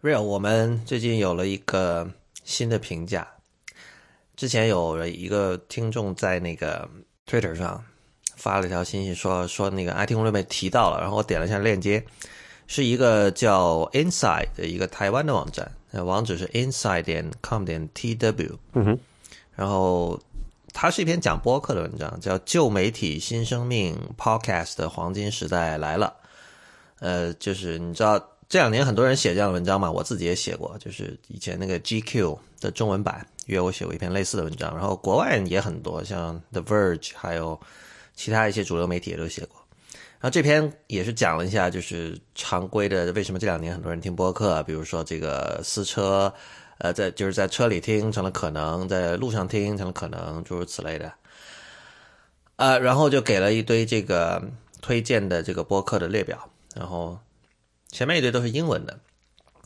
[0.00, 2.08] Real，我们最近有了一个
[2.44, 3.26] 新的评价。
[4.36, 6.88] 之前有了一个听众在那个
[7.26, 7.84] Twitter 上
[8.36, 12.04] 发了一条信息，说说那个 IT 公论被提到了，然后我点了一下链接，
[12.68, 15.68] 是一个叫 Inside 的一个台湾的网站，
[16.06, 18.56] 网址是 inside 点 com 点 tw。
[18.74, 18.98] 嗯哼，
[19.56, 20.16] 然后
[20.72, 26.14] 它是一篇讲播客的文章，叫《旧媒体新生命 Podcast 的黄金时代来了》。
[27.00, 37.60] 呃，就是你知道这两年很多人写这样的文章嘛，我自己也写过，就是以前那个 GQ 的中文版约我写过一篇类似的文章，然后国外也很多，像 The Verge 还有
[38.14, 39.60] 其他一些主流媒体也都写过。
[40.20, 46.32] 然后这篇也是讲了一下，就是常规的为什么这两年很多人听播客，比如说这个私车，
[46.78, 51.12] 呃，在就是在车里听成了可能，在路上听成了可能，诸如此类的。
[52.56, 54.42] 呃，然后就给了一堆这个
[54.80, 56.48] 推荐的这个播客的列表。
[56.74, 57.18] 然后
[57.90, 59.00] 前面一堆都是英文的，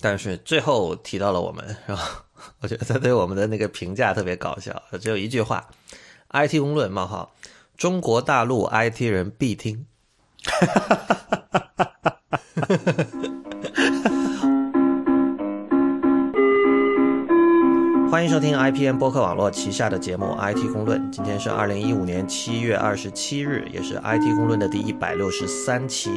[0.00, 2.22] 但是最后提到了我们，然后
[2.60, 5.68] 我觉得他对我们的那个评价特别搞笑，只有一句话
[6.30, 7.34] ：“IT 公论冒号，
[7.76, 9.86] 中国大陆 IT 人必听。
[18.10, 21.00] ”欢迎收听 IPN 播客网络旗下的节目《IT 公论》。
[21.10, 26.10] 今天是二零一五年七月二十七日，也是 IT 公论的第一百六十三期。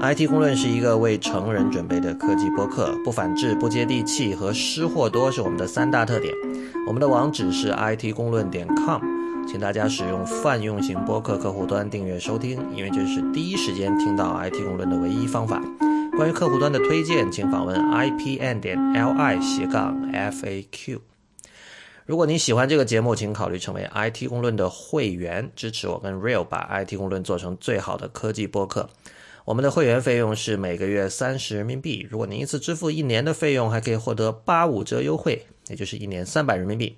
[0.00, 6.32] IT 公论是一个为成人准备的科技播客，不反制、不接地气和失货多是我们的三大特点。
[6.86, 9.02] 我们的网址是 IT 公论点 com，
[9.48, 15.60] 请大家使用泛用型播客客户端订阅收听，因为这是第一时间听到 IT 公论的唯一方法。
[16.16, 21.00] 关于客户端的推荐，请访问 IPN 点 LI 斜杠 FAQ。
[22.06, 28.88] 如果你喜欢这个节目，请考虑成为 IT 公论的会员，支持我跟 Real 把 IT 公论做成最好的科技播客。
[29.48, 32.06] 我们的会员费用是每个月三十人民币。
[32.10, 36.94] 如果您一次支付一年的费用，还可以获得八五折优惠，也就是一年三百人民币。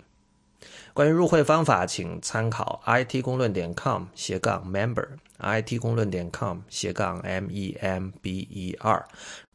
[0.93, 9.07] 关于入会方法，请参考 it 公论点 com 斜杠 member，it 公论点 com 斜杠 m e m b e r。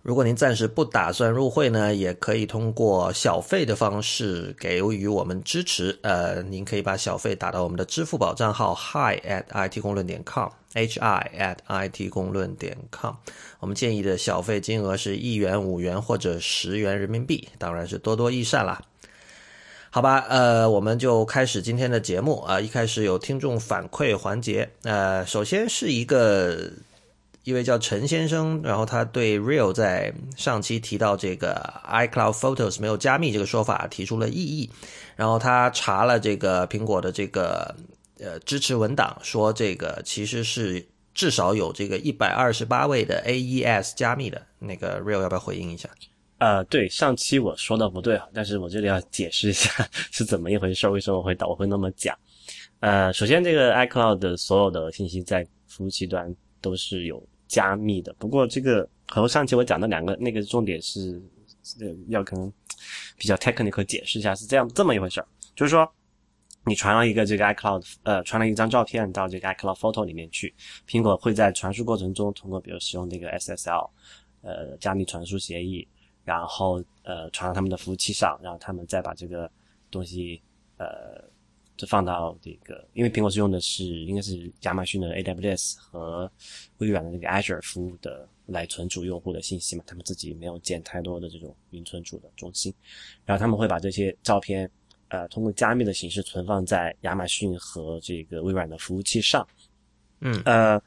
[0.01, 5.99] 如果您暂时不打算入会呢，也可以通过小费的方式给予我们支持。
[6.01, 13.15] 呃，您可以把小费打到我们的支付宝账号 hi at it 公论点 .com h i at it 公论点 com。
[13.59, 18.79] 我们建议的小费金额是一元、五元或者十元人民币，当然是多多益善啦。
[19.89, 22.59] 好吧，呃，我们就开始今天的节目啊。
[22.59, 26.69] 一开始有听众反馈环节，呃，首先是一个。
[27.45, 34.67] 一位叫陈先生，然后他对 Real 在上期提到这个 iCloud Photos 没有加密这个说法提出了异议，
[35.15, 37.75] 然后他查了这个苹果的这个
[38.19, 44.41] 呃支持文档，说这个其实是至少有这个一百二十八位的 AES 加密的。
[44.59, 45.89] 那个 Real 要不要回应一下？
[46.37, 49.69] 呃，对，上期我说的不对啊，但是我这里要解释一下
[50.11, 52.17] 是怎么一回事，为什么我会我会那么讲？
[52.79, 57.25] 呃，首先这个 iCloud 的所有的信息在服务器端都是有。
[57.47, 61.21] 加密的，不过这个和上期我讲的两个那个重点是，
[61.79, 62.51] 呃，要可能
[63.19, 65.87] 比较 technical 解释一下，是这样这么一回事儿，就是说
[66.65, 70.53] 你传了一个这个 iCloud，呃，传了一张照片到这个 iCloud Photo 里面去，
[70.87, 73.89] 苹果会在传输过程中通过比如使用这个 SSL，
[74.41, 75.87] 呃，加密传输协议，
[76.23, 79.49] 然后呃传到他们的服务器上，然后他们再把这个
[79.89, 80.41] 东西
[80.77, 81.23] 呃。
[81.77, 86.31] 就放到这个，因为苹果是用的是应该是亚马逊的 AWS 和
[86.77, 92.73] 微软的那个 Azure 服务的来存储用户的信息嘛，他们自己没有建太多的这种云存储的中心，
[93.25, 94.71] 然后他们会把这些照片，
[95.15, 99.47] 呃，通过加密的形式存放在亚马逊和这个微软的服务器上，
[100.19, 100.81] 嗯，呃。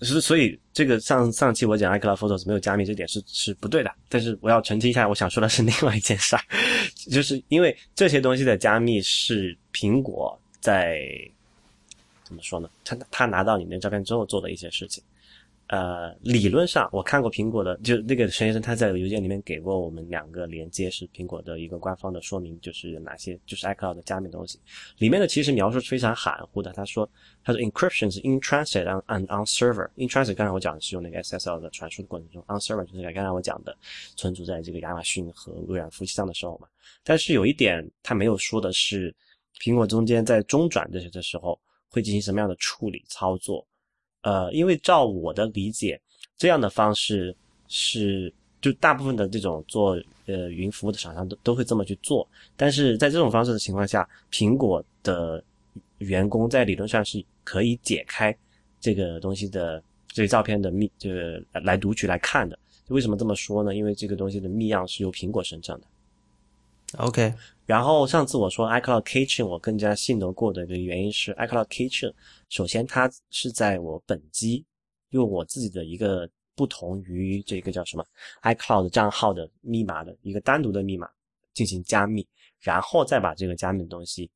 [0.00, 6.42] 所，所以这个上上期我讲 iCloud Photos 没有加密这点是是不对的，但是我要澄清一下，我想说的是另外一件事儿，
[7.10, 11.00] 就是因为这些东西的加密是苹果在
[12.22, 12.70] 怎么说呢？
[12.84, 15.02] 他他拿到你那照片之后做的一些事情。
[15.68, 24.58] 呃，理论上我看过苹果的，就那个陈先生他在邮件里面给过我们两个连接，是苹果的一个官方的说明，就是哪些就是 iCloud 的加密东西。
[24.96, 26.72] 里面的其实描述是非常含糊的。
[26.72, 27.06] 他说，
[27.44, 29.90] 他说 encryption 是 in transit and on server。
[29.96, 33.76] in transit 刚才我讲的是用那个 SSL 的传输的过程中，on server 就是刚才我讲的
[34.16, 36.66] 存储在这个亚马逊和微软服务器上的时候嘛。
[37.04, 39.14] 但是有一点他没有说的是，
[39.62, 41.60] 苹果中间在中转这些的时候
[41.90, 43.66] 会进行什么样的处理操作。
[44.22, 46.00] 呃，因为照我的理解，
[46.36, 47.34] 这样的方式
[47.68, 52.28] 是就大部分的这种做呃云服务的厂商都都会这么去做。
[52.56, 55.42] 但是在这种方式的情况下，苹果的
[55.98, 58.36] 员工在理论上是可以解开
[58.80, 62.58] 这个东西的这个照片的密，这个来读取来看的。
[62.88, 63.74] 为什么这么说呢？
[63.74, 65.86] 因为这个东西的密钥是由苹果生成的。
[66.96, 67.34] OK，
[67.68, 72.10] 然后上次我说 iCloud Kitchen，我更加信得过的一个原因是 iCloud Kitchen，
[72.48, 74.64] 首先它是在我本机
[75.10, 78.02] 用我自己的一个不同于这个叫什么
[78.40, 81.10] iCloud 账号的密码的一个单独的密码
[81.52, 82.26] 进行加密，
[82.58, 84.30] 然后再把这个加密的东西，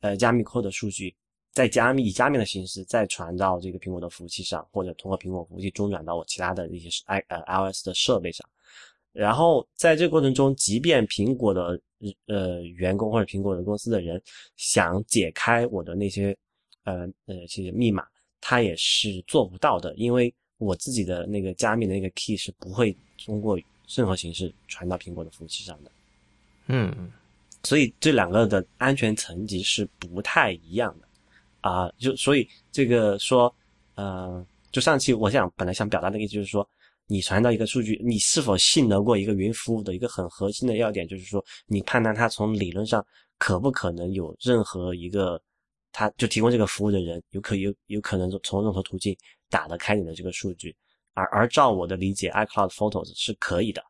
[0.00, 1.16] 呃，加密后的数据
[1.52, 8.46] 再加密以加密的形式再传到这个苹果的服务器上，或者通过苹果服务器中转到我其他的一些 i 呃 iOS 的设备上。
[9.14, 11.80] 然后在这个过程中，即便苹果的
[12.26, 14.20] 呃员工或者苹果的公司的人
[14.56, 16.36] 想解开我的那些
[16.82, 18.04] 呃呃这些密码，
[18.40, 22.94] 他也是做不到的，因为我自己的那个加密的那个 key 是不会
[23.24, 23.58] 通过
[23.88, 25.90] 任何形式传到苹果的服务器上的。
[26.66, 27.10] 嗯
[27.62, 31.08] 所以这两个的安全层级是不太一样的
[31.66, 33.50] 啊、就所以这个说，
[33.94, 36.68] 呃，就上期我想本来想表达的意思就是说，
[37.06, 43.04] 你传到一个数据，你是否信得过一个云服务的一个很核心的要点，就是说，你判断它从理论上
[43.38, 45.40] 可不可能有任何一个，
[45.92, 49.16] 他就提供这个服务的人，有可有有可能从任何途径
[49.50, 50.74] 打得开你的这个数据，
[51.12, 53.82] 而而照我的理解，iCloud Photos 是可以的，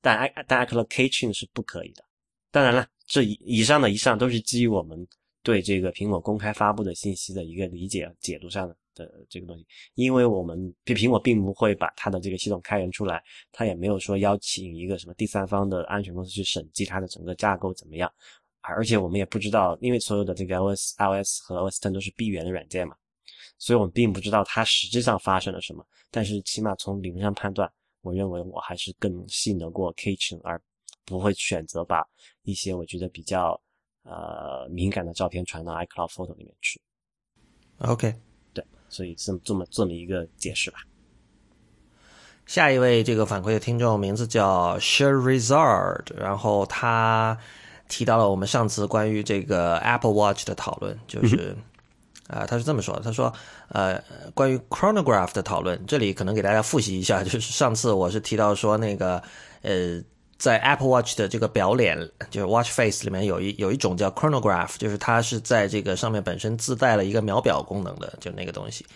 [0.00, 2.04] 但 i 但 iCloud Keychain 是不可以的。
[2.50, 5.06] 当然了，这以以上的以上都是基于我们
[5.42, 9.64] 对这个苹果公开发布的信息的一个理解解读上的的这个东西，
[9.94, 18.12] 因为我们苹苹果并不会把它的这个系统开源出来，它也没有说邀请一个什么第三方的安全公司去审计它的整个架构怎么样，
[18.60, 22.94] 而且我们也不知道，因为所有的这个 iOS iOS 和 OS Ten 都是闭源的软件嘛，
[23.56, 27.70] 所以我们并不知道它实际上发生了什么，但是起码从理论上判断，
[28.02, 30.60] 我认为我还是更信得过 Kitchen，而
[31.04, 32.06] 不会选择把
[32.42, 33.58] 一些我觉得比较
[34.02, 36.80] 呃敏感的照片传到 iCloud Photo 里面去。
[37.78, 38.27] ，OK。
[38.88, 40.78] 对，所以这么这么这么一个解释吧。
[42.46, 47.36] 下一位这个反馈的听众名字叫 Sherizard，然后他
[47.88, 51.56] 提到了我们上次关于这个 Apple Watch 的讨论，就是
[52.28, 53.32] 啊、呃他是这么说的，他说
[53.68, 54.02] 呃
[54.34, 59.22] 关于 chronograph 的讨论，这里可能给大家复习一下，就是上次我是提到说那个
[59.62, 60.02] 呃。
[60.38, 61.98] 在 Apple Watch 的这个表脸，
[62.30, 68.86] 就是 Watch Face 里面有一有一种叫 chronograph，就是它是在这个上面本身自带了一个秒表功能的，就那个东西。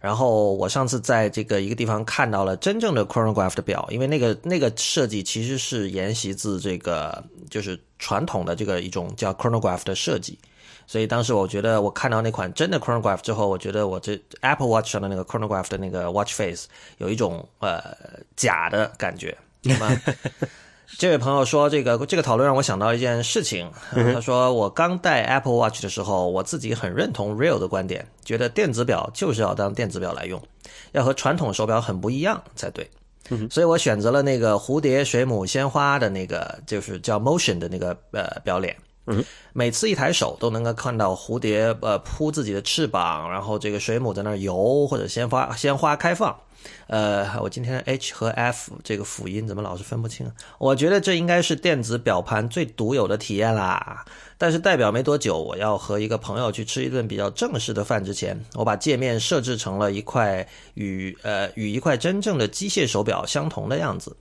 [0.00, 10.38] 然后我上次在这个一个地方看到了真正的 chronograph 的表，因为那个那个设计其实是沿袭自这个就是传统的这个一种叫 chronograph 的设计。
[10.86, 16.68] 所以当时我觉得我看到那款真的 chronograph 之后，我觉得我这 Apple Watch 上的那个 chronograph 的那个 Watch Face
[16.98, 17.82] 有一种呃
[18.36, 19.36] 假的感觉。
[19.62, 20.00] 那么
[20.98, 23.70] 这位朋友说，这个这个讨论让我想到一件事情。
[23.92, 30.40] 呃他说，我刚戴 Apple Watch 的时候，我自己很认同 Real 的观点，觉得电子表就是要当电子表来用，
[30.92, 32.88] 要和传统手表很不一样才对。
[33.50, 38.76] 所以我选择了那个蝴蝶、水母、鲜花的那个，就是叫 Motion 的那个呃表脸。
[39.06, 46.36] 嗯每次一抬手都能够看到蝴蝶呃扑自己的翅膀，然后这个水母在那儿游，或者鲜花鲜花开放。
[46.88, 50.30] 呃，我今天 H 和 F 这个辅音怎么老是分不清？
[50.58, 54.04] 我觉得这应该是电子表盘最独有的体验啦。
[54.36, 64.14] 但是代表没多久，我要和一个朋友去吃一顿比较正式的饭之前，我把界面设置成了一块与呃与一块真正的机械手表相同的样子。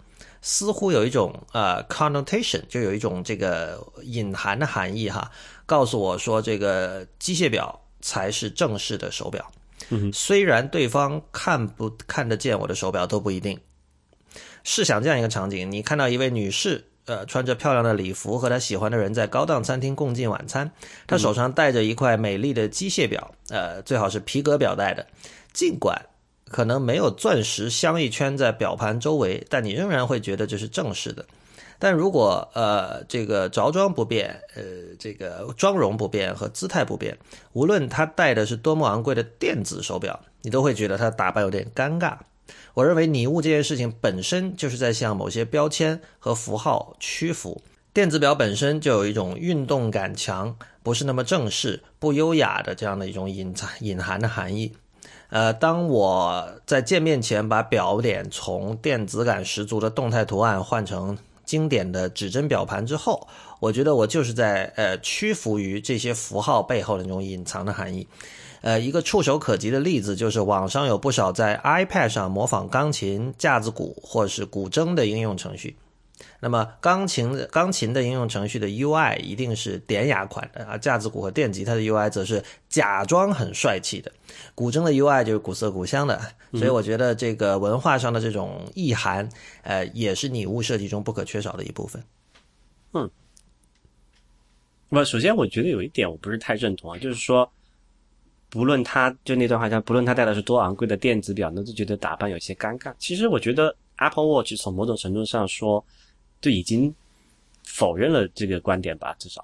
[0.48, 5.32] 似乎有一种呃 connotation，就有一种这个隐含的含义哈，
[5.66, 9.52] 告诉我说这个机械表才是正式的手表。
[10.14, 13.60] 虽然对方看不看得见我的手表都不一定。
[14.64, 20.72] 试想这样一个场景：你看到一位女士，呃，穿着漂亮的礼服，和她喜欢的人在高档餐厅共进晚餐，
[21.08, 25.08] 她手上戴着一块美丽的机械表，呃，最好是皮革表带的，
[25.54, 26.00] 尽管。
[26.50, 31.26] 可能没有钻石镶一圈在表盘周围，但你仍然会觉得这是正式的。
[31.78, 34.64] 但如果呃这个着装不变，呃
[34.98, 37.18] 这个妆容不变和姿态不变，
[37.54, 42.18] 无论他戴的是多么昂贵的电子手表，你都会觉得他打扮有点尴尬。
[42.76, 47.62] 我认为拟物这件事情本身就是在向某些标签和符号屈服。
[47.92, 54.74] 电子表本身就有一种运动感强、不是那么正式、不优雅的这样的一种隐藏隐含的含义。
[55.30, 63.28] 呃，当我在见面前把表脸从电子感十足的动态图案换成经典的指针表盘之后，
[63.60, 68.08] 我觉得我就是在呃屈服于这些符号背后的那种隐藏的含义。
[68.62, 75.76] 呃，一个触手可及的例子就是网上有不少在 iPad 上模仿钢琴、架子鼓或是古筝的应用程序。
[76.46, 84.12] 那么钢琴的钢琴的应用程序的 UI 一定是典雅款的啊，架子鼓和电吉他的 UI 则是假装很帅气的，
[84.54, 86.22] 古筝的 UI 就是古色古香的。
[86.54, 89.28] 所以我觉得这个文化上的这种意涵，
[89.64, 92.04] 呃，也是拟物设计中不可缺少的一部分。
[92.94, 93.10] 嗯，
[94.90, 97.52] 不，首先我觉得有一点我不是太认同啊，就是说，
[98.52, 102.94] 不论他就那段话像，不论他戴的是多昂贵的电子表，那就觉得打扮有些尴尬。
[103.00, 105.84] 其实我觉得 Apple Watch 从某种程度上说。
[106.42, 106.94] 就已经
[107.64, 109.44] 否认了这个观点吧，至少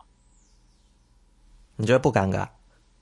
[1.76, 2.48] 你觉得不尴尬？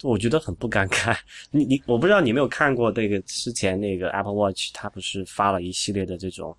[0.01, 1.17] 我觉得很不尴尬。
[1.51, 6.55] 你你，我不知道你有没有看过那个之前那个 Apple Watch，它不是发了一系列的这种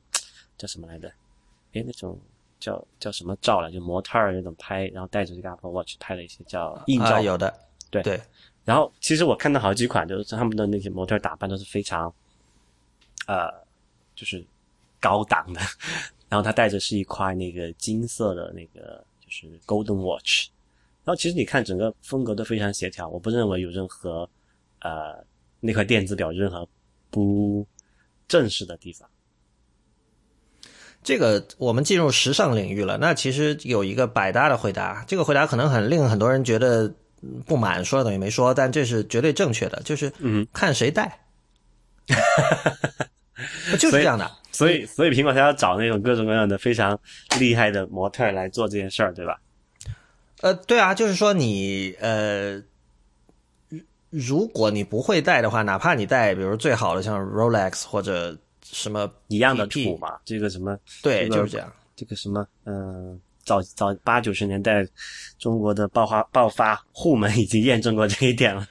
[0.58, 1.08] 叫什么来着？
[1.72, 2.20] 哎，那种
[2.58, 3.72] 叫叫什么照了？
[3.72, 7.52] 就模特儿那种拍，然后带着这个 Apple Watch 拍了一些叫硬照，有的，
[7.90, 8.20] 对对。
[8.66, 12.14] 然后其实我看到好几款，就是他们的那些模特打扮都是非常
[13.26, 13.50] 呃，
[14.14, 14.44] 就是
[15.00, 15.60] 高档的。
[16.30, 20.46] 然后他戴着是一块那个金色的那个就是 Golden Watch，
[21.04, 24.30] 然后其实你看整个风格都非常协调，我不认为有任何
[24.80, 25.22] 呃
[25.58, 26.66] 那块电子表任何
[27.10, 27.66] 不
[28.28, 29.08] 正式的地方。
[31.02, 36.94] 这个我们进入时尚领域了，那其实有一个百搭的回答，这个回答可能很令很多人觉得
[37.44, 41.26] 不满，说了等于没说，但这是绝对正确的，就是嗯，看谁戴，
[43.80, 44.30] 就是这样的。
[44.60, 46.98] 所以，所以苹果才要找那种各种各样的非常
[47.38, 49.40] 厉害的模特来做这件事儿，对吧？
[50.42, 52.62] 呃，对啊，就是说你呃，
[54.10, 61.72] 如果你不会戴的话，哪怕你戴，比如最好的像 Rolex 或者什么一样的土嘛，这个什么对，就是这样。
[61.96, 64.86] 这个什么，嗯，早早八九十年代
[65.38, 68.66] 中国的爆发爆发户们已经验证过这一点了。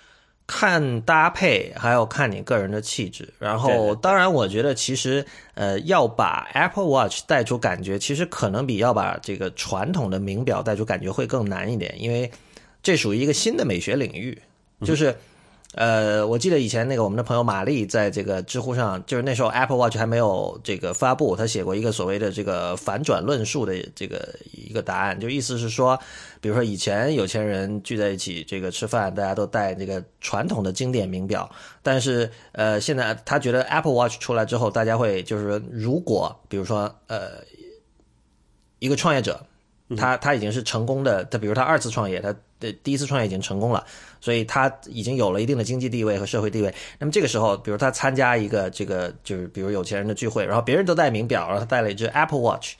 [0.51, 3.31] 看搭配，还有看你个人的气质。
[3.37, 12.31] 然后，当然，我觉得其实，呃，要把 Apple Watch 带出感觉，其实可能比要把这个传统的名表带出感觉会更难一点，因为
[12.81, 14.41] 这属于一个新的美学领域，
[14.83, 15.15] 就是。
[15.75, 25.97] 呃，我记得以前那个我们的朋友玛丽在这个知乎上，就是那时候 Apple Watch 还没有这个发布，他写过一个所谓的这个反转论述的这个一个答案，就意思是说，
[26.41, 31.47] 比如说以前有钱人聚在一起这个吃饭，大家都戴这个传统的经典名表，
[31.83, 37.43] 但是呃，现在他觉得 Apple Watch 出来之后，大家会就是说，如果比如说呃，
[38.79, 39.39] 一个创业者，
[39.95, 43.85] 他他已经是成功的，他比如他二次创业，他的第一次创业已经成功了。
[44.21, 46.73] 所以他已经有了一定的经济地位和社会地位。
[46.97, 52.73] 那么这个时候，比如他参加一个这个就是比如有钱人的聚会，然后别人都戴名表，然后他戴了一只 Apple Watch，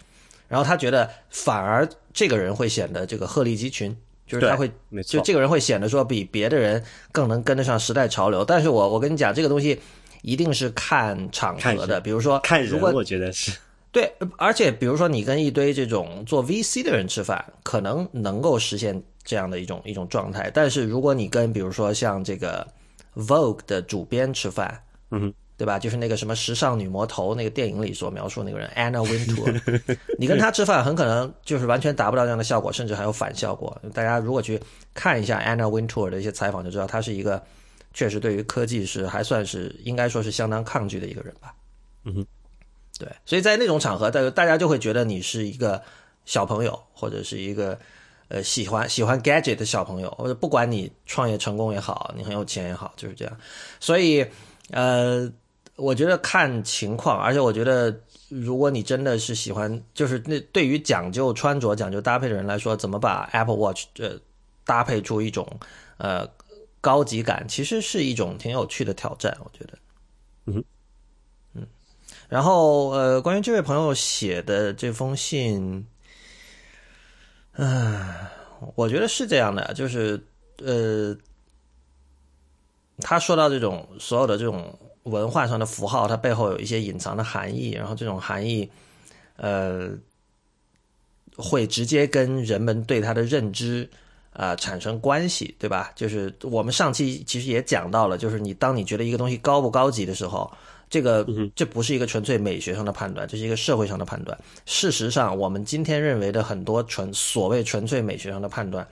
[0.50, 3.96] 然后他觉得反而这个人会显得这个鹤立鸡群，
[4.28, 4.70] 就是他会，
[5.08, 6.84] 就这个人会显得说比别的人
[7.14, 8.44] 更能跟得上时代潮流。
[8.44, 9.80] 但是我我跟你讲，这个东西
[10.22, 13.58] 一定是看场合的，比如说看人，我觉得是。
[13.92, 20.52] 对，而且比如说你跟一堆这种做 VC 的人吃饭，可能能够实现这样的一种一种状态。
[20.54, 22.68] 但是如果你跟比如说像这个
[23.16, 25.78] Vogue 的主编吃饭，嗯，对吧？
[25.78, 33.80] 就是那个什么时尚女魔头那个电影里所描述那个人 Anna Wintour， 你跟他吃饭很可能就是完全达不到这样的效果，甚至还有反效果。
[33.94, 34.60] 大家如果去
[34.94, 37.44] 看一下 Anna Wintour 的一些采访，就知道他是一个
[37.94, 41.54] 确实对于科技是还算是应该说是相当抗拒的一个人吧。
[42.06, 42.26] 嗯哼。
[42.98, 45.82] 对，所以在那种场合，大大家就会觉得你是一个
[46.26, 47.80] 小朋友，或者是一个
[48.30, 53.38] 呃喜欢喜欢 gadget 的小朋友，或者不管你创业成功也好，你很有钱也好，就是这样。
[53.80, 54.26] 所以，
[54.72, 55.30] 呃，
[55.76, 57.94] 我觉得看情况，而且我觉得，
[58.30, 64.18] 如果你真的是喜欢，就是那对于讲究穿着、讲究搭配的人来说，怎么把 Apple Watch 呃
[64.64, 65.48] 搭配出一种
[65.98, 66.28] 呃
[66.82, 69.78] 高级感，其实是一种挺有趣的挑战，我觉得。
[70.46, 70.64] 嗯。
[72.28, 75.84] 然后，呃，关于这位朋友写的这封信，
[77.62, 78.06] 嗯，
[78.76, 80.18] 我觉得是这样的，就是，
[80.64, 81.14] 呃，
[83.00, 84.74] 他说到这种所有的这种
[85.04, 88.72] 文化上的符号，它背后有一些隐藏的含义，然后这种含义，
[89.36, 89.90] 呃，
[91.36, 93.90] 会直接跟人们对它的认知
[94.32, 95.92] 啊产生关系，对吧？
[95.96, 100.50] 就是我们上期其实也讲到了，就是你当你觉得一个东西高不高级的时候。
[100.90, 101.24] 这个
[101.56, 104.36] 这不是一个纯粹美学上的判断，这是一个社会上的判断。
[104.66, 108.88] 事实上，我们今天认为的很多纯所谓纯粹美学上的判断，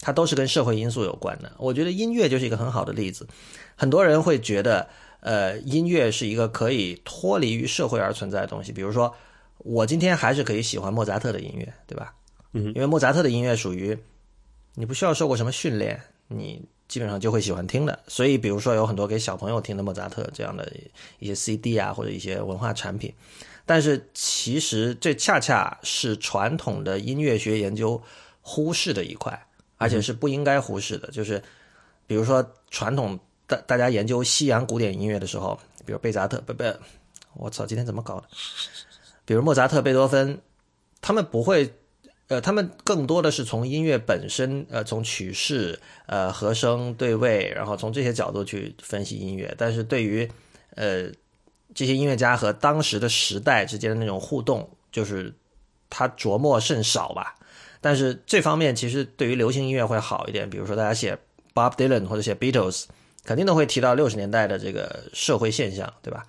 [0.00, 1.52] 它都是跟社会因素有关的。
[1.58, 3.26] 我觉得音乐就是一个很好的例子。
[3.76, 4.88] 很多人会觉得，
[5.20, 8.72] 呃，音乐是一个可以脱离于社会而存在的东西。
[8.72, 9.14] 比如说，
[9.58, 12.12] 我今天还是可以喜欢莫扎特的音乐，对吧？
[12.54, 13.96] 嗯，因为莫扎特的音乐属于
[14.74, 16.60] 你不需要受过什么训练，你。
[16.88, 20.70] 基本上就会喜欢听的，所以比如说有很多给小朋友听的莫扎特这样的
[21.18, 23.12] 一些 CD 啊，或者一些文化产品。
[23.64, 28.00] 但是其实这恰恰是传统的音乐学研究
[28.40, 31.08] 忽视的一块，而且是不应该忽视的。
[31.10, 31.42] 就是
[32.06, 36.64] 比如说传统大大家研究西洋古典音乐的时候，比如贝扎特，不不，
[37.34, 38.28] 我操，今天怎么搞的？
[39.24, 40.40] 比如莫扎特、贝多芬，
[41.00, 41.74] 他们不会。
[42.28, 49.54] 呃，他们更多的是从音乐本身，呃，从曲式、呃，和声对位，然后从这些角度去分析音乐。
[49.56, 50.28] 但是对于，
[50.74, 51.04] 呃，
[51.72, 55.32] 这些音乐家和当时的时代之间的那种互动，就是
[55.88, 57.36] 他琢磨甚少吧。
[57.80, 60.50] 但是这方面其实对于流行音乐会好一点。
[60.50, 61.16] 比如说，大家写
[61.54, 62.86] Bob Dylan 或者写 Beatles，
[63.22, 66.24] 肯定都会提到六十年代的这个社会现象，对吧？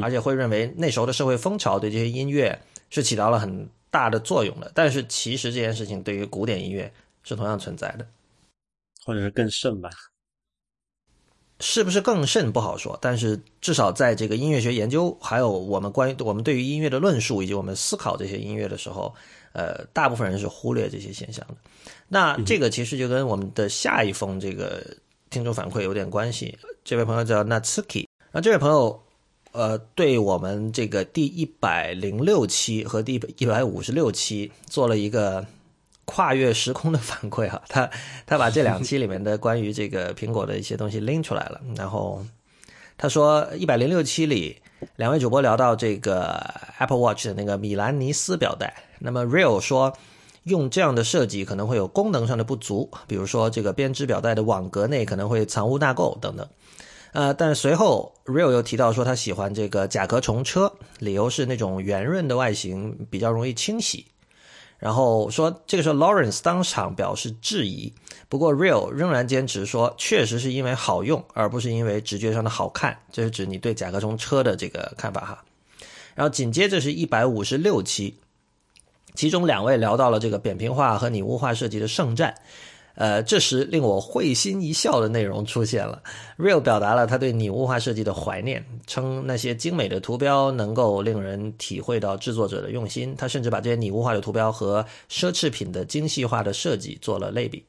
[0.00, 3.68] 而且会认为那时候的社会风潮对这些音乐是起到了很。
[3.92, 6.90] 大的作用了，但是其实这件事情对于古典音乐
[7.22, 8.06] 是同样存在的，
[9.04, 9.90] 或者是更甚吧？
[11.60, 19.14] 是不是更甚不好说，但是至少在这个音乐学研究，还有我们关于我们对于音乐的论述以及我们思考这些音乐的时候，
[19.52, 21.54] 呃，大部分人是忽略这些现象的。
[22.08, 24.82] 那这个其实就跟我们的下一封这个
[25.28, 26.58] 听众反馈有点关系。
[26.82, 29.02] 这位朋友叫 Natsuki，那这位朋友。
[29.52, 35.46] 呃，对我们这个第一百零六期和第一百五十六期做了一个
[36.06, 37.88] 跨越时空的反馈哈， 他
[38.26, 42.24] 他把这两期里面的关于这个苹果的一些东西拎出来了，然后
[42.96, 44.56] 他说一百零六期里
[44.96, 46.42] 两位主播聊到这个
[46.78, 49.92] Apple Watch 的那个米兰尼斯表带，那么 Real 说
[50.44, 56.48] 用这样的设计可能会有功能上的不足，比如说这个编织表带的网格内可能会藏污纳垢等等。
[57.12, 64.06] 呃，但随后 Real 又提到说他喜欢这个甲壳虫车，理由是那种圆润的外形比较容易清洗。
[64.78, 67.92] 然后说这个时候 Lawrence 当场表示质疑，
[68.28, 72.98] 不过 Real 仍然坚持说确实是因为好用，而不是因为直觉上的好看。
[73.12, 75.44] 这是指你对甲壳虫车的这个看法哈。
[76.14, 78.16] 然后紧接着是一百五十六期，
[79.14, 82.34] 其中两位聊到了这个扁平化和拟物化设计的圣战。
[82.94, 86.02] 呃，这时令我会心一笑的内容出现了。
[86.38, 93.14] Real 表达了他对拟物化设计的怀念，称那些精美的图标能够令人体会到制作者的用心。
[93.16, 97.64] 他甚至把这些拟物化的图标和奢侈品的精细化的设计做了类比。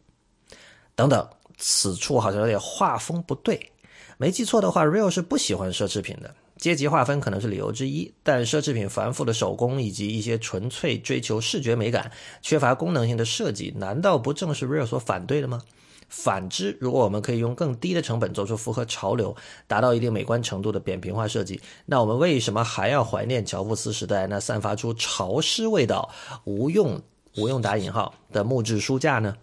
[0.95, 1.27] 等等，
[1.57, 3.71] 此处好像有点画风不对。
[4.17, 6.35] 没记错的话，Real 是不喜欢奢侈品的。
[6.63, 12.09] 阶级划分可能是理由之一，但奢侈品繁复的手工以及一些纯粹追求视觉美感、
[12.41, 15.61] 缺乏功能性的设计，难道不正是 Real 所反对的吗？
[16.07, 19.35] 反之，如果我们可以用更低的成本做出符合潮流、
[19.67, 26.09] 达到一定美观程度的扁平化设计，那我们为什么还要怀念乔布斯时代那散发出潮湿味道、
[26.45, 26.97] 无用
[27.35, 29.35] （无用打引号）的木质书架呢？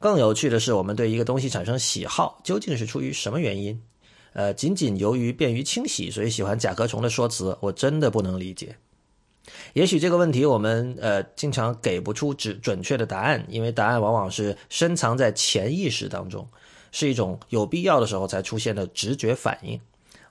[0.00, 3.80] 更有趣的是，我们对一个东西产生喜好，究竟是出于什么原因？
[4.34, 8.76] 呃，仅仅由于便于清洗，所以喜欢甲壳虫的说辞，我真的不能理解。
[9.74, 16.48] 也许这个问题我们呃经常给不出准准确的答案，因为答案往往是深藏在潜意识当中，
[16.90, 19.80] 是一种有必要的时候才出现的直觉反应。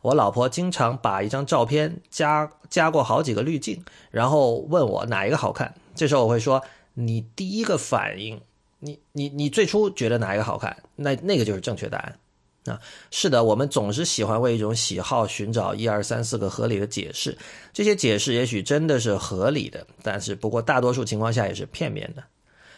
[0.02, 5.76] 我老婆经常把一张照片加加过好几个滤镜，然后问我哪一个好看。
[5.96, 6.62] 这时候我会说
[6.96, 8.42] ：“你第一个反应，
[8.80, 10.76] 你你你最初觉得哪一个好看？
[10.98, 12.20] 那那个就是正确答案。”
[12.66, 12.80] 啊，
[13.12, 17.38] 是的，我们总是喜欢为一种喜好寻找一二三四个合理的解释，
[17.74, 22.24] 这些解释也许真的是合理的，但是不过大多数情况下也是片面的。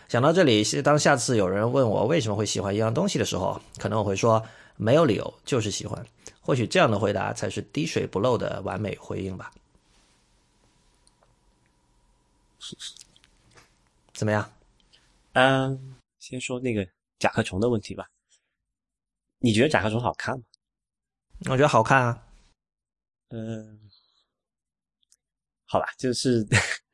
[0.08, 4.44] 想到这里，当下次有人问我为什么会喜欢一样东西的时候，可能我会说
[4.76, 6.04] 没有理由，就是喜欢。
[6.42, 9.52] 或许这样的回答才是滴水不漏的完美回应吧。
[14.14, 14.50] 怎么样？
[15.34, 16.88] 嗯，先说那个
[17.20, 18.08] 甲壳虫的问题吧。
[19.40, 20.44] 你觉得甲壳虫好看吗？
[21.50, 22.24] 我觉得好看啊。
[23.30, 23.80] 嗯，
[25.66, 26.46] 好吧，就是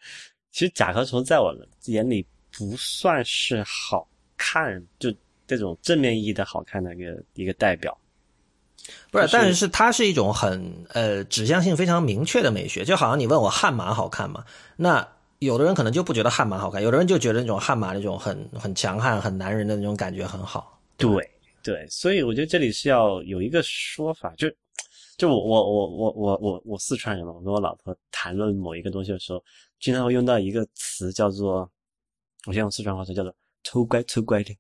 [0.51, 5.13] 其实甲壳虫在我眼里不算是好看，就
[5.45, 7.95] 这种正面意义的好看的一个一个代表。
[9.12, 14.43] 不是，但是它是一种很呃指向性非常明确的美学，就好像你问我悍马好看吗？
[14.75, 20.82] 那有的人可能就不觉得悍马好看，有的人就觉得那种悍马那种很很强悍、很男人的那种感觉很好。
[20.97, 21.30] 对。
[21.63, 24.50] 对，所以我觉得这里是要有一个说法，就
[25.17, 29.43] 就我我我我我我我四川人嘛，我跟我老婆谈论某一个东西的时候，
[29.80, 31.69] 经常会用到一个词叫做，
[32.47, 34.58] 我先用四川话说叫做“丑乖丑乖”的，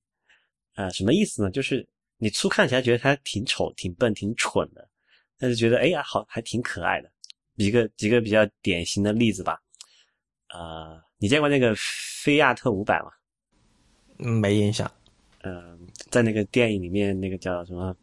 [0.73, 1.49] 啊，什么意思呢？
[1.49, 1.87] 就是
[2.17, 4.87] 你初看起来觉得他挺丑、挺笨、挺蠢的，
[5.37, 7.11] 但是觉得哎呀好还挺可爱的。
[7.55, 9.59] 一个几个比较典型的例子吧，
[10.49, 13.11] 呃，你见过那个菲亚特五百吗？
[14.17, 14.89] 没印象。
[15.43, 17.93] 嗯，在那个电影里面，那个叫什么《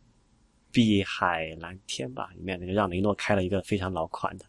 [0.70, 4.44] 碧海蓝天》吧，里面那个让雷诺开了一个非常老款的，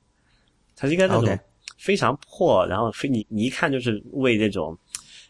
[0.76, 1.40] 它是一个那种
[1.78, 4.78] 非常破，然后非你你一看就是为这种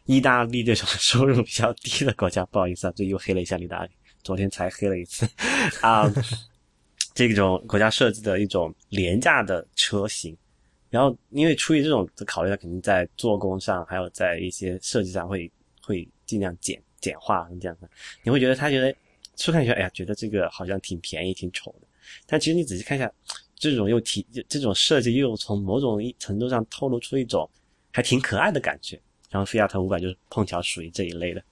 [0.06, 3.92] 意大利这种收入比较低的国家，不好意思啊，这又黑了一下意大利，
[4.24, 5.28] 昨天才黑了一次。
[5.82, 6.12] 啊，
[7.14, 10.36] 这种国家设计的一种廉价的车型。
[10.90, 15.52] 然后，因为出于这种的考虑，它肯定在做工上，还有在一些设计上会
[15.84, 17.90] 会尽量简简化这样的。
[18.24, 18.94] 你会觉得他觉得
[19.36, 21.88] 初看起来，哎呀，觉得这个好像挺便宜、挺丑的。
[22.26, 23.12] 但其实你仔细看一下，
[23.56, 27.50] 这种又提这种设计，又从某种程度上透露出一种
[27.92, 29.00] 还挺可爱的感觉。
[29.30, 31.44] 然后菲亚特五百就是碰巧属于这一类的。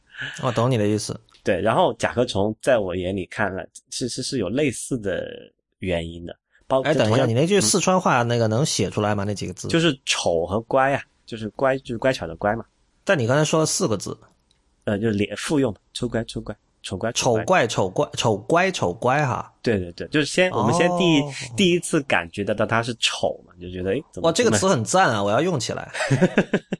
[0.41, 1.19] 我懂你的意思。
[1.43, 5.29] 对，然后甲壳虫在我眼里看来，其实是有类似的
[5.79, 6.35] 原因的。
[6.65, 9.23] 包哎，等一下，你那句四川话那个能写出来吗？
[9.23, 12.65] 那几个字就是丑和乖呀，就是乖，就是乖巧的乖嘛。
[13.03, 14.17] 但你刚才说了四个字，
[14.87, 19.53] 呃，就是连复用，丑乖丑乖丑乖丑怪丑怪丑乖丑乖哈。
[19.61, 21.21] 对对对，就是先我们先第一
[21.57, 25.91] 第一次感觉得到它是丑嘛，就觉得哎，哇，这个词很赞啊，我要用起来。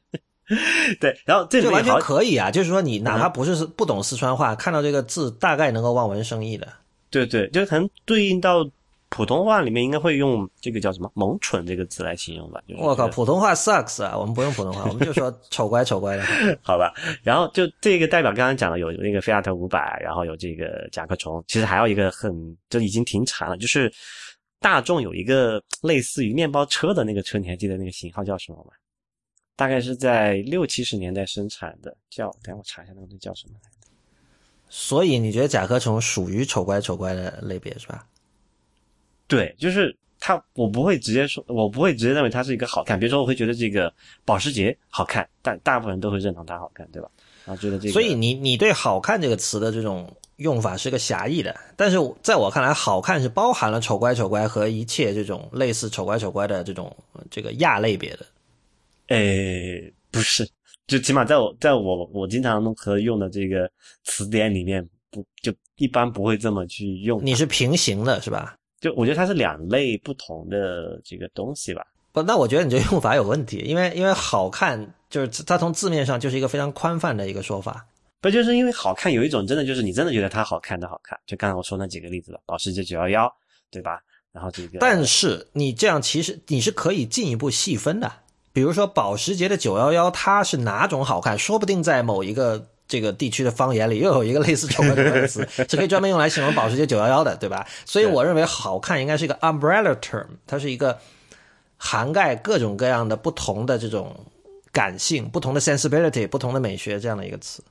[0.98, 6.66] 对，然后这就完全可以啊，就是说你哪怕不是不懂四川话，看到这个字大概能够望文生义的。
[7.10, 8.68] 对对，就可能对应到。
[9.18, 12.62] 普通话里面应该会用这个叫什么“萌蠢”这个词来形容吧？
[12.78, 14.16] 我靠，普通话 sucks 啊！
[14.16, 16.22] 我们不用普通话， 我们就说丑乖丑乖的，
[16.62, 16.94] 好吧？
[17.24, 23.92] 然后就这个代表刚刚讲的有那个菲亚特五百，然后有这个甲壳虫，其实还有一个很就已经停产了，就是
[24.60, 28.70] 大众有一个类似于面包车的那个车，你还记得那个型号叫什么吗？
[29.56, 33.88] 大概是在六七十年代生产的，叫等下我查一下那个东西叫什么来着。
[34.68, 38.06] 所以你觉得甲壳虫属于丑乖丑乖的类别是吧？
[39.28, 42.98] 对，就是它，我不会直接说，我不会直接认为它是一个好看。
[42.98, 43.92] 比如说，我会觉得这个
[44.24, 47.08] 保时捷好看，但大部分人都会认同它好看，对吧？
[47.44, 56.94] 然后觉得这个，所以你你对“好看”这个词的这种用法是个狭义的，但是在我看来，好看是包含了丑乖丑乖和一切这种类似丑乖丑乖的这种
[57.30, 58.26] 这个亚类别的。
[59.06, 60.46] 诶，不是，
[60.86, 63.70] 就起码在我在我我经常和用的这个
[64.04, 67.24] 词典里面，不就一般不会这么去用。
[67.24, 68.57] 你是平行的，是吧？
[68.80, 71.86] 就我觉得它是两类不同的这个东西吧。
[72.12, 77.86] 不，那我觉得你这用法有问题，因为因为好看就是它从字面上就是一个非常宽泛的一个说法。
[78.20, 83.32] 不就是因为好看有一种真的就是你真的觉得它好看的好看，就刚才我说那几个例子了，保时捷九幺幺，
[83.70, 84.00] 对吧？
[84.32, 88.12] 然后这个，但是你这样其实你是可以进一步细分的，
[88.52, 92.68] 比如说保时捷的九幺幺它是哪种好看，说不定在某一个。
[92.88, 97.68] 这个地区的方言里又有一个类似丑怪的词， 是可以专门用来形容保时捷911的，对吧？
[97.84, 100.98] 所以我认为好看应该是一个 umbrella term，它是一个
[101.76, 104.26] 涵盖各种各样的不同的这种
[104.72, 107.62] 感性、不同的 sensibility、不同的美学这样的一个词。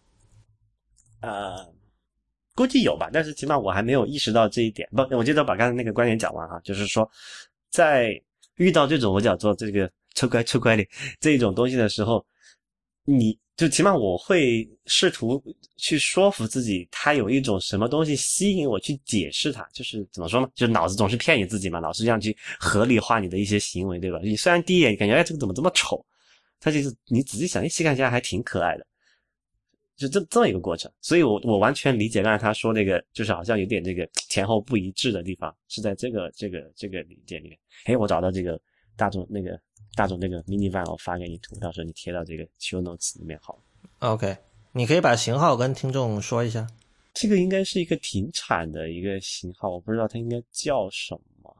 [1.21, 1.67] 呃，
[2.53, 4.87] 估计有吧，但是起码我还没有意识到这一点。
[4.95, 7.09] 不，我记得把刚才那个观点讲完哈，就是说，
[7.71, 8.11] 在
[8.57, 10.87] 遇到这种我叫做这个 丑乖丑乖的
[11.19, 12.23] 这种东西的时候，
[13.07, 13.39] 你。
[13.57, 15.43] 就起码我会试图
[15.77, 20.47] 去说服自己，他有一种什么东西吸引我去解释它，就是怎么说呢？
[20.53, 24.19] 就脑子总是骗你自己嘛，老是这样去合理化你的一些行为，对吧？
[24.21, 26.05] 你虽然第一眼感觉哎这个怎么这么丑，
[26.59, 28.85] 他其实你仔细想一细看起来还挺可爱的，
[29.95, 30.91] 就这这么一个过程。
[31.01, 37.57] 所以我我完全理解刚才他说那个，就是好像有点这个前后不一致的地方，是在这个这个这个理解里面。
[37.85, 38.61] 哎，我找到这个
[38.95, 39.59] 大众那个。
[39.97, 43.59] 大众那个 mini van 我发给你图，到时候你贴到这个 show notes 里面好。
[43.97, 44.37] OK，
[44.71, 46.67] 你可以把型号跟听众说一下。
[47.15, 51.57] 这个应该是一个停产的一个型号，我不知道它应该叫什么。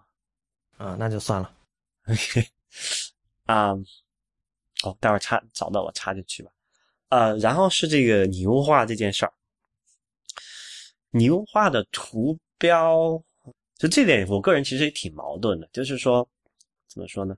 [0.77, 1.51] 啊，那就算了。
[2.05, 2.47] OK，
[3.45, 3.71] 啊，
[4.83, 6.51] 哦，待会儿插找到我插进去吧。
[7.09, 9.33] 呃，然后是这个拟物化这件事儿，
[11.09, 13.19] 拟物化的图标，
[13.77, 16.29] 就这点我个人其实也挺矛盾的，就是说
[16.87, 17.35] 怎么说呢？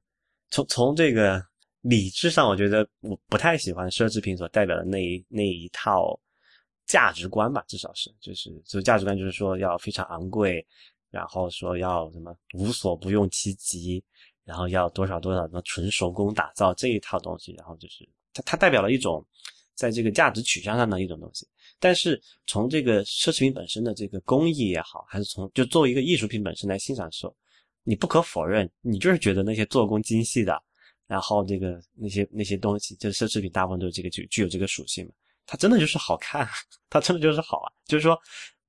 [0.52, 1.44] 从从这个
[1.82, 6.20] 理智上，我觉得我不太喜欢奢侈品所代表的那一那一套
[6.86, 10.66] 价值观吧，至少是就是就价值观就是说要非常昂贵，
[11.10, 14.04] 然后说要什么无所不用其极，
[14.44, 19.26] 然后要多少多少什么纯手工打造这一套东西，然后就是它它代表了一种
[19.76, 21.48] 在这个价值取向上的一种东西。
[21.80, 27.36] 但是从这个奢侈品本身的这个工艺也好，还是从就作为一个艺术品本身来欣赏的时候。
[27.84, 30.62] 你不可否认，你就是觉得那些做工精细的，
[31.08, 35.12] 然后这个那些那些东西，就是奢侈品，大部分都是这个具具有这个属性嘛。
[35.46, 36.48] 它真的就是好看，
[36.92, 37.68] 它真的就是好啊。
[37.88, 38.16] 就是说，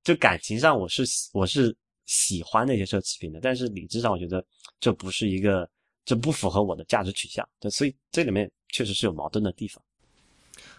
[0.03, 4.43] 就感情上我是我是喜欢那些奢侈品的，但是理智上我觉得
[4.81, 5.69] 这不是一个，
[6.07, 7.47] 这不符合我的价值取向。
[7.59, 9.83] 对所以这里面确实是有矛盾的地方。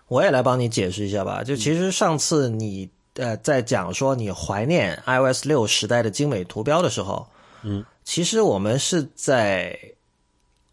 [0.07, 1.43] 我也来帮你解释一下吧。
[1.43, 7.29] 就其实上次你呃在讲说你怀念 iOS 六时代的精美图标的时候，
[7.61, 7.85] 嗯。
[8.03, 9.93] 其实我们是在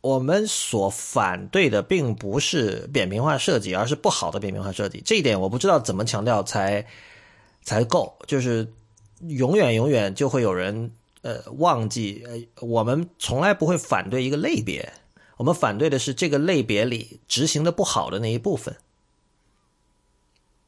[0.00, 5.02] 我们所反对的并不是扁平化设计，而是不好的扁平化设计。
[5.04, 6.86] 这一点我不知道怎么强调才
[7.62, 8.72] 才够，就是
[9.20, 14.92] 永远永远就会有人呃忘记，呃，我们从来不会反对一个类别，
[15.36, 18.76] 我们反对的是这个类别里执行的不好的那一部分。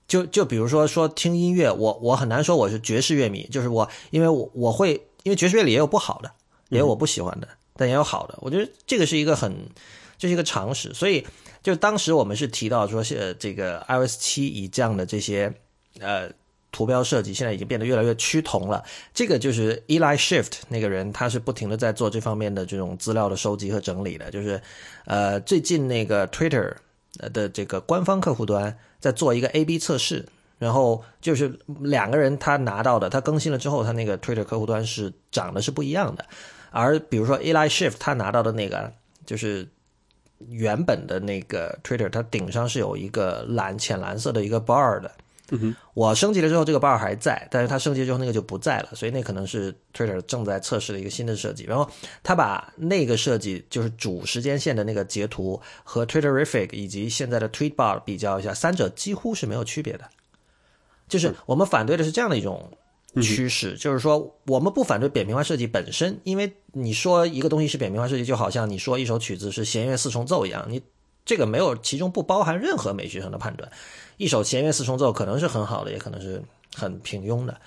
[0.09, 6.33] 就就比如说说听音乐，我我很难说我是爵士乐迷，就是我因为我我会因为爵士乐里也有不好的，
[6.71, 7.47] 也有我不喜欢的。
[7.77, 9.55] 但也有好的，我觉得这个是一个很，
[10.19, 10.93] 这是一个常识。
[10.93, 11.27] 所以，
[11.63, 15.51] 就当时我们是提到说，是这个 iOS 七以这样的这些
[15.99, 16.31] 呃
[16.71, 18.85] 图标设计，现在已经变得越来越趋同了。
[19.15, 24.31] 这个就是 Eli Shift 那个人，他是不停的在做这方面的这种资料的收集和整理的。
[24.31, 24.61] 就是
[25.07, 26.75] 呃，最近那个 Twitter
[27.33, 30.27] 的这个官方客户端在做一个 A/B 测试，
[30.59, 36.27] 然后就是两个人他拿到的，他更新了之后，他那个 Twitter 客户端是长得是不一样的。
[36.71, 38.93] 而比如说 Eli Shift 他拿到的那个
[39.27, 39.69] 就是
[40.49, 45.11] 原本的那个 Twitter，它顶上是有一个蓝浅蓝色的一个 bar 的。
[45.95, 51.65] 我升级了之后，这个 bar 还在，但是它升级之后那个就不在了，所以那可能是 Twitter 正在测试的一个新的设计。
[51.65, 51.91] 然后
[52.23, 60.09] 他把那个设计就是主时间线的那个截图和 Twitterific 以及现在的 Tweetbot 比较一下，三者几乎是没有区别的。
[61.09, 62.73] 就是我们反对的是这样的一种。
[63.23, 70.83] 趋势就是说，我们不反对扁平化设计本身，因为你说一个东西是扁平化设计，就好像你说一首曲子是弦乐四重奏一样，你
[71.25, 73.71] 这个没有其中不包含任何美学上的判断。
[74.17, 76.43] 一首弦乐四重奏可能是很好的，也可能是
[76.75, 77.61] 很平庸的。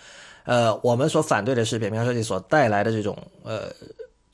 [0.45, 3.71] 呃，我们所反对的是扁平化设计所带来的这种呃。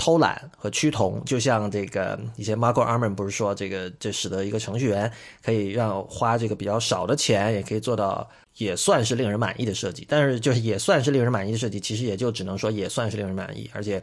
[0.01, 5.11] 偷懒和趋同，就像这个以前 Marco Arman 不是说，这个这使得一个程序员
[5.43, 8.25] 可以让花这个比较少的钱，也可以做到
[8.59, 10.05] 也算是令人满意的设计。
[10.07, 13.67] 但是就是也算是令人满意的设计，其实也就只能说也算是令人满意。
[13.73, 13.99] 而且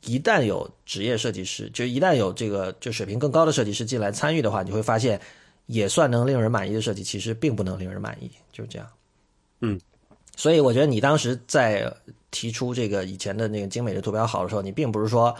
[0.00, 5.20] 一旦有职业设计师，就一旦有这个就水平更高的设计师进来参与的话，你会发现
[5.66, 8.28] 也算能令人满意的设计，其实并不能令人满意。
[8.50, 8.88] 就是这样。
[9.60, 9.80] 嗯，
[10.36, 11.94] 所以我觉得你当时在。
[12.32, 15.34] 提出这个以前的那个精美的图标好的时候，你并不是说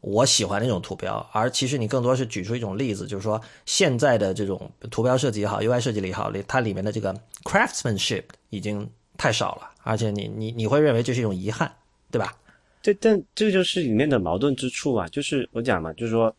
[0.00, 11.72] 我喜欢那种图标，而其实你更多是举出一种例子，就是说现在的这种图标设计也好，UI 设计也好，它里面的这个 craftsmanship 已经太少了，而且你你你会认为这是一种遗憾，
[12.10, 12.36] 对吧？
[12.80, 16.34] 这但这个就是里面的矛盾之处啊，就是我讲嘛，就是说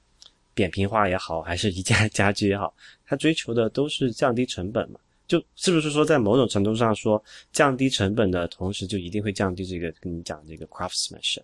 [0.54, 2.74] 扁平化也好，还是宜家家居也好，
[3.06, 5.00] 它追求的都是降低成本嘛。
[5.28, 11.43] 就是不是说，在某种程度上说，降低成本的同时，就一定会降低这个跟你讲这个 craftsmanship？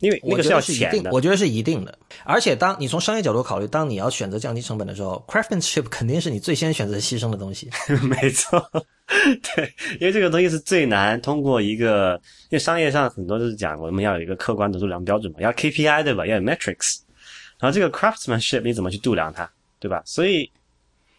[0.00, 1.98] 因为那个是要钱的，我觉得是一定的。
[2.24, 7.70] 而且，当你从商业角度考虑，当你要选择降低成本的时候，craftsmanship 肯定是你最先选择牺牲的东西。
[8.02, 8.60] 没错，
[9.54, 16.26] 对，因为这个东西是最难通过一个，因为商业上很多就是讲我们要有一个客观的度量标准嘛，要 KPI 对吧？
[16.26, 17.00] 要有 metrics，
[17.58, 20.02] 然后这个 craftsmanship 你怎么去度量它，对吧？
[20.04, 20.50] 所以。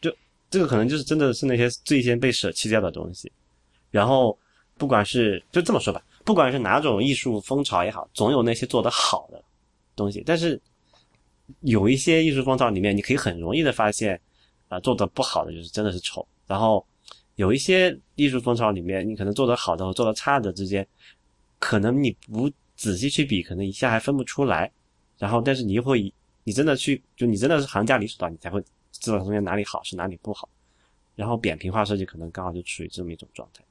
[0.01, 0.13] 就
[0.51, 3.31] 这个可能就是真的是那些最先被舍弃掉的东西，
[3.89, 4.37] 然后
[4.77, 9.41] 不管是就这么说吧，不管是哪种艺术风潮也好，总有那些做得好的
[9.95, 10.21] 东西。
[10.25, 10.59] 但是
[11.61, 14.19] 有一些艺术风潮里面，你可以很容易的发现，
[14.67, 16.27] 啊，做的不好的就是真的是丑。
[16.45, 16.85] 然后
[17.35, 20.85] 有一些艺术风潮里面，你可能做得好的和做得差的之间，
[21.59, 24.69] 可能你不仔细去比，可能一下还分不出来。
[25.17, 28.61] 然后，但是你又会，你真的去，就你真的是行家里手的，你才会。
[28.97, 30.47] 知道中间哪里好是哪里不好，
[31.15, 33.61] 然后扁平化设计可能刚好就处于这么一种状态。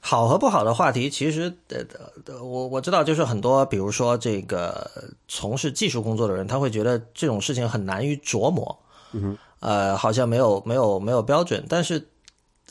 [0.00, 1.78] 好和不好的话题，其实呃
[2.26, 4.90] 呃，我我知道，就是很多，比如说这个
[5.28, 8.78] 从事技术工作的人，他会觉得这种事情很难于琢磨，
[9.12, 11.64] 嗯哼，呃，好像没有没有没有标准。
[11.68, 12.08] 但是，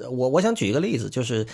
[0.10, 1.46] 我我想举一个例子，就是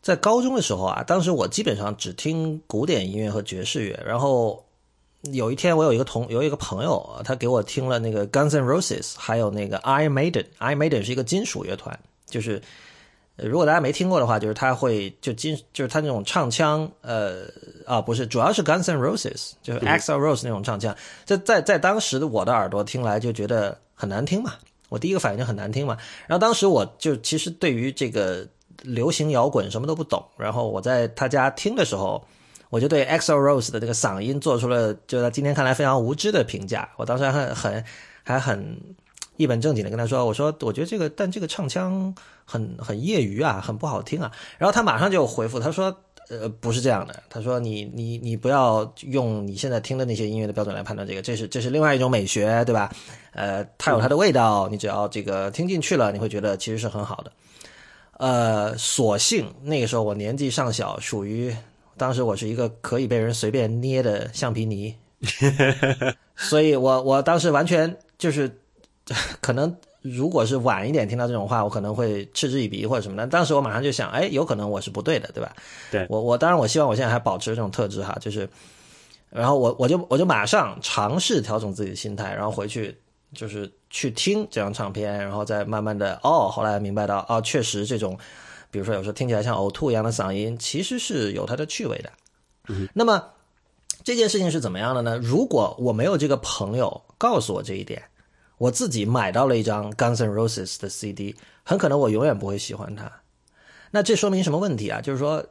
[0.00, 4.64] 在高中的时候啊，当时我基本上只听古典音乐和爵士乐，然后。
[5.32, 10.46] 有一天，我有一个同有一个朋友，他给我听了那个 Guns N' Roses，还有那个 Iron Maiden。
[10.58, 12.62] Iron Maiden 是一个金属乐团，就是
[13.42, 17.42] 如果大家没听过的话，就是他会就金就是他那种唱腔，呃
[17.86, 20.94] 啊不是，主要是 Guns N' Roses，就是 Axl Rose 那种唱腔。
[21.24, 24.54] 这在在当时的我的耳朵听来就觉得很难听嘛，
[24.88, 25.96] 我第一个反应就很难听嘛。
[26.26, 28.46] 然后当时我就其实对于这个
[28.82, 32.24] 流行摇滚什么都不懂，然后我在他家听的时候。
[32.68, 36.88] 我就对 Axel Rose 的这个嗓音做出了，就在今天看来非常无知的评价。
[36.96, 37.84] 我当时还很很
[38.22, 38.80] 还很
[39.40, 45.96] 一本正经的跟他说：“我说我觉得这个，但这个唱腔很很业余啊，很不好听啊。”然后他马上就回复他说
[46.28, 47.22] ：“呃，不是这样的。
[47.28, 52.92] 他说你你你不要用你现在听的那些音乐的标准来判断这个，这是这是另外一种美学，对吧？
[53.32, 57.32] 呃，它有它的味道，你只要这个听进去了，你会觉得其实是很好的。
[58.18, 61.54] 呃，所幸那个时候我年纪尚小，属于。
[61.96, 64.94] 当时我是一个可以被人随便捏的橡皮泥，
[66.34, 68.59] 所以我我当时完全就是
[69.40, 69.76] 可能。
[70.02, 73.26] 如果是晚一点听到这种话，我可能会嗤之以鼻或者什么的。
[73.26, 75.54] 当时我马上就想，哎，有可能我是不对的，对吧？
[75.90, 78.48] 对我，我当然我希望我现在还保持这种特质哈，就是，
[79.28, 82.96] 然后我我就我就马上尝试调整自己的心态，然后回去
[83.34, 88.18] 就是去听这张唱片，然后再慢慢的哦，后来明白到哦，确实这种，
[88.70, 92.10] 比如说有时候听起来像呕吐一样的嗓音，其实是有它的趣味的。
[92.68, 93.22] 嗯，那么
[94.02, 95.18] 这件事情是怎么样的呢？
[95.18, 98.02] 如果我没有这个朋友告诉我这一点。
[98.60, 103.10] 我自己买到了一张 Guns N' Roses 的 CD，很可能我永远不会喜欢它。
[103.90, 105.00] 那这说明什么问题啊？
[105.00, 105.42] 就是说，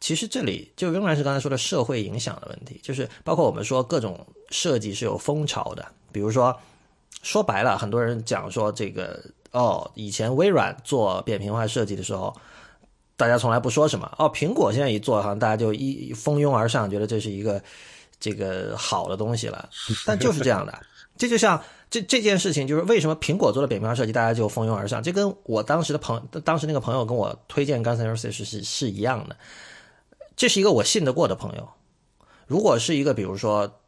[0.00, 5.86] 其实这里就仍然是刚才说的社会影响的问题，就是包括我们说各种设计是有风潮的。
[6.10, 6.58] 比如说，
[7.22, 12.34] 说白了，很多人讲说这个哦，以前微软做扁平化设计的时候，
[13.18, 17.62] 大家从来不说什么哦，苹果现在一做，好像大家就一蜂拥而上，觉得这是一个
[18.18, 19.68] 这个好的东西了。
[20.06, 20.72] 但就是这样的，
[21.18, 21.62] 这就像。
[21.88, 25.02] 这这件事情就是为什么苹果做的扁平化设计，大家就蜂拥而上。
[25.02, 29.36] 这跟我当时的朋，当时那个朋友跟我推荐 Guns N' Roses 是是一样的。
[30.36, 31.68] 这是一个我信得过的朋友。
[32.46, 33.80] 如果是一个比如说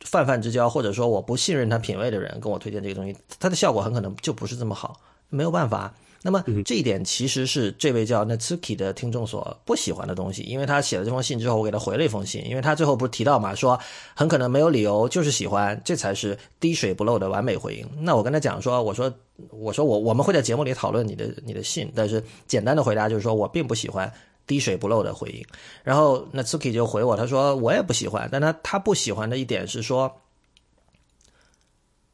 [0.00, 5.00] 泛泛之交，或者说我不信任他品味的人跟我推荐这个东西，它的效果很可能就不是这么好。
[5.28, 5.94] 没有办法。
[6.20, 13.78] 那么这一点其实是这位叫 Natsuki 的听众所不喜欢的东西，因为他写了这封信之后，我给他回了一封信，因为他最后不是提到嘛，说
[14.14, 17.88] 很可能没有理由，就是喜欢，这才是滴水不漏的完美回应。
[18.00, 19.14] 那我跟他讲说，我说
[19.50, 24.12] 我说我我们会在节目里讨论你的你的信，但是简单的回答就是说我并不喜欢
[24.44, 25.46] 滴水不漏的回应。
[25.84, 30.20] 然后 Natsuki 就回我，他说我也不喜欢，但他他不喜欢的一点是说，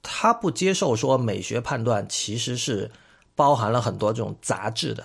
[0.03, 2.91] 他不接受说美学判断其实是。
[3.37, 5.05] 包含了很多这种杂质的，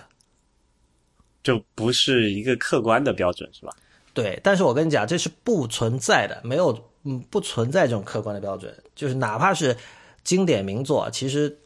[1.42, 3.74] 就不是一个客观的标准，是吧？
[4.14, 8.72] 对，但是我跟你讲，这是不存在的，没有，嗯，不存在这种客观的标准。
[8.94, 9.76] 就是哪怕是
[10.24, 11.58] 经典名作，其实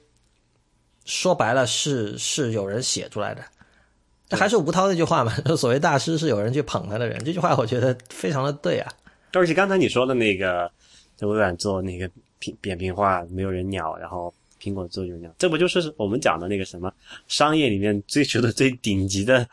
[1.04, 3.44] 说白了是是有人写出来的。
[4.30, 7.22] 还是吴涛那句话嘛， 所谓大师是有人去捧他的人。
[7.24, 8.92] 这句话我觉得非常的对啊。
[9.32, 10.70] 而且刚才你说的那个，
[11.16, 14.32] 在微软做那个平扁平化，没有人鸟，然后。
[14.64, 16.90] 苹果做就这样，这不就是我们讲的那个什么
[17.28, 19.46] 商业里面追求的最顶级的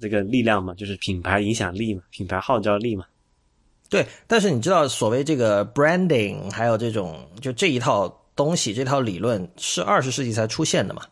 [0.00, 0.74] 这个力量嘛？
[0.74, 3.04] 就是品牌影响力嘛，品牌号召力嘛。
[3.88, 11.02] 对，但是你知道，所谓这个 branding，还有这种就这一套东西，这套理论是二十世纪才出现的嘛？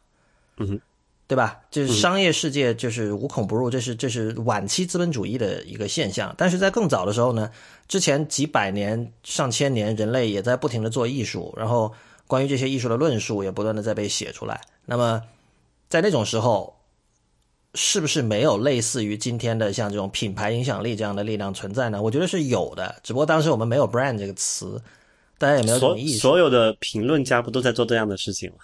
[0.58, 0.80] 嗯哼，
[1.26, 1.60] 对吧？
[1.70, 6.34] 就是商业世界就是无孔不入，这是这是晚期资本主义的一个现象。
[6.36, 7.50] 但是在更早的时候呢，
[7.88, 11.92] 之前几百年、上千年，人类也在不停的做艺术，然后。
[12.26, 14.60] 关于这些艺术的论述也不断的在被写出来。
[14.84, 15.22] 那么，
[15.88, 16.76] 在那种时候，
[17.74, 22.00] 是不是没有类似于今天的像这种品牌影响力这样的力量存在呢？
[22.00, 24.80] 我觉得是有的，只不过当时我们没有 brand 这个词，
[25.38, 26.18] 大家也没有这种意识。
[26.18, 28.58] 所有的评论家不都在做这样的事情吗？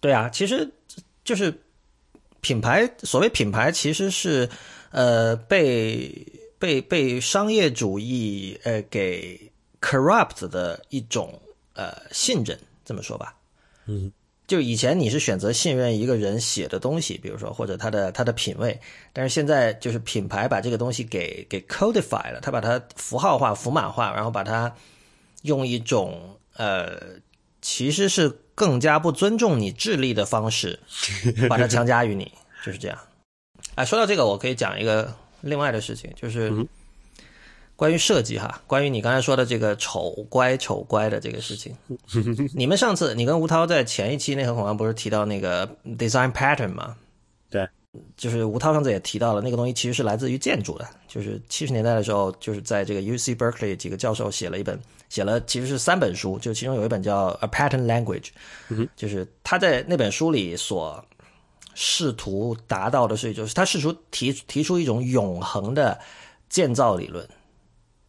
[0.00, 0.68] 对啊，其实
[1.22, 1.52] 就是
[2.40, 4.48] 品牌，所谓品牌其实是
[4.90, 6.26] 呃被
[6.58, 9.38] 被被商业主义呃给
[9.80, 11.38] corrupt 的一种
[11.74, 12.58] 呃信任。
[12.84, 13.34] 这么说吧，
[13.86, 14.10] 嗯，
[14.46, 18.78] 就以前你是选择信任一个人写的东西，比如说或者他的他的品味，
[19.12, 24.74] 但是现在就是品牌把这个东西给给 codify 了，他把它符号化、符码化，然后把它
[25.42, 27.00] 用一种呃，
[27.60, 30.78] 其实是更加不尊重你智力的方式，
[31.48, 32.30] 把它强加于你，
[32.64, 32.98] 就是这样。
[33.76, 36.52] 哎，说到这个，我可以讲一个另外的事情，就是。
[37.82, 41.76] 关于设计哈，关于你刚才说的这个丑乖丑乖的这个事情，
[42.54, 45.66] 你们上次你跟吴涛在前一期内核恐慌不是提到那个
[45.98, 46.94] design pattern 吗？
[47.50, 47.68] 对，
[48.16, 58.28] 就是吴涛上次也提到了那个东西其实是来自于建筑的，就是七十年代的时候，就是在这个 U C Berkeley 几个教授写了一本，写了其实是三本书，就其中有一本叫 A Pattern Language，
[58.94, 61.04] 就是他在那本书里所
[61.74, 65.98] 试图达到的是，就是他试图提提出一种永恒的
[66.48, 67.28] 建造理论。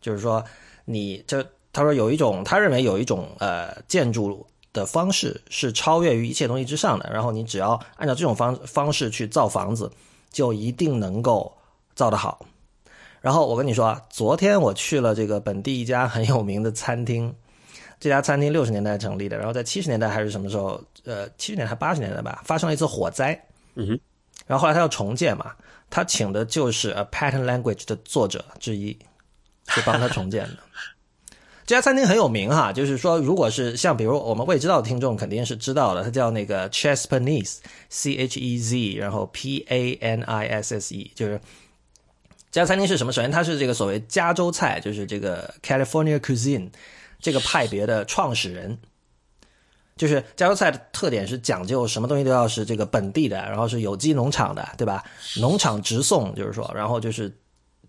[0.04, 0.44] 就是说，
[0.86, 7.10] 你这他说有一种，他认为有一种呃建筑的方式是超越于一切东西之上的。
[7.12, 9.89] 然后你只要按照这种方方式去造房子，
[10.30, 11.52] 就一定能够
[11.96, 12.46] 造得好。
[13.22, 17.34] 然后我跟你说啊，昨天我去了这个本地一家很有名的餐厅，
[17.98, 23.34] 这家餐厅六十年代成立的，然后在七十年代还是什么时候，呃，七十年代八十年代吧，发生了一次火灾。
[23.75, 24.00] 嗯哼，
[24.46, 25.54] 然后后来他要重建嘛，
[25.90, 28.96] 他请的就是《A Pattern Language》的作者之一。
[29.68, 30.58] 去帮他重建的。
[31.66, 41.40] 这家餐厅很有名哈，就是说，如果是像比如我们未知道的听众肯定是知道的，它叫那个 Chespanese，C H E Z，然后 P A N I S S E，就是
[42.52, 43.14] 这家餐厅是什么？
[43.14, 46.70] 首先，它是这个所谓加州菜，就是这个 California cuisine
[47.22, 48.78] 这个派别的创始人。
[49.96, 55.04] 就是加州菜的特点是讲究什么东西都要是这个本地的，然后是有机农场的，对吧？
[55.40, 57.32] 农场直送，就是说，然后就是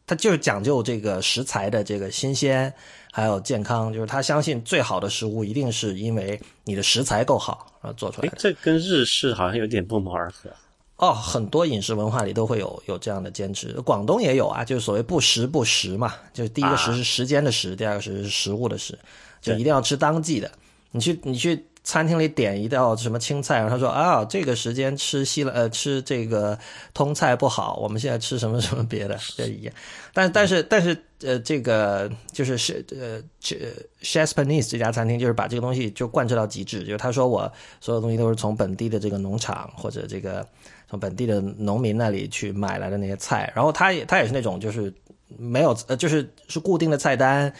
[0.06, 2.72] 他就是讲究这个食材的这个新鲜
[3.12, 8.36] 还有健康，就是他相信最好的食物一定是因为你的食材够好然后做出来的。
[8.38, 10.50] 这跟日式好像有点不谋而合。
[10.96, 18.98] 哦，很多饮食文化里都会有有这样的坚持，广东也有啊，就是所谓不时不食嘛，就是第一个食是时间的食，第二个食是食物的食，
[19.40, 20.50] 就一定要吃当季的。
[20.90, 21.66] 你去你去。
[21.84, 26.58] 餐厅里点一道什么青菜，然后他说啊，这个时间吃西了呃吃这个
[26.94, 29.74] 通菜不好，我们现在吃什么什么别的 这一样。
[30.14, 33.54] 但但是但是呃这个就是是呃这
[34.00, 40.46] c h e s p a n e s e 这家餐厅就是把这个东西就贯彻到极致，就是他说我所有东西都是从本地的这个农场或者这个
[40.88, 44.90] 从本地的农民那里去买来的那些菜，然后他也他也是那种就是
[45.36, 47.52] 没有呃就是是固定的菜单。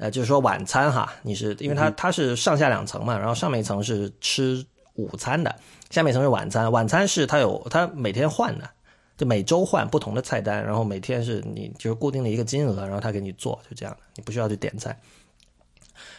[0.00, 5.54] 呃，就是说晚餐哈，你是因为它它是上下两层嘛，然后上面一层是吃午餐的，
[5.90, 6.72] 下面一层是晚餐。
[6.72, 8.68] 晚餐是它有它每天换的，
[9.18, 14.98] 就每周换不同的菜单，然后每天是你就是固定的一个金额，然后他给你做，就这样的，你不需要去点菜。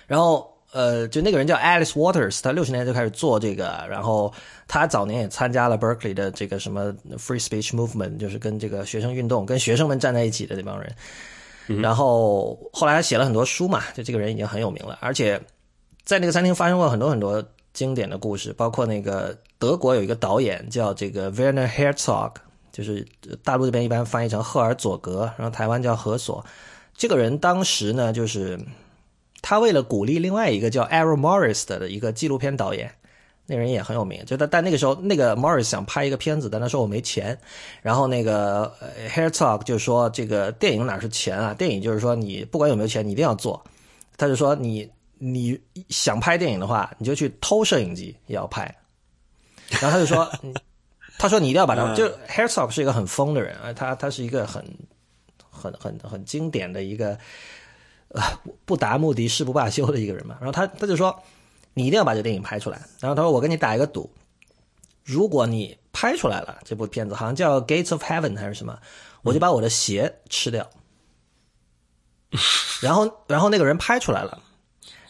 [0.05, 4.31] 然后呃，就那个人叫 Alice Waters，他六十年就开始做这个，然后
[4.67, 10.95] 他早年也参加了 Berkeley 的这个什么 Free Speech Movement，就是跟这个学生运动、跟学生们站在一起的那帮人。
[11.79, 15.39] 然后后来他写了很多书嘛，就这个人已经很有名了，而且
[16.03, 17.43] 在那个餐厅发生过很多很多
[17.73, 22.33] 经典的故事，包括那个德国有一个导演叫这个 Werner Herzog，
[22.71, 23.07] 就是
[23.43, 26.43] 大陆这边一般翻译成赫尔佐格，然后台湾叫何所。
[26.95, 28.59] 这个人当时呢，就是
[29.41, 32.91] 他为了鼓励另外一个叫 Errol Morris 的一个纪录片导演。
[33.51, 37.37] 那人也很有名，就但，但那个时候，那个 Morris 想拍一个片子，但他说我没钱。
[37.81, 38.73] 然后那个
[39.09, 41.53] Herzog 就说：“这个电影哪是钱啊？
[41.53, 43.61] 电影就是说你不管有没有钱，你一定要做。”
[44.15, 48.73] 他就说：“你你想拍电影的话，你就去偷摄影机也要拍。”
[49.81, 50.31] 然后他就说：
[51.19, 54.63] “他说你一定要把它。”就 Herzog 是一个很疯的人啊，他他是一个很
[55.49, 57.17] 很很很经典的一个
[58.07, 58.21] 呃
[58.63, 60.37] 不达目的誓不罢休的一个人嘛。
[60.39, 61.13] 然后他他就说。
[61.73, 62.81] 你一定要把这电影拍出来。
[62.99, 64.11] 然后他说：“我跟你打一个赌，
[65.03, 68.77] 如果你拍出来了这部片子，好像叫《Gates of Heaven》还是什么，
[69.23, 70.69] 我就把我的鞋吃掉。”
[72.81, 74.41] 然后，然后那个人拍出来了，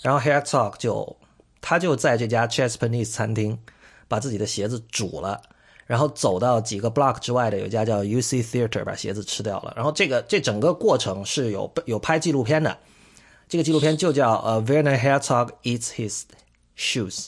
[0.01, 1.17] 然后 Herzog 就
[1.61, 3.59] 他就在这家 Japanese 餐厅
[4.07, 5.39] 把自己的鞋子煮了，
[5.85, 9.71] 然后走到几个 block 之外的有一家叫 UC Theater 把鞋子吃掉了。
[9.75, 12.75] 然后这个这整个过程是有有拍纪录片的，
[13.47, 16.23] 这个纪录片就叫呃 Werner Herzog Eats His。
[16.81, 17.27] Shoes，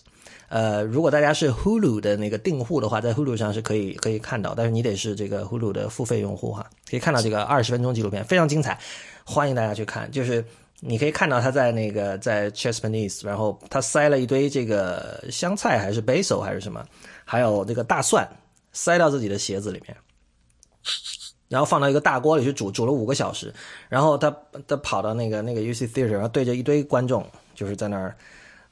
[0.49, 8.79] 呃，如果大家是 Hulu 的那个订户的话，在 Hulu 上是可以可以看到，但是你得是这个 Hulu 的付费用户哈，可以看到这个二十分钟纪录片，非常精彩，
[9.23, 10.09] 欢迎大家去看。
[10.09, 10.43] 就是
[10.79, 16.83] 你可以看到他在那个在 Chesapeake，然后他塞了一堆这个香菜还是 basil 还是什么，
[17.23, 18.27] 还有这个大蒜，
[18.71, 19.95] 塞到自己的鞋子里面，
[21.47, 23.53] 然后放到一个大锅里去煮，煮了五个小时，
[23.87, 24.35] 然后他
[24.67, 27.23] 他跑到那个那个 UC Theater，然后对着一堆观众，
[27.53, 28.17] 就是在那儿。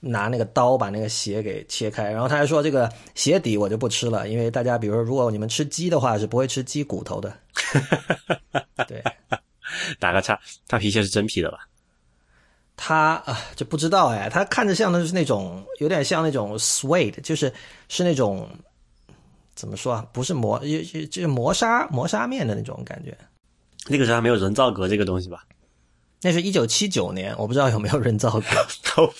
[0.04, 7.34] 拿那个刀把那个鞋给切开，然后他还说这个鞋底我就不吃了，因为大家比如说如果你们吃鸡的话是不会吃鸡骨头的。
[8.88, 9.02] 对，
[10.00, 10.38] 打个叉，
[10.68, 11.60] 他皮鞋是真皮的吧？
[12.76, 17.54] 他啊就不知道哎，他看着像的是那种有点像那种 suede，就是
[17.88, 18.50] 是那种
[19.54, 20.08] 怎么说啊？
[20.12, 20.60] 不是磨，
[21.12, 23.16] 就是磨砂磨砂面的那种感觉。
[23.88, 25.44] 那个时候还没有人造革这个东西吧？
[26.22, 28.46] 那是一九七九年，我不知道有没有人造革。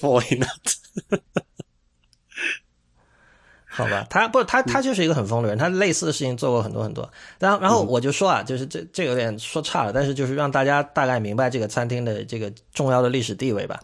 [3.74, 7.10] 好吧，他不，他他就是一个很疯的人，他类似的事情做过很多很多。
[7.40, 13.80] 然后，然后我就说啊，就是这这有点说差了，但是就是让大家大概明白这个餐厅的这个重要的历史地位吧。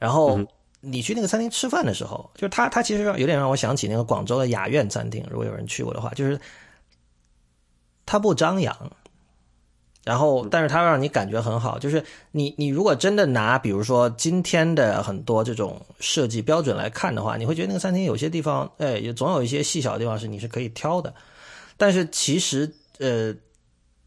[0.00, 0.40] 然后
[0.80, 6.38] 你去那个餐厅吃饭的时候，就是他他其实有点让我想起那个广州的雅苑餐厅，如果有人去过的话，就是
[8.04, 8.76] 他不张扬。
[10.04, 21.14] 然后，但是它让你感觉很好，就是你你如果真的拿，比如说今天的很多这种设计标准来看的话，你会觉得那个餐厅有些地方，哎，也总有一些细小的地方是你是可以挑的。
[21.76, 23.32] 但是其实，呃，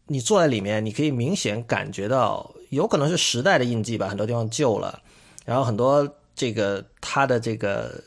[0.06, 5.00] 你坐在里面，你可以明显感觉到，有可能是时代的印记吧，很多地方旧了，
[5.46, 7.98] 然后很多这个它的这个，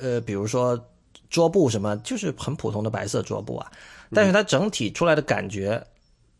[0.00, 0.82] 呃，比如说
[1.28, 3.70] 桌布什么，就是很普通的白色桌布啊，
[4.10, 5.86] 但是它整体出来的感觉。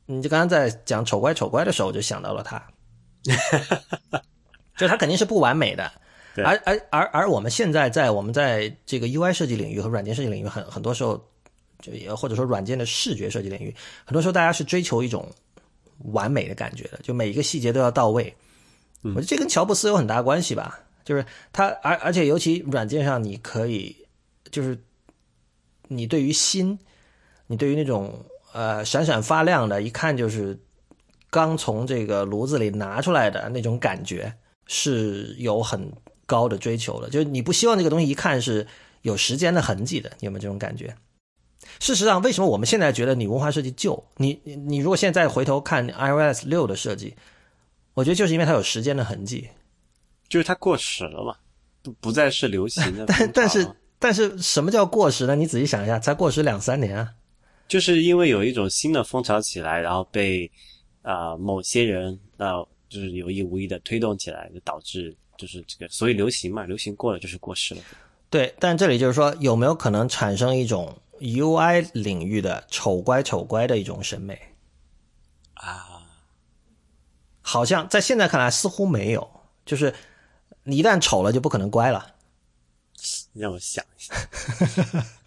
[0.07, 2.62] 你就刚刚在讲丑乖丑乖的时候，我就想到了他，
[4.76, 5.90] 就他肯定是不完美的，
[6.36, 11.22] 而而而而我们现在在我们在这个 UI 设计领域和软件设计领域，很很多时候
[11.80, 13.74] 就也或者说软件的视觉设计领域，
[14.05, 15.30] 很多时候大家是追求一种
[16.12, 18.34] 完美的感觉的，就每一个细节都要到位。
[19.02, 23.94] 我觉得这跟乔布斯有很大关系吧，就是他，而而且尤其软件上，你可以
[24.50, 24.78] 就是
[25.88, 26.78] 你对于心，
[27.46, 28.24] 你对于那种
[28.55, 30.59] 呃闪闪发亮的，一看就是
[31.28, 34.32] 刚从这个炉子里拿出来的那种感觉，
[34.66, 35.92] 是有很
[36.24, 37.11] 高的追求的。
[37.11, 38.66] 就是你不希望这个东西一看是
[39.02, 40.94] 有时间的痕迹的，你有没有这种感觉？
[41.80, 44.05] 事实上，为什么我们现在觉得你文化设计旧？
[44.18, 47.16] 你你你如果现在回头看 iOS 六的设计，
[47.94, 49.48] 我觉得就是因为它有时间的痕迹，
[50.28, 51.34] 就是它过时了嘛，
[51.82, 53.07] 不不再是流行的。
[53.09, 55.34] 但但是但是什么叫过时呢？
[55.34, 57.11] 你仔细想一下，才过时两三年啊。
[57.66, 60.50] 就是因为有一种新的风潮起来，然后被
[61.02, 67.80] 啊某些人啊就是有意无意的推动起来，就导致就是这个所以流行嘛，流行过了就是过时了。
[68.30, 74.38] 对，但这里就是说有没有可能产生一种？UI 领域的丑乖丑乖的一种审美
[75.54, 76.02] 啊，
[77.40, 79.28] 好像在现在看来似乎没有，
[79.64, 79.94] 就是
[80.64, 82.14] 你一旦丑了就不可能乖了。
[83.34, 84.14] 让我想一下，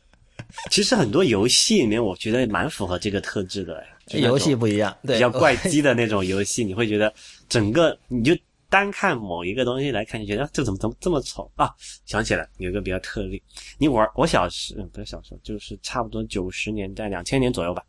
[0.71, 3.83] 其实很多游戏里面我觉得蛮符合这个特质的。
[4.13, 7.13] 游戏不一样，比较怪机的那种游戏，你会觉得
[7.47, 8.35] 整个你就。
[8.69, 11.73] 单看某一个东西来看，你觉得这怎么怎么这么丑啊？
[12.05, 13.41] 想起来有一个比较特例，
[13.77, 17.81] 你玩我小时不是小时候，就是差不多九十年代、两千年左右吧，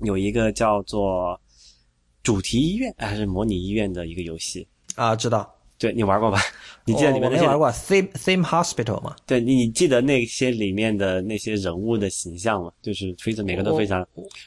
[0.00, 1.40] 有一个叫做
[2.24, 4.66] 主题医院还是模拟医院的一个游戏
[4.96, 5.14] 啊？
[5.14, 5.53] 知道？
[5.78, 6.40] 对你玩过吧？
[6.86, 7.46] 你记得里面那些？
[7.46, 9.16] 玩过 Theme Theme Hospital 吗？
[9.26, 12.70] 对，你记得那些里面的那些人物的形象吗？
[12.82, 14.06] 就是非常每个都非常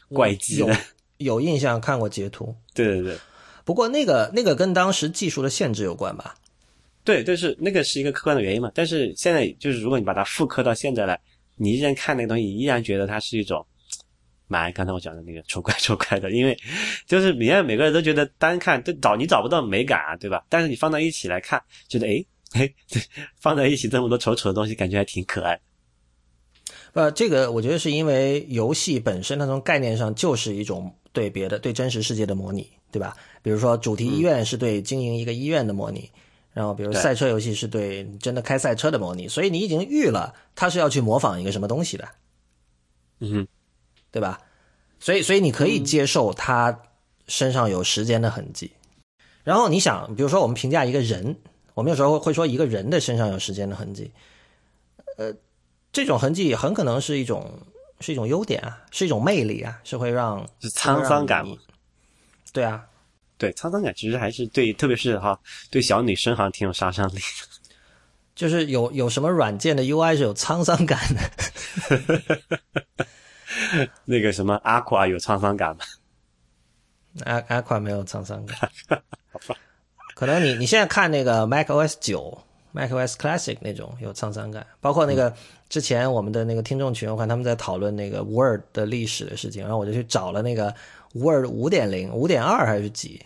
[0.10, 0.78] 怪机的，
[1.18, 2.56] 有印象看过截图。
[2.74, 3.18] 对对对。
[3.66, 6.36] 不过那个那个跟当时技术的限制有关吧？
[7.04, 8.72] 对，但是那个是一个客观的原因嘛。
[8.74, 11.20] 但是现在就是如果你把它复刻到现在来，
[11.56, 13.66] 你依然看那个东西，依然觉得它是一种
[14.48, 16.58] 蛮刚才我讲的那个丑怪 丑怪的，因为
[17.06, 20.46] 就是你看每个人都觉得单看都找你找不到美感啊，对吧？
[20.50, 22.74] 但是你放到一起来看，觉得哎哎，
[23.40, 25.60] 放在一起这么多丑丑的东西，感觉还挺可爱。
[26.94, 32.70] 呃，这个我觉得是因为游戏本身它从概念上就是一种对别的对真实世界的模拟。
[32.90, 33.18] 对吧？
[33.44, 36.10] 比如说主题医院是对经营一个医院的模拟，
[36.54, 42.08] 然后比如赛车游戏是对真的开赛车的模拟，所以你已经预了它是要去模仿一个什么东西的，
[43.20, 43.46] 嗯，
[44.12, 44.40] 对吧？
[45.00, 46.78] 所以所以你可以接受他
[47.28, 48.72] 身上有时间的痕迹。
[49.44, 51.36] 然后你想，比如说我们评价一个人，
[51.74, 54.12] 我们有时候会说一个人的身上有时间的痕迹，
[55.18, 55.34] 呃，
[55.94, 57.50] 这种痕迹很可能是一种
[58.02, 61.46] 是一种优点啊，是一种魅力啊，是会让是沧桑感。
[62.52, 62.84] 对啊，
[63.38, 65.40] 对沧桑感其实还是对，特别是哈，
[65.70, 67.58] 对小女生好像挺有杀伤力的。
[68.36, 72.58] 就是有有什么软件的 UI 是有沧桑感的？
[74.06, 75.84] 那个什么 Aqua 有沧桑感吗
[77.26, 78.58] ？A Aqua 没有沧桑感。
[79.32, 79.56] 好吧，
[80.16, 82.38] 可能你你现在看那个 macOS 九、
[82.74, 85.34] macOS Classic 那种有沧桑感，包括那个
[85.70, 90.74] 之前我们的那个听众群，我看他们在讨论那个 Word 的历史的事情，然后我就去找了那个。
[91.14, 93.26] Word 五点零、五点二还是几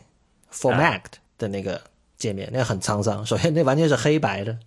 [0.53, 1.01] ？For Mac
[1.37, 1.81] 的那个
[2.15, 3.25] 界面，那很沧桑。
[3.25, 4.57] 首先，那完全是黑白的，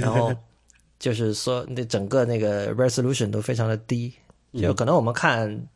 [0.00, 0.32] 然后
[0.98, 4.14] 就是说，那整个那个 resolution 都非常的低。
[4.60, 5.66] 就可能我们看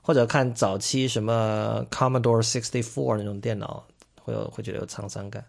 [0.00, 3.84] 或者看早期什么 Commodore sixty four 那种电脑，
[4.20, 5.44] 会有会觉得有沧桑感。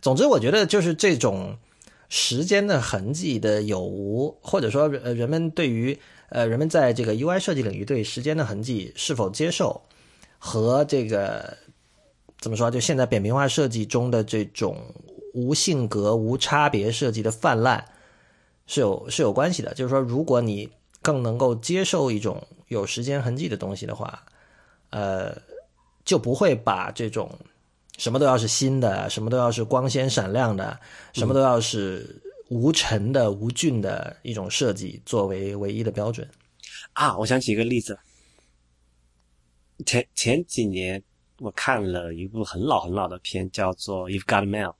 [0.00, 1.56] 总之，我觉得就是这种
[2.08, 5.98] 时间的痕迹的有无，或者说呃人们对于。
[6.30, 9.80] 呃，人们在这个 UI 设计领域对时间的痕迹是否接受，
[10.38, 11.56] 和这个
[12.38, 12.70] 怎么说？
[12.70, 14.76] 就现在扁平化设计中的这种
[15.32, 17.82] 无性格、无差别设计的泛滥
[18.66, 19.72] 是有是有关系的。
[19.72, 20.68] 就是说，如果你
[21.02, 24.24] 更能够接受一种有时间痕迹的东西的话，
[24.90, 25.36] 呃，
[26.04, 27.30] 就不会把这种
[27.96, 30.78] 什么都要是新的，什么都要是光鲜闪亮的，
[31.12, 32.22] 什么都要是。
[32.50, 36.26] 无尘的、无菌的一种设计作为唯一的标准
[36.94, 37.14] 啊！
[37.18, 37.98] 我想举一个例子，
[39.84, 41.02] 前前几年
[41.40, 44.74] 我看了一部很老很老的片，叫做《You've Got Mail》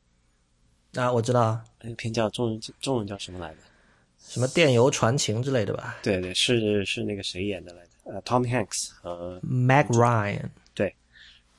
[0.98, 3.58] 啊，我知道那个片叫中文中文叫什么来着？
[4.28, 5.98] 什么电邮传情之类的吧？
[6.02, 7.90] 对对，是是那个谁演的来着？
[8.12, 10.44] 呃，Tom Hanks 和 Meg Ryan。
[10.74, 10.94] 对，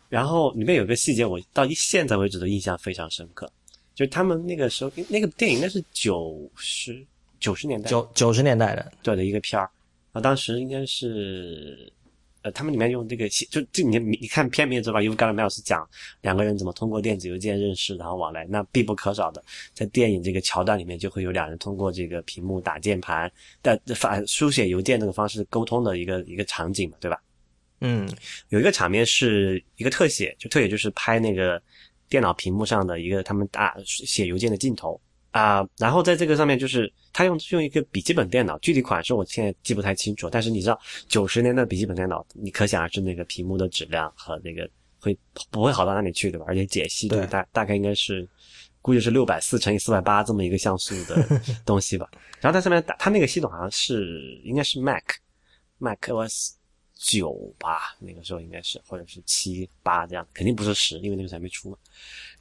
[0.07, 3.51] 然后里面有个细节，我到现在为止都印象非常深刻。
[3.95, 7.05] 就是他们那个时候，那个电影应该是九十
[7.39, 9.69] 九十年代，九九十年代的对的一个片儿
[10.13, 10.21] 啊。
[10.21, 11.91] 当时应该是，
[12.41, 15.01] 呃，他们里面用这个写，就这你你看片名知道吧？
[15.01, 15.87] 因为刚才麦老师讲
[16.21, 23.31] 两个人怎么通过电子邮件认识，然后往来，那必不可少的，在电影这个桥段里面就会有两人通过这个屏幕打键盘
[23.61, 27.21] 的发书写邮件这个方式沟通的一个一个场景嘛，对吧？
[27.81, 28.09] 嗯
[28.49, 31.61] 有一个场面是一个特写，就特写就是拍那个
[32.09, 34.99] 电脑屏幕上的一个他们打写邮件的镜头
[35.31, 44.67] 啊、然后在这个上面就是他用用一个笔记本电脑，具体款式我现在记不太清楚，但是你知道九十年的笔记本电脑，你可想而知那个屏幕的质量和那个
[44.99, 45.17] 会
[45.51, 46.45] 不会好到哪里去，对吧？
[46.47, 48.27] 而且解析大大概应该是
[48.81, 51.23] 估计是六百四乘以四百八这么一个像素的
[51.63, 52.09] 东西吧。
[52.39, 55.03] 然后在上面打，它那个系统好像是应该是 Mac
[55.77, 56.53] Mac OS
[57.01, 61.77] 九吧，那个时候应该是或者是七八这样，肯定不是十，因为那个时候还没出嘛。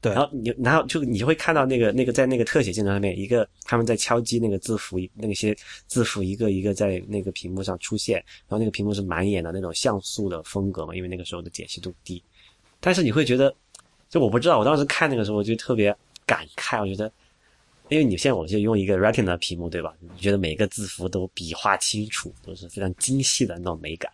[0.00, 5.56] 对然后你然后就你会看到那个那个在那个特写镜头上面，一个他们在敲击那个字符，那些
[5.86, 12.20] 字符一个一个在那个屏幕上出现，然后那个屏幕是满眼的那种像素的风格嘛，因为那个时候的解析度低。
[12.80, 13.54] 但是你会觉得，
[14.08, 15.96] 就我不知道，我当时看那个时候我就特别
[16.26, 17.10] 感慨，我觉得，
[17.90, 19.94] 因为你现在我就用一个 Retina 屏幕对吧？
[20.00, 24.12] 你觉得每个字符都笔画清楚，都是非常精细的那种美感。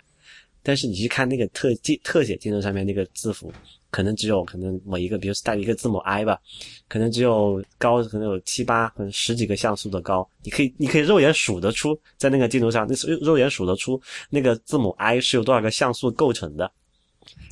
[0.65, 3.53] 但是你去看那个特镜特写镜头上面那个字符，
[3.91, 6.41] 可能只有可能某一个，比如带一个字母 I 吧，
[6.89, 14.01] 可能只有高，可能有七八，可能十几个像素的高，你可以你可以肉眼数得出，在那个镜头上，那是肉眼数得出
[14.31, 16.73] 那个字母 I 是由多少个像素构成的。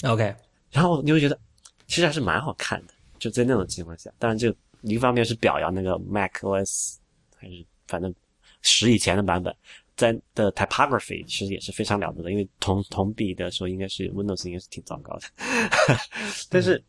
[0.04, 0.34] ，OK，
[0.70, 1.38] 然后你会觉得，
[1.86, 4.10] 其实还是蛮好看的，就在那种情况下。
[4.18, 6.94] 当然，就一方面是表扬那个 Mac OS，
[7.36, 8.12] 还是反正
[8.62, 9.54] 十以前的版本，
[9.96, 15.22] 在的 typography 其实也是非常了得的，因为同同比的时候应该是 Windows 应该是挺糟糕的，
[16.48, 16.82] 但是。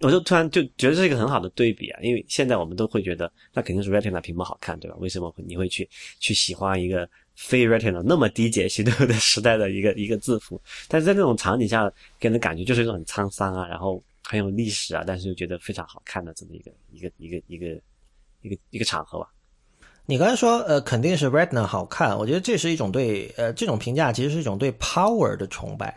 [0.00, 4.96] 我就突然就觉得这是一个很好的对比啊，因为现在我们都会觉得那肯定是 Retina 屏幕好看，对吧？
[5.00, 5.88] 为什么你会去
[6.20, 10.60] 去喜欢一个非 Retina 那么低解析度的时代的一个一个字符？
[10.88, 11.90] 但是在那种场景下，
[12.20, 17.66] 给人的感觉就是一种很沧桑啊，然后很有历史啊，但是又觉得非常好看的这么一个一个一个一个
[18.42, 19.28] 一个一个场合吧。
[20.08, 25.94] 你刚才说呃肯定是 Retina 好看，我觉得这是一种对呃这种评价其实是一种对 power 的崇拜，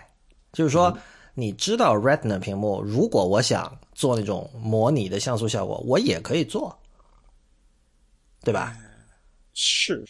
[0.51, 0.95] 就是说。
[1.33, 6.77] 你知道 Retina 屏幕，如果我想做那种模拟的像素效果，我也可以做，
[8.43, 8.75] 对吧？
[9.53, 10.03] 是，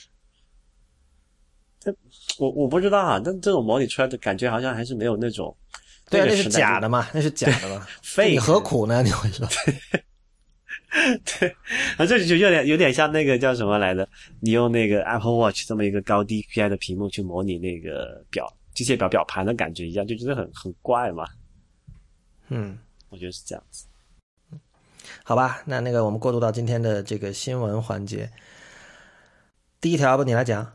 [1.79, 1.95] 但
[2.39, 5.55] 我我不知道啊，但这种模拟出来的感觉好像还是没有那种。
[6.09, 7.85] 对啊，那是假的嘛，那是假的嘛。
[8.01, 9.03] 废你何苦呢？
[9.03, 9.47] 你会说？
[11.39, 11.49] 对，
[11.97, 14.07] 啊，这就有点有点像那个叫什么来着？
[14.41, 18.51] 你用那个 Apple Watch 这么一个高 DPI 的屏幕去模拟那个表。
[18.73, 21.25] 机械表表盘的感觉一样，就觉得很很怪嘛。
[22.47, 22.79] 嗯，
[23.09, 23.85] 我觉得是这样子。
[25.25, 28.31] 好吧，那那个我们过渡到今天的这个新闻环节。
[29.81, 30.71] 第一条不，你来讲。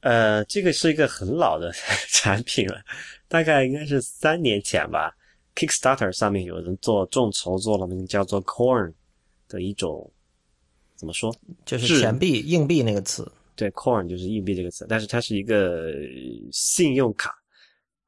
[0.00, 1.72] 呃，这个是一个很老的
[2.12, 2.78] 产品了，
[3.26, 5.16] 大概应该是三年前吧。
[5.54, 8.92] Kickstarter 上面有人做众筹做了那个叫做 Coin
[9.52, 10.10] 的一种，
[10.96, 11.34] 怎么说？
[11.64, 13.30] 就是钱币、硬币那个词。
[13.54, 15.92] 对，coin 就是硬币这个词，但是它是一个
[16.50, 17.34] 信用卡，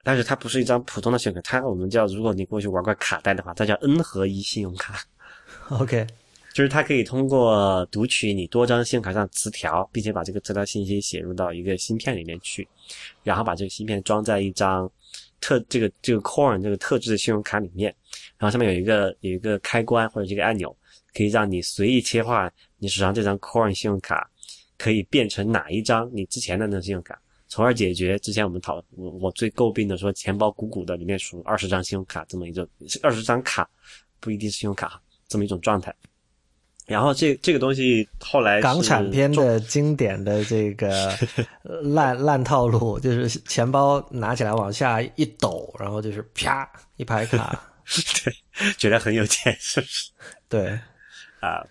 [0.02, 4.98] 但是它不是一张普通的信用卡，它我们叫，如果你过去玩过卡带的话，它叫 N 合一信用卡。
[5.68, 6.06] OK，
[6.54, 12.66] 就是它可以通过读取你多张信用卡上磁条，并且把这个磁条信息写入到一个芯片里面去，
[13.22, 14.90] 然后把这个芯片装在一张
[15.42, 17.94] 特这个这个 coin 这个特制的信用卡里面，
[18.38, 20.74] 然后上面有一个有一个开关或者这个按钮，
[21.14, 24.28] 可以让你随意切换你手上这张 coin 信用卡。
[24.76, 32.68] 可以变成哪一张你之前的那个信用卡，从而解决之前我们讨我我最诟病的说钱包鼓鼓的，里面数二十张信用卡这么一种
[33.00, 33.70] 二十张卡
[34.18, 35.94] 不一定是信用卡这么一种状态。
[36.86, 41.16] 然后这这个东西后来港产片的经典的这个
[41.94, 47.64] 烂烂套路，就是钱包拿起来往下一抖，然后就是啪一排卡，
[48.24, 50.10] 对，觉得很有钱，是不是？
[50.48, 50.78] 对
[51.44, 51.66] 啊。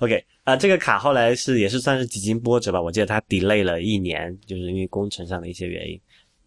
[0.00, 5.98] OK 啊、这个卡后来是也是算是几经波折吧，我记得它 delay 了一年，就是因为工程上的一些原因。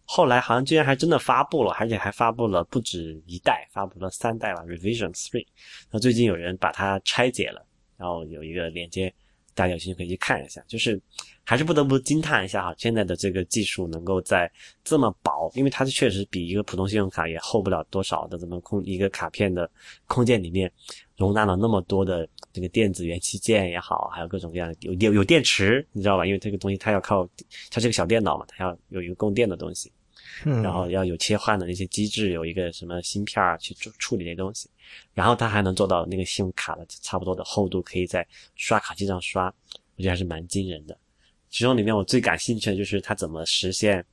[0.04, 5.46] 后来好像居然还真的发布了，而且还发布了不止一代，发布了三代吧，Revision Three。
[5.90, 7.66] 那最近有人把它拆解了，
[7.96, 9.12] 然后有一个链接，
[9.54, 10.62] 大家有兴趣可以去看一下。
[10.68, 11.00] 就是
[11.42, 14.48] 还是不得不惊叹一下哈，现在的这个技术能够在
[14.84, 19.68] 这么薄，因为它确实比一个普通信用卡也厚不了多少的这么空一个卡片的
[20.06, 20.70] 空间里面。
[21.16, 26.26] 容纳了那么多的这个电子元器件也好，还有各种各样的有有有电池，你知道吧？
[26.26, 27.26] 因为这个东西它要靠
[27.70, 29.90] 它是个小电脑嘛，它要有一个供电的东西，
[30.44, 34.68] 嗯，然后要有切换的那些机制，有一个什么芯片去处处理那东西，
[35.14, 39.46] 然后它还能做到那个信用卡的差不多的厚度，可以在刷卡机上刷，
[39.96, 40.96] 我觉得还是蛮惊人的。
[41.48, 44.04] 其中里面我最感兴趣的就是它怎么实现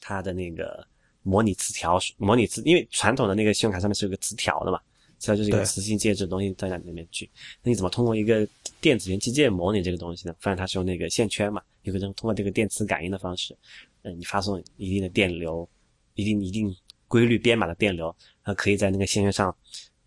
[0.00, 0.86] 它的那个
[1.22, 4.80] 模拟磁条，模拟磁，因为传统的那个信用卡上面是有个磁条的嘛。
[5.26, 7.28] 它就是一个磁性介质的东西在那里面去，
[7.62, 8.46] 那你怎么通过一个
[8.80, 10.34] 电子元器件模拟这个东西呢？
[10.38, 13.56] 发现它是用那个线圈嘛，有个人通过这个电磁感应的方式，
[14.02, 15.68] 嗯，你发送一定的电流，
[16.14, 16.74] 一定一定
[17.08, 19.54] 规律编码的电流，呃，可以在那个线圈上，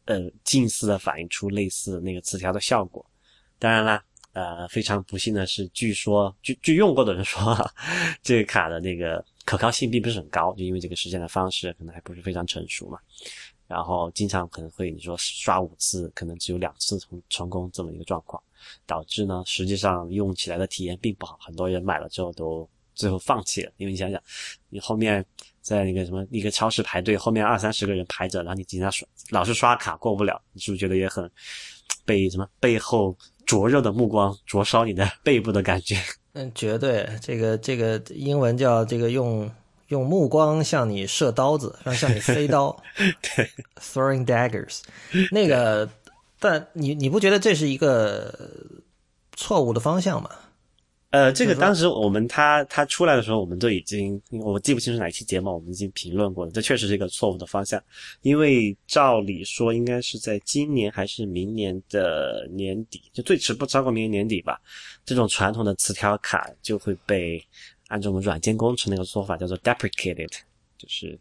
[0.06, 3.06] 呃，近似的反映出类似那个磁条的效果。
[3.58, 4.04] 当然啦，
[4.34, 7.56] 呃，非常不幸的是，据说据据用过的人说，
[8.22, 13.00] 这个卡的那个可靠性并不是很高，就因为这个实现的方式可能还不是非常成熟嘛。
[13.68, 18.42] 然后经常可能会你说刷五次，可能只有两次成成功这么一个状况，
[18.86, 23.72] 导致呢实际上用起来的体验并不好，很多人买了之后都最后放弃了。
[23.78, 24.22] 因为你想想，
[24.70, 25.26] 你后面
[25.62, 31.30] 在那个什么一个超市排队，后面二三十个人排着，然后你经常刷老是刷卡过不了，你是不是觉得也很
[32.06, 35.98] 被什么背后灼热的目光灼烧你的 背部的感觉？
[36.34, 39.50] 嗯，绝对，这个这个英文叫这个用。
[39.90, 42.76] 用目光向你射刀子， 让向你飞刀，
[43.22, 44.80] 对，throwing daggers，
[45.32, 45.88] 那个，
[46.40, 48.34] 但你你不觉得这是一个
[49.36, 50.30] 错误的方向吗？
[51.12, 56.52] 呃，这个当时我们他他出来的时候，我们都已经，我记不清楚哪期节目，我们已经评论过了。
[56.52, 57.82] 这确实是一个错误的方向，
[58.22, 64.60] 因为照理说应该是在今年还是明年的年底，就最迟不超过明年年底吧，
[65.06, 67.42] 这种传统的磁条卡就会被。
[67.88, 70.32] 按照我们软件工程那个说法，叫做 deprecated，
[70.78, 71.20] 就是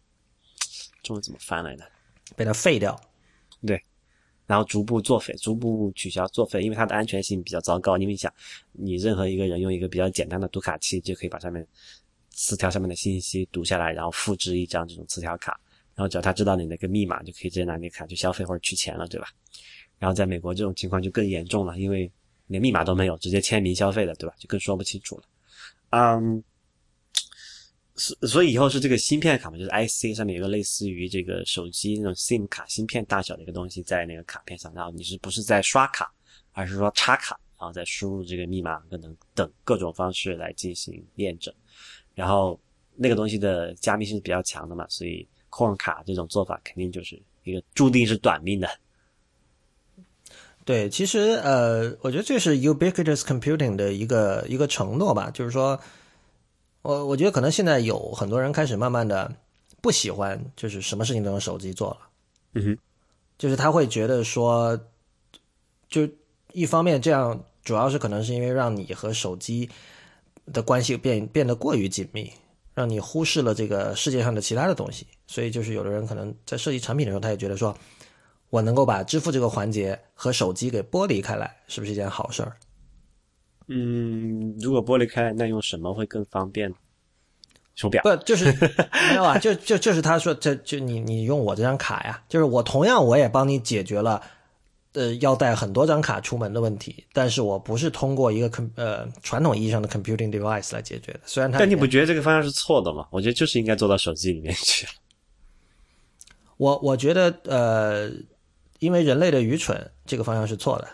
[1.02, 1.84] 中文怎么翻来的？
[2.34, 2.98] 被它废掉。
[3.66, 3.82] 对，
[4.46, 7.96] 然后逐步作废，逐步取消作废，因为它的安全性比较糟糕。
[7.98, 8.32] 因为你想，
[8.72, 11.66] 你任何一个人用一个比较简单的读卡器，就可以把上面
[12.30, 15.58] 磁条上面的信息读下来，然后复制一张这种磁条卡，
[15.94, 19.28] 然后只要他知道你那个密码，就可以直接拿那卡去消费或者取钱了，对吧？
[19.98, 22.10] 然后在美国这种情况就更严重了，因为
[22.46, 24.34] 连密码都没有，直接签名消费的，对吧？
[24.38, 25.24] 就更说不清楚了。
[25.90, 26.42] 嗯。
[27.96, 36.12] 所所以以后是这个芯片卡嘛，就是 IC 上面有个类似于这个手机那种 SIM 卡芯片大小的一个东西在那个卡片上，然后你是不是在刷卡，
[36.50, 41.54] 而是说插卡，然后再输入这个密码等等等各种方式来进行验证，
[42.14, 42.60] 然后
[42.96, 48.68] 那个东西的加密性是比较强的嘛，所以矿卡这种做法肯定就是一个注定是短命的。
[50.64, 55.78] 对，其实呃，我觉得这是 ubiquitous computing 的一个一个承诺吧，就是说。
[56.84, 59.34] 我我觉得可能现在有很多人开始慢慢的
[59.80, 61.98] 不喜欢，就是什么事情都用手机做了。
[62.52, 62.78] 嗯哼，
[63.38, 64.78] 就是他会觉得说，
[65.88, 66.06] 就
[66.52, 69.68] 一方面这样，主要是可能是因为让你和手机
[70.52, 72.30] 的关系变变得过于紧密，
[72.74, 75.06] 让你忽视了这个世界上的其他的东西。
[75.26, 77.74] 所以就是有的人可能在设计产品的时候，他也觉得说，
[78.50, 82.54] 我能够把支付这个环节和手机给剥离开来，是不是一件好事儿？
[83.68, 86.72] 嗯，如果剥离开，那用什么会更方便？
[87.74, 88.52] 手表不就是
[89.10, 89.36] 没有啊？
[89.38, 94.22] 就就就是他说，这就你你用我这张卡呀，就是我同样我也帮你解决了，
[94.92, 101.20] 呃，要带很多张卡出门的问题，但是我不是通过一个 com 呃传统意义上的 computing device 来解决的。
[101.24, 103.08] 虽然它，但你不觉得这个方向是错的吗？
[103.10, 104.86] 我觉得就是应该做到手机里面去。
[106.56, 108.08] 我我觉得呃，
[108.78, 110.88] 因为人类的愚蠢，这个方向是错的。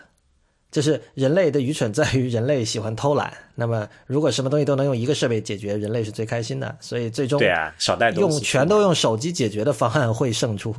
[0.71, 3.31] 就是人类的愚蠢在于人类喜欢偷懒。
[3.55, 6.75] 那么，如果什么东西都能用一个设备解决，人类是最开心的。
[6.79, 10.73] 所以最终，对啊，少带用全都用手机解决的方案会胜出。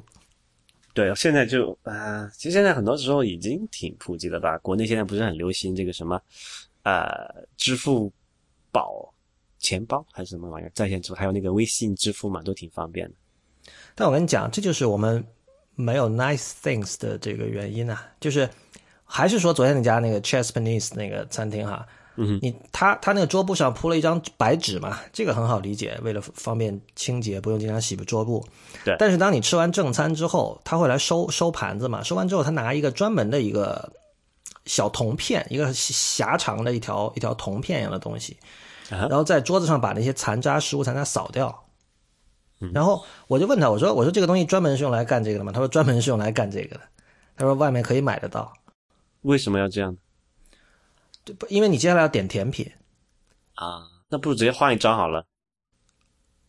[0.94, 4.56] 对，现在就啊，其实现在很多时候已经挺普及了吧？
[4.58, 6.18] 国内现在不是很流行这个什么，
[6.84, 7.14] 呃，
[7.58, 8.10] 支付
[8.70, 9.12] 宝
[9.58, 13.14] 钱包还是什么玩意儿在线支付，还有那个微信支付嘛，都挺方便的。
[13.94, 15.22] 但我跟你讲，这就是我们
[15.74, 18.48] 没有 nice things 的这个原因啊，就是。
[19.14, 21.86] 还是说昨天那家那个 Chesapeake 那个餐厅哈，
[22.16, 28.42] 嗯，你他他那个桌布上铺了一张白纸嘛，这个很好理解，为了方便清洁，不用经常洗桌布。
[28.86, 28.96] 对。
[28.98, 33.92] 但是当你吃完正餐之后，他会来收收盘子嘛，收完之后他拿一个专门的一个
[34.64, 38.38] 小铜片，一个狭长的一条一条铜片一样的东西，
[38.88, 41.62] 然后在桌子上把那些残渣食物残渣扫掉。
[42.72, 45.52] 然后我就问他，我说我说这个东西专门是用来干这个的吗？
[45.52, 46.80] 他说专门是用来干这个的。
[47.36, 48.50] 他说外面可以买得到。
[49.22, 49.96] 为什么要这样？
[51.24, 51.46] 对不？
[51.46, 52.70] 因为你接下来要点甜品
[53.54, 55.24] 啊，那不如直接换一张好了。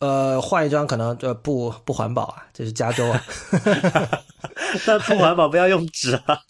[0.00, 3.22] 呃，换一张可能呃不不环保啊，这是加州啊。
[4.86, 6.40] 那不环保不要用纸啊。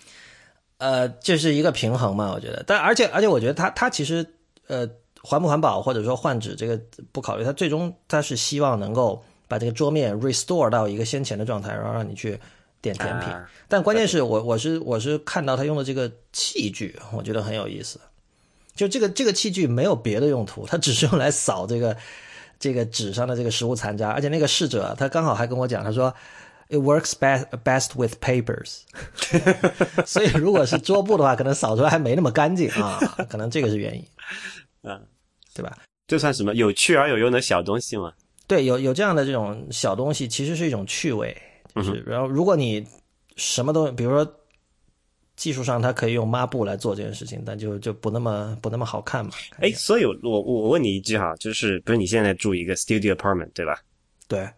[0.76, 2.62] 呃，这是一个平衡嘛，我觉得。
[2.66, 4.34] 但而且而且，我觉得他他其实
[4.66, 4.86] 呃
[5.22, 6.78] 环不环保或者说换纸这个
[7.10, 12.38] 不考虑，他最终他是希望能够把这个桌面 restore 到一个先前的状态，然后让你去。
[12.82, 13.28] 点甜品，
[13.68, 17.98] 但关键是我我是我是看到他用的这个器具，我觉得很有意思。
[18.74, 21.96] 就这个这个器具没有别的用途，它只是用来扫这个
[22.58, 24.10] 这个纸上的这个食物残渣。
[24.10, 26.12] 而且那个侍者他刚好还跟我讲，他说
[26.68, 28.80] it works best best with papers。
[30.04, 32.98] 所以如果是桌布的话，可能扫出来还没那么干净啊，
[33.30, 34.04] 可能这个是原因。
[34.82, 35.00] 嗯，
[35.54, 35.78] 对吧？
[36.08, 38.12] 这算什么有趣而有用的小东西吗？
[38.48, 41.36] 对，有有这样的这种小东西，其实是一种趣味。
[41.74, 42.86] 就是，然后如果你
[43.36, 44.40] 什么都，比如说
[45.34, 49.30] 技术上它可以用抹布来做这件事情，但就就不那么不那么好看嘛。
[49.50, 53.80] 看哎，所以我我我问你一句哈，就是比如你现在住一个 studio apartment 对吧？
[54.28, 54.48] 对，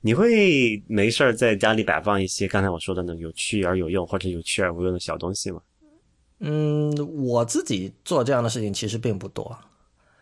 [0.00, 5.60] 你会没事儿在家里摆放一些刚才我说的那种有趣而有用或者有趣而无用的小东西吗
[6.40, 6.92] 嗯，
[7.22, 9.56] 我自己做这样的事情其实并不多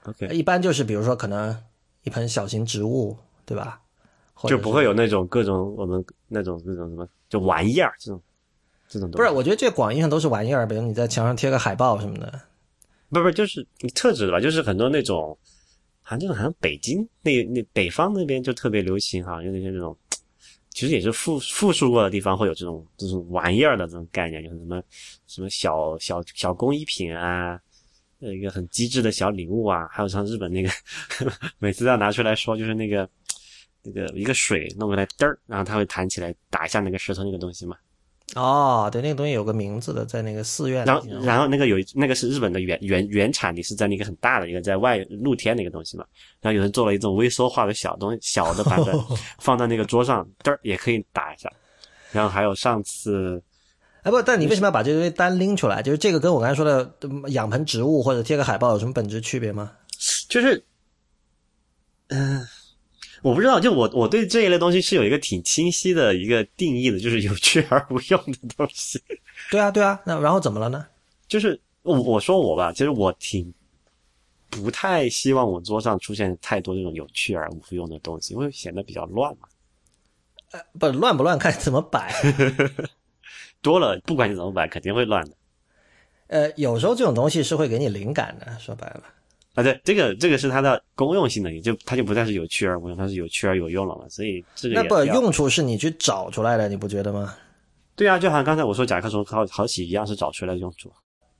[0.05, 1.57] ，？OK，一般就是比如说可能
[2.03, 3.80] 一盆小型植物，对吧？
[4.49, 8.22] 就不会有那种各种我们那种那种什么就玩意儿这种
[8.88, 9.16] 这种东西。
[9.18, 12.41] 不是，我觉得这广义上都是玩意儿，比如你在墙上贴个海报什么的。
[13.11, 14.41] 不不，就是你特指的吧？
[14.41, 15.36] 就是很多那种，
[16.03, 19.97] 好像这种好像北京那那北方那边就特别流行哈，有那些那种，
[20.70, 24.82] 其实也是复复述过的地方会有这种这种玩意儿的这种概念，就是什么
[25.26, 27.61] 什么小小小工艺品啊，
[28.20, 30.70] 呃一个很机智的小礼物啊，还有像日本那个
[31.59, 33.09] 每次要拿出来说，就是那个
[33.83, 37.76] 那个一个水弄过来嘚儿，然后它会弹起来打一下那个石头那个东西嘛。
[38.37, 40.85] 哦，对，那个东西有个名字的，在那个寺院。
[40.85, 46.05] 然后，然后那个有那个是日本的原原原产地是在那个很大的一个在外露天的一个东西嘛，
[46.41, 48.97] 然后有人做了一种微缩化的小东西小的版本，
[49.41, 51.51] 放在那个桌上，嘚儿也可以打一下。
[52.12, 53.43] 然后还有上次，
[54.03, 55.83] 哎不，但你为什么要把这个东西单拎出来？
[55.83, 59.72] 就是这个跟我刚才说的嗯养盆植物或者贴个海报有什么本质区别吗？
[60.28, 60.64] 就是，
[62.09, 62.47] 嗯、
[63.23, 69.03] 我不知道，就我我对这一类东西是有一个挺清晰的一个定义的，就是有趣而无用的东西。
[69.51, 70.87] 对啊，对啊，那然后怎么了呢？
[71.29, 73.53] 就是我我说我吧，其实我挺
[74.49, 79.49] 不太希望我桌上出现太多这种有趣而无用的东西，因为显得比较乱嘛。
[80.53, 82.12] 呃不乱不乱看怎么摆。
[83.62, 85.37] 多了，不管你怎么摆，肯定会乱的。
[86.29, 89.03] 呃，有时候这种东西是会给你灵感的，说白了。
[89.55, 94.05] 啊，对，这个这个是它的公用性的，也就它就不再是有趣而无用，它是有趣而有用了嘛。
[94.09, 97.34] 所以这个那不用处是你去找出来的，你不觉得吗？
[97.96, 100.90] 对啊，就好像刚才我说甲壳虫好好洗一样，是找出来的用处。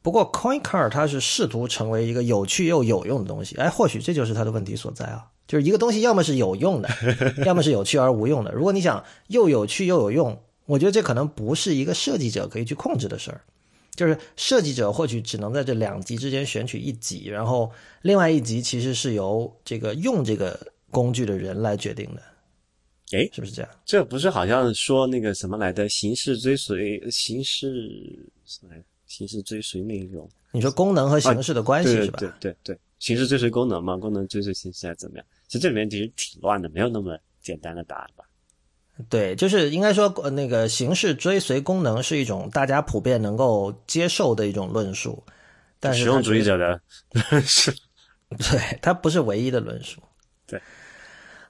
[0.03, 5.25] 不过 Coin Card 它是试图成为一个有趣又有用的东西，哎，或许这就是它的问题所在啊。
[5.47, 6.89] 就是一个东西要么是有用的，
[7.45, 8.53] 要么是有趣而无用的。
[8.53, 13.41] 如果你想又有趣又有用，我觉得这可能不是一个设计者可以去控制的事儿。
[13.95, 17.71] 就是设计者或许只能在这两极之间选取一极，然后
[18.03, 20.59] 另外一极其实是由这个用这个
[20.91, 22.23] 工具的人来决定的。
[23.13, 23.71] 诶是不是这样？
[23.85, 28.85] 这不是好像说那个什么来的形式追随形式什么来着？
[29.07, 32.19] 形式追随内容你说功能和形式的关系对是吧？
[32.21, 35.27] 对对对，形式追随功能嘛，功能追随形式还是怎么样？
[35.49, 38.25] 其实这里面其实挺乱的，没有那么简单的答案吧？
[39.09, 45.23] 对，就是应该说，呃那个形式追随功能是一种大家普遍能够接受的一种论述，
[45.79, 46.81] 但是实用主义者的
[47.43, 47.73] 是
[48.37, 50.01] 对它不是唯一的论述。
[50.47, 50.61] 对，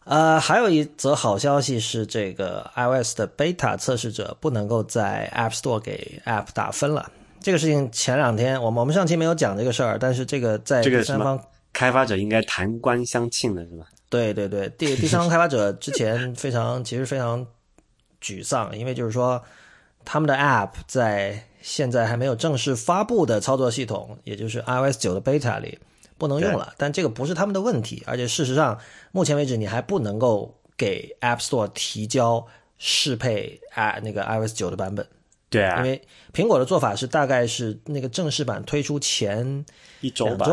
[0.05, 7.11] 呃，还有一则好消息是，这个 iOS 的 beta 测试者不能够在 App Store 给 App 打分了。
[7.40, 11.42] 这个事情前两天我们我们上期没有讲这个事儿，但是这个在第三方
[11.72, 13.86] 开发者应该弹冠相庆的是吧？
[14.11, 17.46] 对对对，第第三方开发者之前非常其实非常
[18.20, 19.42] 沮丧，因为就是说
[20.04, 25.78] 他们的 App 在现在还没有正式发布的操作系统，也就是 iOS 九的 beta 里
[26.18, 26.74] 不能用了。
[26.76, 28.78] 但这个不是他们的问题，而且事实上
[29.12, 32.44] 目前为止你还不能够给 App Store 提交
[32.78, 35.06] 适配啊那个 iOS 九的版本，
[35.48, 36.02] 对啊因，为
[36.32, 39.64] 苹果的做法是大概是那个正式版推出前
[40.00, 40.46] 一周吧，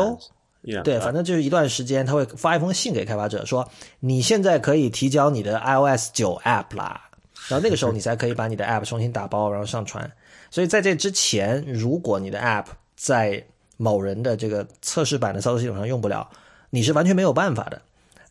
[0.84, 3.68] 对，反正就是一段时间，他会发一封信给开发者说，
[4.00, 7.00] 你现在可以提交你的 iOS 九 App 啦，
[7.48, 10.10] 然后那个时候你才可以把你的 App 重新打包，然后上传。
[10.50, 12.66] 所以在这之前，如果你的 App
[12.96, 13.44] 在
[13.76, 16.28] 某人的这个测试版的操作系统上用不了，
[16.70, 17.80] 你是完全没有办法的。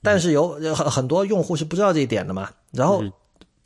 [0.04, 3.04] 但是有有很很多用户是不知道这一点的嘛，然后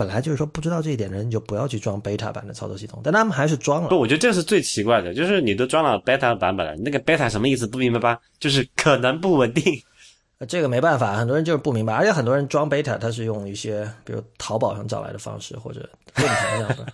[0.02, 4.00] 本来就是说不知道这一点的人，你就不要去装 beta 版的操作系统，但他们还是装了不，。
[4.00, 7.68] 我觉得这是最奇怪的，就是你都装了 beta 版本了，那个 beta 什么意思？
[7.68, 8.20] 不明白吧？
[8.40, 9.80] 就是可能不稳定。
[10.40, 16.88] 呃这个没办法，很多人就是不明白，而且很多人装 beta，他是用一些比如淘宝上找来的方式，或者论坛上的，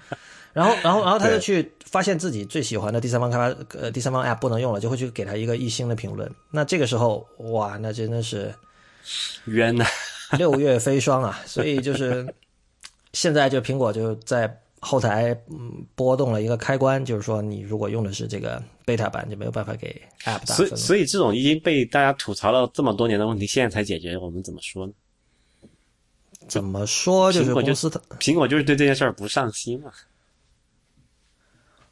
[0.51, 6.29] 然后， 然后，然后他就去发现自己最喜欢的第三方开发呃第三方 app 不能用了，就会去给他一个一星的评论。
[6.51, 8.53] 那这个时候，哇，那真的是
[9.45, 9.85] 冤呐！
[10.37, 11.39] 六月飞霜啊！
[11.45, 12.27] 所以就是
[13.17, 24.93] 现在就苹果就在后台嗯拨动了一个开关，就是说你如果用的是这个 beta 版，就没有办法给 app 打所以，所以这种已经被大家吐槽了这么多年的问题，现在才解决，我们怎么说呢？
[26.47, 27.33] 怎么说？
[27.33, 29.91] 就是苹果就公司它苹果就是对这件事儿不上心嘛。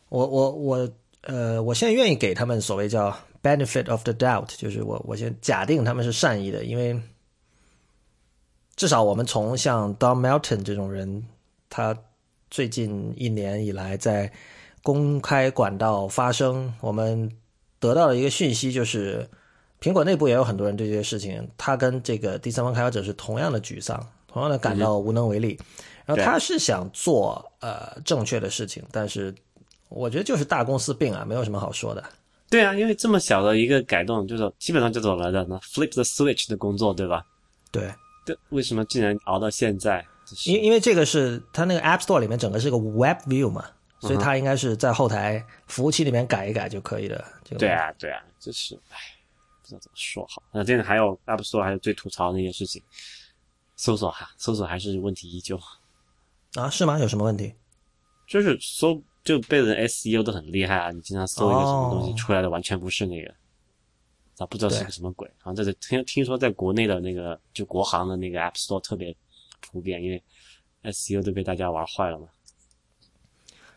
[0.10, 0.90] 我我我
[1.22, 3.12] 呃，我现在愿意给他们所谓叫
[3.42, 7.02] benefit of the doubt，就是我我先假定他们是善意的，因为
[8.76, 11.26] 至少我们从像 Don Melton 这种人，
[11.70, 11.98] 他
[12.50, 14.32] 最近一年以来在
[14.84, 17.32] 公开管道发声，我们
[17.80, 19.28] 得到的一个讯息就是，
[19.80, 25.60] 苹果内部也有很多人对这些事情，他跟这个第三方开发者是同样的沮丧，同样的感到无能为力。
[26.06, 29.34] 然后他是想做呃正确的事情，但是
[29.90, 32.04] 我觉得就是大公司病啊，没有什么好说的。
[32.48, 37.26] 对啊，因为这么小的一个改动，就是基本上就走了的呢，flip the switch 的工作，对吧？
[37.72, 37.92] 对。
[38.26, 40.06] 对，为什么竟然熬到现在？
[40.46, 43.64] 因因为这个是它那个 App Store 里面整个是个 Web View 嘛，
[44.00, 47.24] 所以它应该是在后台服务器里面改一改就可以了。
[47.60, 48.98] 对啊，对啊，就是，唉，
[49.62, 50.42] 不知道怎么说好。
[50.52, 52.82] 那这个还有 App Store 还有最吐槽的那件事情，
[53.76, 55.60] 搜索哈，搜索还是问题依旧。
[56.56, 56.98] 啊，是吗？
[56.98, 57.54] 有什么问题？
[58.28, 63.32] 就是搜就被人 SEO 都很厉害啊，你经常搜一个什么东西出来的完全不是那个。
[64.38, 65.28] 啊，不知道是个什么鬼。
[65.44, 69.16] 然后这是听听说，在国内的那个就国行的那个 App Store 特别
[69.62, 70.22] 普遍，因为
[70.84, 72.28] SEO 都被大家玩坏了嘛。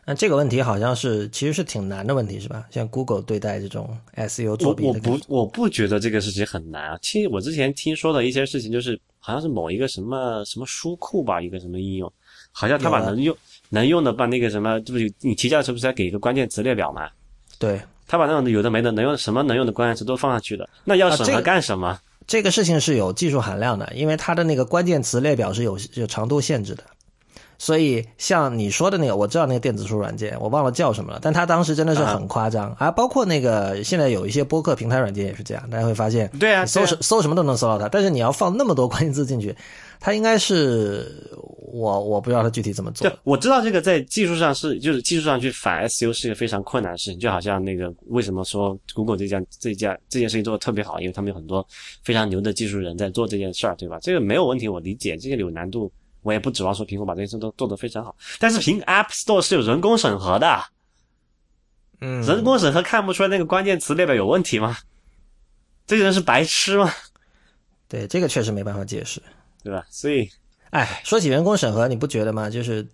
[0.05, 2.67] 那这个问题好像是其实是挺难的问题，是吧？
[2.71, 6.99] 像 Google 对待这种 SEO 作弊的，我我不我不觉得这个事情很难啊。
[7.01, 12.11] 其实我之前听说的一些事情，就是好像是某一个什么什么书库吧，一个什么应用，
[12.51, 13.37] 好像他把能用
[13.69, 17.07] 能用的把那个什么，就是你提交的时候不是要给一个关键词列表嘛？
[17.59, 17.79] 对。
[18.09, 21.97] 他把那种有的没的能用什么能用的关键词都放上去的，那要审核干什么？
[22.27, 26.83] 这个事情是有技术含量的，因为它的那个关键词列表是有有长度限制的。
[27.61, 32.89] 所以像你说的那个，我知道那个电子书软件，我忘了叫什么了，但它当时真的是很夸张啊！
[32.89, 39.53] 包括那个现在有一些播客平台软件也是这样，大家会发现，对啊，搜什搜什么都能搜到它，但是你要放那么多关键字进去，
[39.99, 41.29] 它应该是
[41.71, 43.11] 我我不知道它具体怎么做。
[43.23, 51.67] 我知道这个在技术上是就是技术上去反 SEO 是一个非常困难的事情，就好像那个为什么说 Google 这家这家这件事情做的特别好，因为他们有很多
[52.03, 53.99] 非常牛的技术人在做这件事儿，对吧？
[54.01, 55.91] 这个没有问题，我理解这个有难度。
[56.21, 60.61] 我也不指望说苹果把这件事都做得非常好，但是苹 App Store 是有人工审核的，
[62.01, 64.77] 嗯，人工审核看不出来那个关键词列表有问题吗？
[65.87, 66.91] 这个人是白痴吗？
[67.87, 69.21] 对，这个确实没办法解释，
[69.63, 69.85] 对吧？
[69.89, 70.29] 所以，
[70.71, 72.49] 哎，说起人工审核，你不觉得吗？
[72.49, 72.87] 就是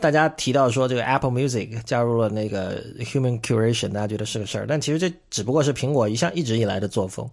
[0.00, 7.28] 大家提到说这个 Apple Music 加入了那个 Human Curation，大家觉得是个事儿，但其实这只不过是苹果一向一直以来的作风，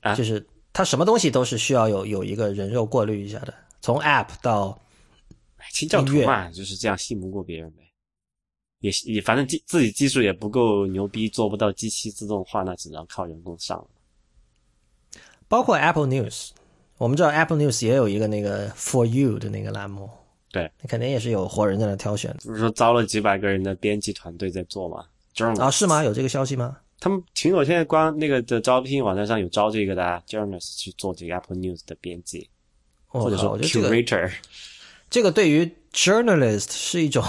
[0.00, 3.54] 啊，就是它什么东西都是需要有有一个人肉过滤一下的。
[3.80, 4.78] 从 App 到
[5.72, 7.78] 清教徒嘛，就是这样信不过别人呗。
[8.80, 13.86] 也也反正技自己技术也不够牛逼，做不到机器自动化，那只能靠人工上了。
[15.48, 16.50] 包括 Apple News，
[17.00, 20.10] 我们知道 Apple News 也有一个那个 For You 的那个栏目，
[20.52, 22.36] 对，肯定也是有活人在那挑选。
[22.44, 25.06] 不是说招了几百个人的编辑团队在做吗？
[25.58, 26.04] 啊，是吗？
[26.04, 26.76] 有这个消息吗？
[26.98, 32.50] 他们苹果现在光那个的招聘网站上有招这个的 journalist 去做这个 Apple News 的编辑。
[33.06, 34.30] 或者说 curator，
[35.08, 37.24] 这个对于 journalist 是一种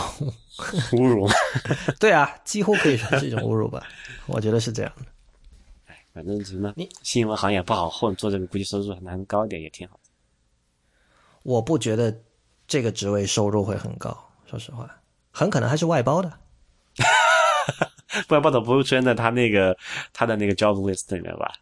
[0.92, 1.28] 侮辱。
[1.98, 3.88] 对啊，几乎可以说是一种侮辱吧。
[4.28, 5.06] 我觉得是这样的。
[6.14, 10.00] 哎，反正什么，新闻行业不好混，做这个估计收入还能高一点，也挺好。
[11.44, 12.16] 我不觉得
[12.68, 14.90] 这个职位收入会很高，说实话，
[15.32, 16.32] 很可能还是外包的。
[18.30, 19.78] 外包的不会出现在他那个
[20.14, 21.54] 他的那个 job list 里面吧？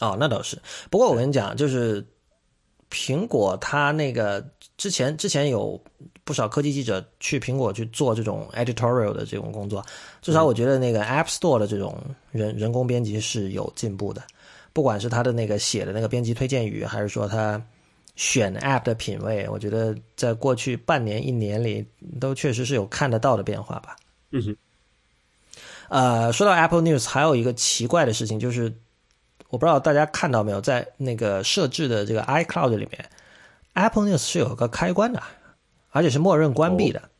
[0.00, 0.60] 哦，那倒是。
[0.90, 2.06] 不过我跟你讲，就是。
[2.92, 4.44] 苹果它那个
[4.76, 5.80] 之前之前有
[6.30, 9.84] 不少科技记者去苹果去做这种 editorial 的这种工作，
[10.22, 11.98] 至少我觉得那个 App Store 的这种
[12.30, 14.22] 人人工编辑是有进步的，
[14.72, 17.60] 不管是他的那个写的那个编辑推荐语，还是说他
[18.14, 21.84] 选 App 的品味，我觉得在过去半年一年里
[22.20, 23.96] 都确实是有看得到的变化吧。
[24.30, 24.56] 嗯哼。
[25.88, 28.72] 呃，说到 Apple News，还有一个奇怪的事情就是。
[29.48, 33.04] 我不知道大家看到没有，在那个设置的这个 iCloud 里面
[33.74, 35.20] ，Apple News 是有个开关的，
[35.90, 37.10] 而且是默认关闭的。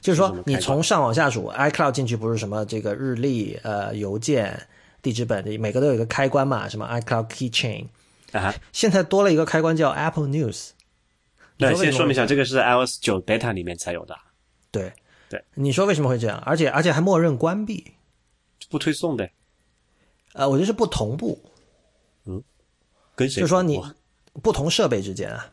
[0.00, 4.66] 就是说，你从上往下数，iCloud 进去不是什么这个日历、呃邮件、
[5.02, 6.66] 地址本，每个都有一个开关嘛？
[6.68, 7.86] 什么 iCloud Keychain
[8.32, 8.54] 啊？
[8.72, 10.70] 现在多了一个开关叫 Apple News。
[11.58, 14.16] 对，先说明一下，这个是 iOS 九 beta 里面才有的。
[14.70, 14.92] 对
[15.28, 16.38] 对，你说为什么会这样？
[16.46, 17.92] 而且而且还默认关闭，
[18.70, 19.28] 不推送的。
[20.32, 21.38] 呃，我觉得是不同步。
[22.24, 22.42] 嗯，
[23.14, 23.42] 跟谁？
[23.42, 23.80] 就说你
[24.42, 25.52] 不同设备之间啊，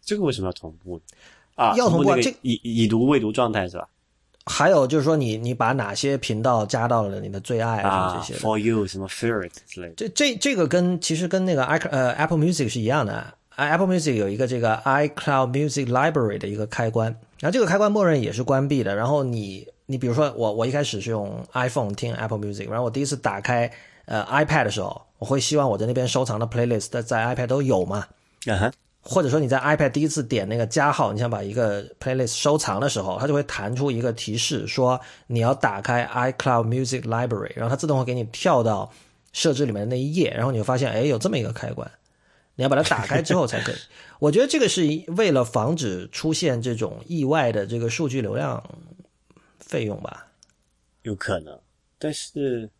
[0.00, 1.00] 这个为什么要同步
[1.54, 1.74] 啊？
[1.76, 3.88] 要同步这已已读未读状态是吧？
[4.46, 8.16] 还有就是说，你你把哪些频道加到了你的最爱啊？
[8.16, 9.94] 这些 For you 什么 Favorite 之类的。
[9.96, 13.34] 这这这个跟其实跟那个 i 呃 Apple Music 是一样的。
[13.56, 17.06] Apple Music 有一个这个 iCloud Music Library 的一个开关，
[17.38, 18.94] 然后这个开关默认也是关闭的。
[18.94, 23.70] 然后你你比如说我我一开始是用 iPhone 听 Apple Music，然后我第一次打开
[24.06, 25.00] 呃 iPad 的时候。
[25.16, 28.06] 我会希望我在那边收藏的 playlist 在 iPad 都有嘛？
[28.46, 28.72] 啊哈，
[29.06, 38.90] 或者说你在 iPad 第一次点那个加号，你想把一个 playlist 收藏的时候，它就会弹出一个提示说你要打开 iCloud Music Library，然后它自动会给你跳到
[39.32, 41.90] 设置里面的那一页，然后你会发现，哎，有这么一个开关，
[42.54, 43.74] 你要把它打开之后才可以。
[44.20, 48.62] 我觉得这个是为了防止出现这种意外的这个数据流量
[49.58, 50.26] 费用吧？
[51.02, 51.60] 有可能，
[51.98, 52.70] 但是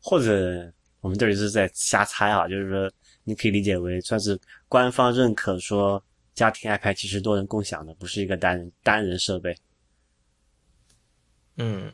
[0.00, 0.72] 或者
[1.02, 2.90] 我们这里是在瞎猜啊，就是说。
[3.24, 6.02] 你可以理解为算是官方认可说
[6.34, 9.56] 家庭 iPad 其实多人共享的，不是一个单人单人设备。
[11.56, 11.92] 嗯，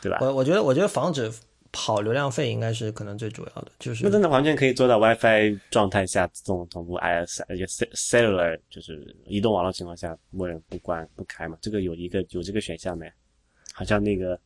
[0.00, 0.18] 对吧？
[0.20, 1.32] 我我觉得我觉得防止
[1.72, 11.56] 跑流量费应该是可能最主要的，就是那真的完全可以做到 WiFi 状态下自动同步 IS，而且 cellular 就是移动网络情况下默认不关不开嘛？
[11.62, 13.10] 这个有一个有这个选项没？
[13.72, 14.38] 好像那个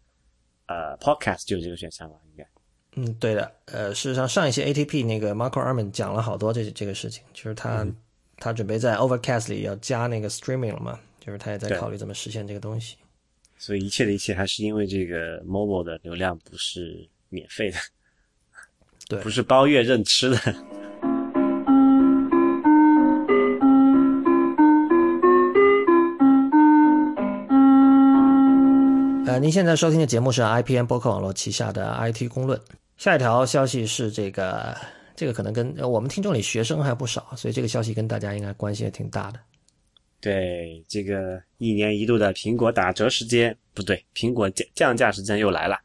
[0.66, 2.16] 呃 Podcast 就有这个选项吧？
[2.30, 2.48] 应该。
[2.99, 7.86] 嗯，对的，呃，事实上上一期 ATP 那个 Marco Arman 讲了好多这这个事情，就是他
[8.38, 12.97] 他准备在 Overcast 里要加那个 Streaming 了嘛，就是他也在考虑怎么实现这个东西。
[13.59, 17.76] 所以一切的一切还是因为这个 Mobile 的流量不是免费的，
[19.09, 20.38] 对，不是包月任吃的。
[29.26, 32.59] 呃，您现在收听的节目是 IPN 播客网络旗下的 IT 公论。
[32.97, 34.74] 下一条消息是这个，
[35.14, 39.40] 这个可能跟我们听众里学生还不少，所以这个消息跟大家应该关系也挺大的。
[40.18, 45.78] 对，这个一年一度的苹果打折时间不对，苹果降降价时间又来了。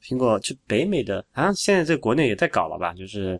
[0.00, 2.94] 苹果去北美的，啊现在在国内也在搞了吧？
[2.94, 3.38] 就是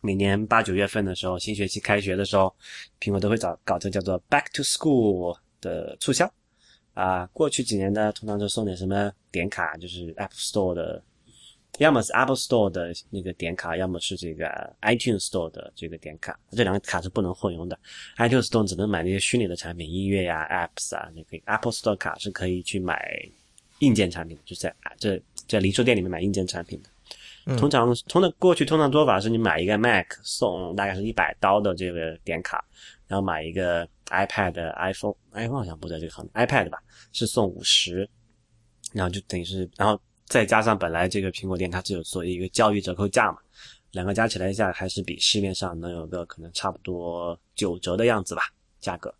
[0.00, 2.52] 每年八九月份的时候，新学期开学的时候，
[3.00, 6.32] 苹果都会找搞这叫做 Back to School 的促销
[6.94, 7.26] 啊。
[7.34, 11.02] 过去几年呢，通常就送点什么点卡，就是 App Store 的。
[11.78, 14.46] 要么是 Apple Store 的那个点卡，要么是这个
[14.82, 17.78] iTunes Store 的这个点卡，这两个卡是不能混用的。
[18.18, 23.18] iTunes Store 只能买那些虚拟的产品，音乐呀、Apps 啊，那个 Apple Store 卡是可以去买
[23.78, 25.18] 硬件产品，就在这
[25.48, 27.56] 在零售店里面买硬件产品的。
[27.56, 32.62] 通常通的过去通常做法是你买一个 Mac 送大概是一百刀的这个点卡，
[33.06, 38.06] 然后买一个 iPad、iPhone，iPhone 好像不在这个行 iPad 吧，是送五十，
[38.92, 39.98] 然后就等于是然后。
[40.30, 43.38] 再加上本来这个苹果店它只有做一个教育折扣价嘛，
[43.90, 48.42] 两个加起来一下还是比市面上能有个可能差不多九折的样子吧，
[48.80, 49.12] 价格，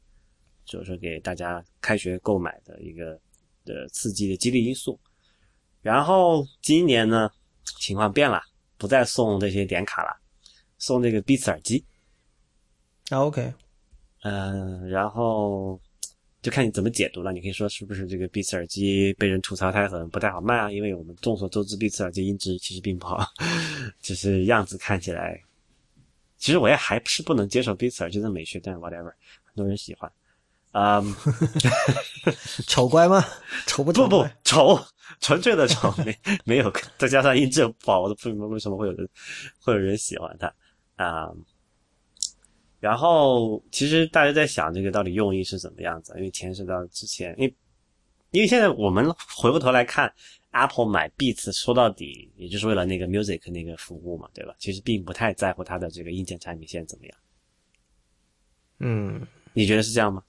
[0.64, 3.20] 就是说给大家开学购买的一个
[3.64, 4.96] 的刺激的激励因素。
[5.82, 7.28] 然后今年呢
[7.80, 8.40] 情况变了，
[8.78, 10.16] 不再送这些点卡了，
[10.78, 11.84] 送这个 Beats 耳机。
[13.08, 13.52] 啊 OK，
[14.22, 15.80] 嗯，然后。
[16.42, 17.32] 就看你怎么解读了。
[17.32, 20.70] 你可以说是不是这个 Beats 耳机被人吐槽太狠，不太好卖啊？
[20.70, 23.26] 因为我们众所周知，Beats 耳机音质其实并不好，
[24.00, 25.40] 只是样子看起来。
[26.38, 29.12] 其实我也还是不能接受 Beats 耳机的美学，但是 whatever，
[29.44, 30.10] 很多人喜欢。
[30.72, 31.02] 啊
[32.66, 33.24] 丑乖吗？
[33.66, 34.08] 丑不丑？
[34.08, 34.80] 不不丑，
[35.20, 39.06] 纯粹的丑，没没有，再加上音质不好，我都不明白为什么会有人
[39.60, 40.46] 会有人喜欢它
[40.96, 41.28] 啊。
[42.80, 46.14] 然后，其实大家在想这个到底用意是怎么样子？
[46.16, 47.54] 因为牵涉到之前，因为
[48.30, 50.10] 因为现在我们回过头来看
[50.52, 54.54] ，Apple 买 Beats 说到底也就是为了那个 Music 那个服务嘛，对吧？
[54.58, 57.14] 其实并不太在乎它的这个硬件产品现在怎么样。
[58.78, 60.22] 嗯，你觉得是这样吗？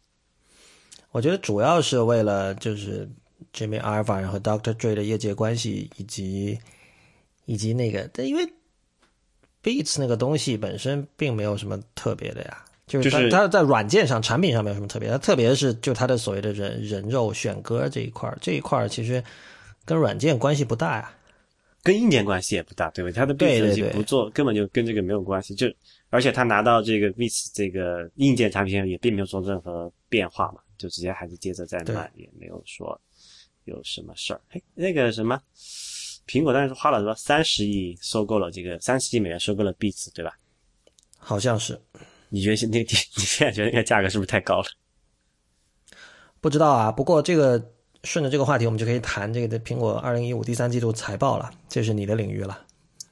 [1.11, 3.09] 我觉得主要是为了就是
[3.53, 4.73] Jimmy Iovine 和 Dr.
[4.73, 6.59] Dre 的业界关系，以及
[7.45, 8.45] 以及那个，但因为。
[9.63, 19.23] Beats 那个东西本身并没有什么特别的呀，就是它它在软件上、产品上没有什么特别，它特别是就它的所谓的人人肉选歌这一块这一块其实
[19.85, 21.13] 跟软件关系不大呀，
[21.83, 23.11] 跟硬件关系也不大，对吧？
[23.13, 25.53] 它的 Beats 不做，根本就跟这个没有关系。
[25.53, 25.67] 就
[26.09, 32.99] 而且他拿到这个 Beats 这个硬件产品也并没有做任何变化嘛，就直接还是接着在卖，也没有说
[33.65, 34.41] 有什么事儿。
[34.49, 35.39] 嘿，那个什么。
[36.31, 40.31] 苹果当时花了什么三十亿收购了这个三十亿美元收购了 Beats，对吧？
[41.17, 41.77] 好像是。
[42.29, 44.65] 你觉得现那 你现在觉得那个价格是不是太高了？
[46.39, 46.89] 不知道啊。
[46.89, 47.61] 不过这个
[48.05, 52.57] 顺着这个话题，我们就可以谈这个的苹果二零一五第三季度财报了，这是你的领域了。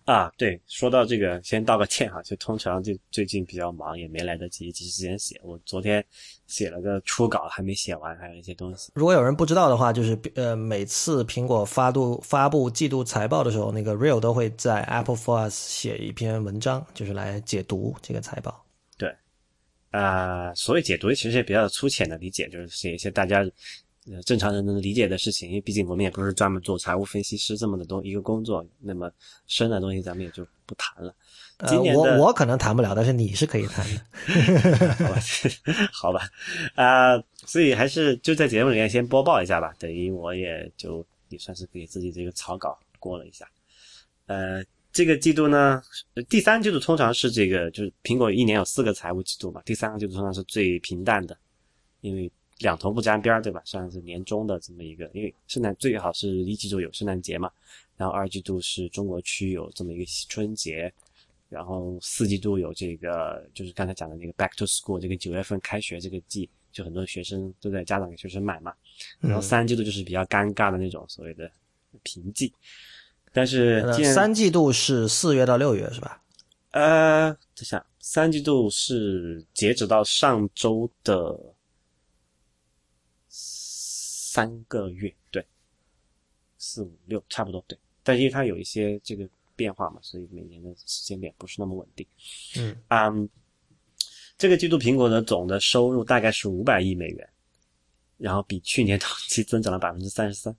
[0.09, 5.39] 啊，对，说到这个，先道个歉哈，就通常就最近比较忙，也没来得及及时间写。
[5.43, 6.03] 我昨天
[6.47, 8.91] 写了个初稿，还没写完，还有一些东西。
[8.95, 18.65] 如果有人不知道的话，就是呃，每次苹果发布发布季度财报的时候，那个 Real 都会在 Apple for Us 写一篇文章，就是来解读这个财报。
[18.97, 19.15] 对，
[19.91, 23.51] 啊，所以解读其实也比较粗浅的理解，就是写一些大家呃
[24.25, 29.11] 正常人能理解的事情，因为毕竟我们也不是专门做财务分析师这么的东一个工作，那么
[29.47, 31.13] 深的东西咱们也就不谈了。
[31.57, 34.01] 呃，今年的我我可能谈不了，但是你是可以谈的。
[35.91, 36.21] 好吧，
[36.75, 43.45] 啊、所以还是就在节目里面先播报一下吧，等于我也就也算是给自己这个草稿过了一下。
[44.27, 45.81] 呃，这个季度呢，
[46.15, 51.37] 呃第三季度通常是这个，就是苹果一年有四个财务季度嘛，第三个季度通常是最平淡的，
[52.01, 53.61] 因为两头不沾边儿，对吧？
[53.65, 57.49] 算是年终的这么一个，因为圣诞最好是一季度有圣诞节嘛，
[57.97, 60.91] 然后二季度是中国区有这么一个春节，
[61.49, 68.73] 然后四季度有这个，就是刚才讲的那个 back to school 这个九月份开学这个季，就很多学生都在家长给学生买嘛。
[69.19, 71.49] 然后三季度就是比较尴尬的那种所谓的
[72.03, 72.53] 平季。
[73.31, 73.81] 但是
[74.13, 76.21] 三季度是四月到六月是吧？
[76.71, 81.39] 呃，等下三季度是截止到上周的
[84.31, 85.43] 三个月，对，
[86.59, 87.75] 四五六差不多对。
[88.03, 92.05] 但是因为它有一些这个变化嘛，所以每年的时间点不是那么稳定。
[92.57, 93.27] 嗯嗯，
[94.37, 97.29] 这个季度苹果的总的收入大概是五百亿美元，
[98.17, 100.55] 然后比去年同期增长了百分之三十三。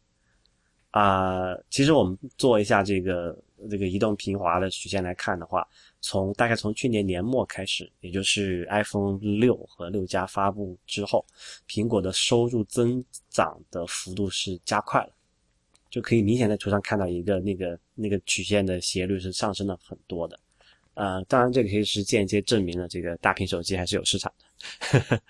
[0.90, 3.38] 啊，其实我们做一下这个
[3.70, 5.64] 这个移动平滑的曲线来看的话，
[6.00, 11.24] 从大概从去年年末开始，也就是 iPhone 六和六加发布之后，
[11.68, 15.10] 苹果的收入增长的幅度是加快了，
[15.90, 20.40] 就可以明显在图上看到一个那个那个曲线的斜率是上升了很多的。
[20.94, 25.22] 呃，当然这个可以是间接证明了这个大屏手机还是有市场的。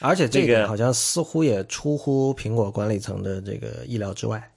[0.00, 4.50] 而且这这个个好像似乎也出乎苹果管理层的这个意料之外。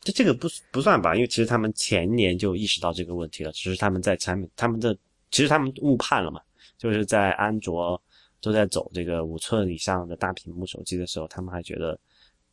[0.00, 4.96] 这这个不不算吧，因为其实他们前年就意识到这个问题了，只是他们在产品他们的
[5.30, 6.40] 其实他们误判了嘛，
[6.78, 8.00] 就是在安卓
[8.40, 12.00] 都在走这个五寸以上的大屏幕手机的时候，他们还觉得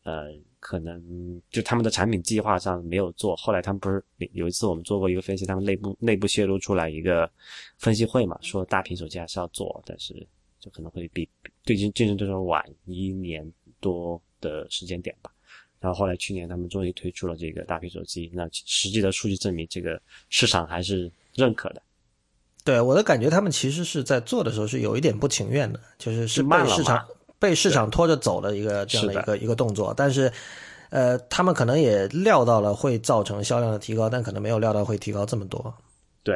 [0.03, 0.28] 呃
[0.60, 4.03] 可能就他们的产品计划上没有做，后来他们不是
[4.34, 7.30] 有一次我们做过一个分析，他们内部内部泄露出来一个
[7.78, 10.14] 分析会嘛，说大屏手机还是要做，但是
[10.60, 11.30] 就可能会比
[11.64, 13.49] 对竞竞争对手晚一年
[13.80, 15.32] 多的时间点吧。
[15.79, 21.81] 然后后来去年他们终于推出了这个大屏手机，那实际的数据证明这个市场还是认可的。
[22.63, 27.07] 对我的感觉，他们其实是在做的时候是有一点不情愿的，就是是被市场
[27.39, 29.93] 被市场拖着走的一个这样的一个一个动作。
[29.95, 30.29] 但是，
[30.89, 35.73] 呃，他们可能也料到了会造成销量的提高，但可能没有料到会提高这么多。
[36.23, 36.35] 对，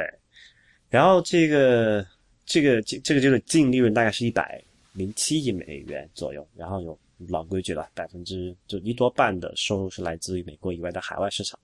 [0.88, 2.06] 然后这个
[2.46, 4.64] 这个这这个就是净利润大概是一百
[4.94, 6.98] 零七亿美元左右，然后有
[7.30, 11.60] 老规矩了，百分之就一多半的收入是来自于美国以外的海外市场。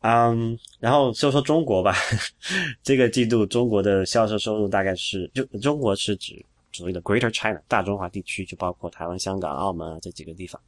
[0.00, 1.94] 嗯，然后说说中国吧，
[2.82, 10.60] 这个季度中国的销售收入大概是就中国是指所谓的 Greater China 大中华地区，就包括台湾、香港、澳门啊这几个地方。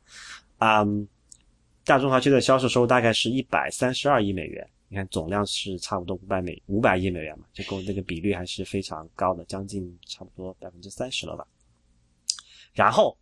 [0.58, 1.08] 嗯，
[1.84, 11.44] 大中华区的销售收入大概是一百三十二亿美元，你看总量是差不多五百美五百亿美元嘛，这个那个比率还是非常高的，将近差不多百分之三十了吧。
[12.72, 13.16] 然后，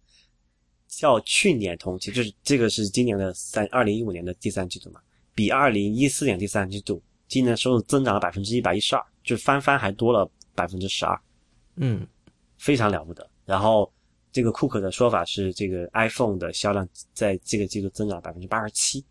[0.99, 5.01] 较去年同期，就是这个是今年的三二零一五年的第三季度嘛，
[5.35, 11.19] 比二零一四年第三季度，今年收入增长了百分之一百一十二，就翻番还多了百分之十二。
[11.77, 12.07] 嗯，
[12.59, 13.29] 非常了不得。
[13.47, 13.91] 然后
[14.31, 19.05] 这个库克的说法是，这个 iPhone 的销量在这个季度增长百分之八十七。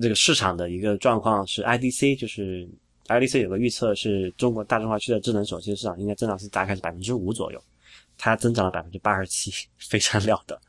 [0.00, 2.68] 这个市场的一个状况是 IDC，就是
[3.08, 7.60] IDC 有个预测是中国大中华区的智能手机市场应该增长是大概是百分之五左右，
[8.20, 10.60] 它增长了百分之八十七， 非常了得。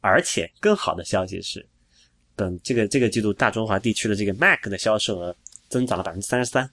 [0.00, 1.64] 而且更好的消息是，
[2.34, 5.34] 等这个这个季度大中华地区的这个 Mac 的销售额
[5.68, 6.68] 增长了百分之三十三。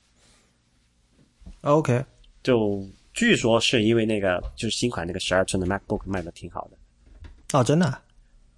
[1.61, 2.03] OK，
[2.41, 2.83] 就
[3.13, 8.01] 据说是因为那个就是新款那个十二寸的 MacBook 卖的挺好的，哦，真的啊，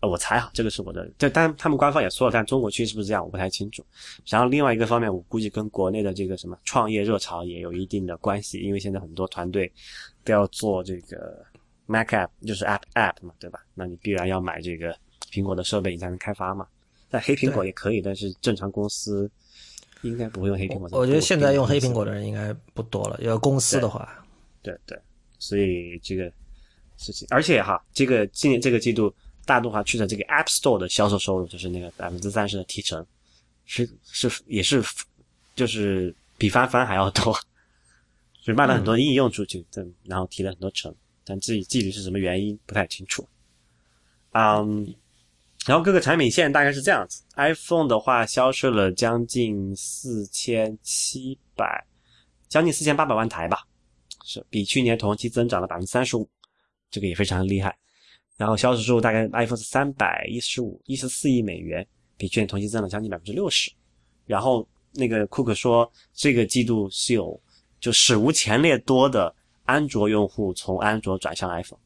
[0.01, 3.83] 呃，我猜哈，这个是我的，这当然他们官方也说了，但中国区是不是这样，我不太清楚。
[4.25, 9.71] 然后另外一个方面，我估计跟国内的这个什么创业热潮也有一定的关系，因为现在很多团队
[10.23, 11.45] 都要做这个
[11.85, 13.59] Mac App，就是 App App 嘛，对吧？
[13.73, 14.95] 那你必然要买这个
[15.31, 16.67] 苹果的设备，你才能开发嘛。
[17.09, 19.29] 但黑苹果也可以，但是正常公司
[20.01, 20.87] 应该不会用黑苹果。
[20.91, 21.95] 我觉得现在用黑苹果。
[21.95, 23.19] 果的人应该不多了。
[23.21, 24.25] 要公司的话，
[24.61, 24.97] 对对，
[25.37, 26.31] 所以这个
[26.97, 29.13] 事情，而且哈，这个今年这个季度
[29.45, 33.05] 大中华区的这个 App Store 的销售收入，就是那个百分之三十的提成，
[33.65, 34.81] 是是也是
[35.53, 37.37] 就是比翻番还要多，
[38.41, 40.93] 就是卖了很多应用出去，对，然后提了很多成，
[41.23, 43.25] 但至于具体是什么原因不太清楚。
[44.31, 44.93] 嗯，
[45.65, 51.85] 然后各个产品线大概是这样子，iPhone 的话销售了将近四千七百，
[52.49, 53.67] 将近四千八百万台吧。
[54.23, 56.27] 是比去年同期增长了百分之三十五，
[56.89, 57.77] 这个也非常厉害。
[58.37, 61.85] 然后销售收入大概 iPhone 是三百一十五一十四亿美元，
[62.17, 63.71] 比去年同期增长将近百分之六十。
[64.25, 67.39] 然后那个库克说，这个季度是有
[67.81, 69.35] 就史无前例多的
[69.65, 71.79] 安卓用户从安卓转向 iPhone。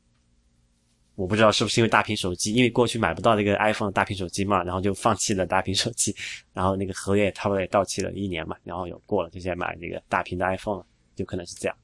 [1.16, 6.14] 我不知道是不是因为大屏手机，因为过去买不到那个 iPhone 大屏手机嘛，然后就放弃了大屏手机，
[6.52, 10.86] 然后那个合约差不多也到期了一年嘛，然后有过了，就现在买这个大屏的 iPhone 了，
[11.16, 11.78] 就可能是这样。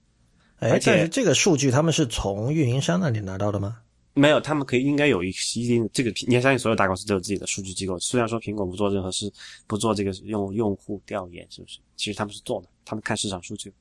[0.57, 3.77] 哎，而且但是这个数据他们是从运营商那里拿到的吗？
[4.13, 7.97] 没有，他们可以应该有一一定这个，你要相信所有大公司都有自己的数据机构。
[7.99, 9.31] 虽然说苹果不做任何事，
[9.65, 11.79] 不做这个用用户调研，是不是？
[11.95, 13.71] 其实他们是做的，他们看市场数据。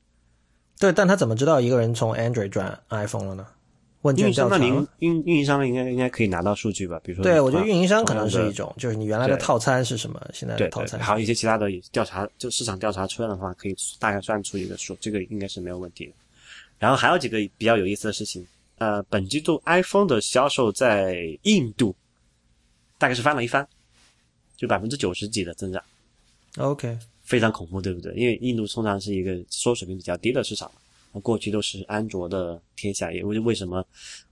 [0.81, 3.45] 对，但他怎么知道一个人从 Android 转 iPhone 了呢？
[4.01, 6.99] 问运卷调查运运营商应该应该可以拿到数据吧？
[7.03, 16.13] 比如说，对，我觉得运营商可能是一种，就是你原来的套餐是什么，现在的套餐是还有一些其他的调查，就市场调查出来的话，可以大概算出一个数，这个应该是没有问题的。
[16.79, 18.43] 然后还有几个比较有意思的事情，
[18.79, 21.95] 呃，本季度 iPhone 的销售在印度
[22.97, 23.67] 大概是翻了一番，
[24.57, 25.83] 就百分之九十几的增长
[26.57, 26.97] ，OK。
[27.31, 28.13] 非常恐怖，对不对？
[28.13, 30.69] 因为印度通常是一个收入水平比较低的市场，
[31.13, 33.81] 那过去都是安卓的天下，也为为什么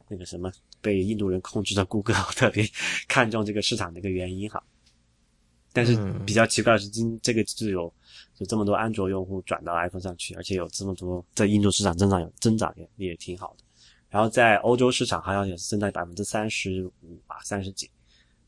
[0.09, 0.51] 那个什么
[0.81, 2.69] 被印度人控制的谷歌特别
[3.07, 4.61] 看重这个市场的一个原因哈。
[5.71, 7.93] 但是嗯比较奇怪的是，今这个就有
[8.39, 13.63] 有这么多安卓用户转到 iPhone 上去，而且有这么多在印度市场增长有增长也也挺好的。
[14.09, 17.89] 然后在欧洲市场好像也是增长百分之三十五吧，三十几。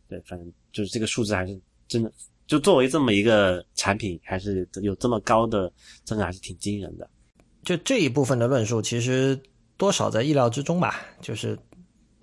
[0.09, 1.57] 对，反正就是这个数字还是
[1.87, 2.11] 真的，
[2.51, 5.71] 就作为这么一个产品，还是有这么高的
[6.03, 7.09] 增长，还是挺惊人的。
[7.63, 9.39] 就这一部分的论述，其实
[9.77, 10.99] 多少在意料之中吧。
[11.21, 11.57] 就是，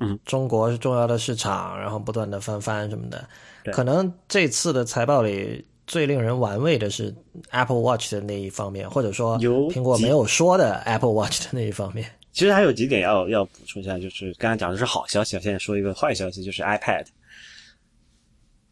[0.00, 3.26] 嗯，中国是重要的市场，然后不断的翻番什么的。
[3.64, 7.14] 对可能这次的财报里最令人玩味的是
[7.48, 12.06] Apple Watch 的那一方面，或者说有苹果没有说的 Apple Watch 的那一方面。
[12.32, 17.06] 其实还有几点要要补充一下，就是刚才讲的是好消息，现在说一个坏消息，就是 iPad。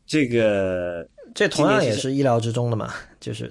[0.06, 1.04] 这个
[1.36, 3.48] 这同样也是意料之中的嘛，就是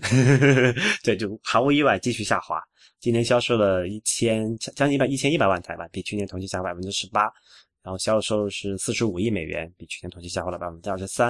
[1.03, 2.59] 对，就毫无意外继续下滑。
[2.99, 7.31] 今年销售了一千将近一百一千一百万台吧，比去年同期下滑百分之十八。
[7.83, 11.27] 然后销售是四十五亿美元，比去年同期下滑了百分之二十三。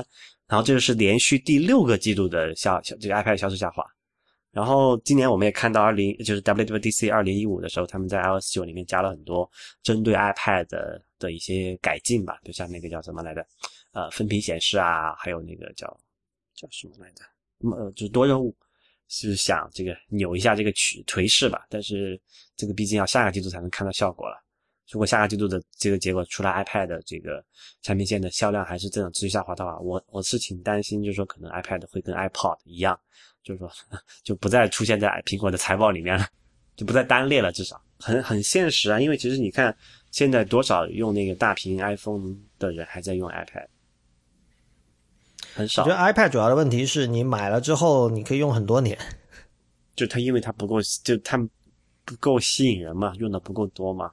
[0.48, 3.84] 然后这就是连续第六个季度的销销这个 iPad 销售下滑。
[4.53, 9.52] 然后今年我们也看到二零就是 WWDC 二零一五的时候，他们在 iOS 九里面加了很多
[9.84, 13.45] 针对 iPad 的的一些改进吧，就像那个叫什么来着，
[13.91, 15.86] 呃，分屏显示啊，还有那个叫
[16.56, 17.23] 叫什么来着，
[17.77, 18.56] 呃，就是多任务，
[19.07, 22.19] 是想这个扭一下这个曲颓势吧，但是
[22.56, 24.41] 这个毕竟要下个季度才能看到效果了。
[24.91, 27.44] 如果下个季度的这个结果出来，iPad 的这个
[27.82, 32.99] 产品线的销量还是这样持续下滑的话，我我是挺担心，就是说可能 iPad 会跟 iPod 一样，
[33.44, 33.72] 就是说
[34.23, 36.27] 就不再出现在苹果的财报里面了，
[36.76, 39.02] 就不再单列了，至少很很现实啊。
[39.02, 39.76] 因为其实你看
[40.11, 43.68] 现在多少用那个大屏 iPhone 的人还在用 iPad，
[45.56, 45.95] 很少我觉。
[45.95, 48.98] 得 iPad 主要的问题是你买了之后你可以用很多年。
[49.95, 51.38] 就它因为它不够，就它
[52.03, 54.11] 不够吸引人嘛，用的不够多嘛。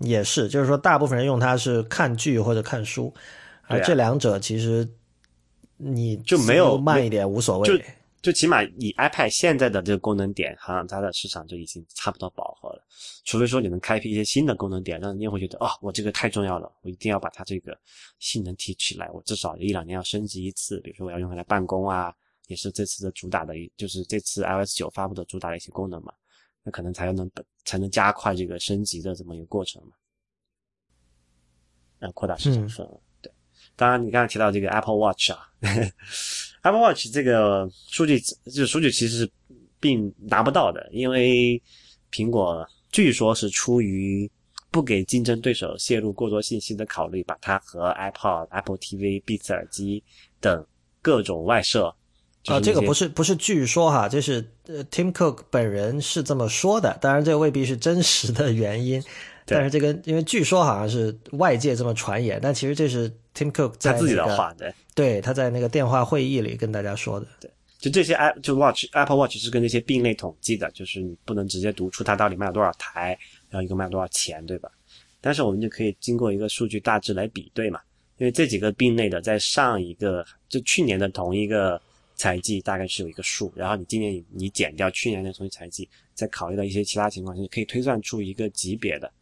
[0.00, 3.12] 也是，就是说，大部分人用它是看剧或者看书，
[3.66, 4.88] 而这两者其实
[5.76, 7.78] 你就没有慢一点无所就谓。
[7.78, 7.84] 就
[8.22, 12.73] 就起码以 iPad 现在的这个功能点，好像它的市场就已经差不多饱和了。
[13.24, 17.78] 除非说你能开辟一些新的功能点，让用户觉得哦，我这个太重要了，我一定要把它这个
[18.18, 20.80] 性能提起来，我至少一两年要升级一次。
[20.80, 22.14] 比如说我要用它来办公啊，
[22.46, 26.12] 也是这次的主打的一，就是这次 iOS 九发布的主打的一些功能嘛。
[26.66, 27.30] 那可能才能
[27.66, 29.92] 才能加快这个升级的这么一个过程嘛，
[31.98, 33.00] 然后扩大市场份额。
[33.20, 33.30] 对，
[33.76, 35.52] 当然你刚才提到这个 Apple Watch 啊，
[36.62, 39.30] Apple Watch 这个数据，这个数据其实是
[39.78, 41.62] 并拿不到的，因为
[42.10, 44.30] 苹果据说是出于
[44.70, 50.00] 不给竞争对手泄露过多信息的考虑，把它和 iPod、Apple TV、Beats 耳机
[50.40, 50.64] 等
[51.02, 51.92] 各种外设。
[52.44, 59.02] 啊，这个不是是不是据说哈，这是呃 Tim Cook 本人是这么说的，当然这未必是真实的原因，
[59.44, 64.72] 但是这个因为据说好像是外界这么传言，但其实这是 Tim Cook 在、那个、他自己的话，对。
[64.94, 67.26] 对，他在那个电话会议里跟大家说的。
[67.84, 73.10] 就这些 i 就 watch Apple Watch 是跟这些并类统计的，就是你不能直接读出它到底卖了多少台，
[73.50, 74.72] 然后一共卖了多少钱，对吧？
[75.20, 77.78] 但是我们就可以经过一个数据大致来比对嘛，
[78.16, 81.78] 因为这几个并类的在上一个就去年的同一个
[82.14, 89.12] 财季大概是有一个数，然后你今年你减掉去年的同一财季，再考虑到一些其他情况，你可以推算出一个级别的。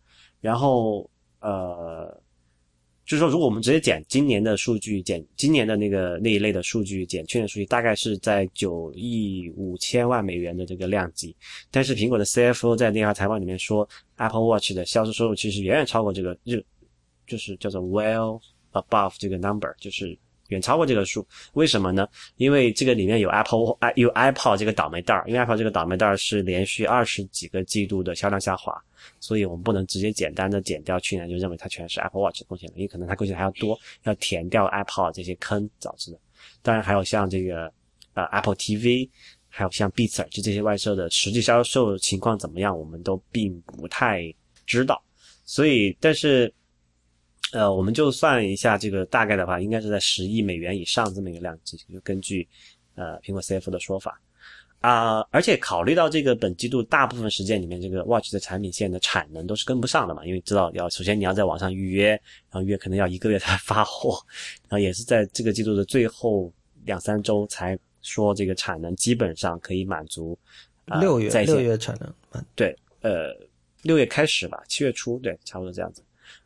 [0.40, 1.10] 然后
[1.40, 2.16] 呃，
[3.04, 11.34] 就是说，如果我们直接减今年的数据，减今年的那个那一类的数据，减去年数据，大概是在九亿五千万美元的这个量级。
[11.70, 16.64] 但是苹果的 CFO 在那条财报里面说，Apple Watch 的销售收入其实远远超过这个，日
[17.26, 18.40] 就是叫做 well
[18.72, 20.16] above 这个 number，就是
[20.52, 21.26] 远超过这个数。
[21.54, 22.06] 为什么呢？
[22.36, 28.72] 因为这个里面有 Apple 有 Apple 这个倒霉蛋儿，因为 Apple 这个倒霉蛋儿是连续二十几个季度的销量下滑，
[29.18, 36.18] 所以我们不能直接简单的减掉去年就认为它全是 Apple Watch 贡献的，因为可能它贡献还要多，要填掉 Apple 这些坑导致的。
[36.62, 37.72] 当然还有像这个
[38.14, 39.08] 呃 Apple TV。
[39.54, 44.34] 还有像 Beats 耳机这些外设的实际销售情况怎么样，我们都并不太
[44.64, 45.04] 知道。
[45.44, 46.50] 所以，但是，
[47.52, 51.76] 呃，我们就算一下这个大概的话，应该是在十亿美元以上这么一个量级。
[51.92, 52.46] 就根据
[52.94, 54.20] 呃苹果 CFO 的说法
[54.80, 62.10] 啊，而且考虑到这个本季度大部分时间里面，这个 Watch 的产品线的产能都是跟不上的嘛，因为知道要首先你要在网上预约，
[62.50, 64.18] 然后约可能要一个月才发货，
[64.62, 66.52] 然后也是在这个季度的最后
[66.84, 67.78] 两三周才。
[68.04, 70.36] 说这个产能基本上可以满足，
[71.00, 73.32] 六月六月产能，对，呃，
[73.82, 76.02] 六月开始吧，七月初，对，差不多这样子，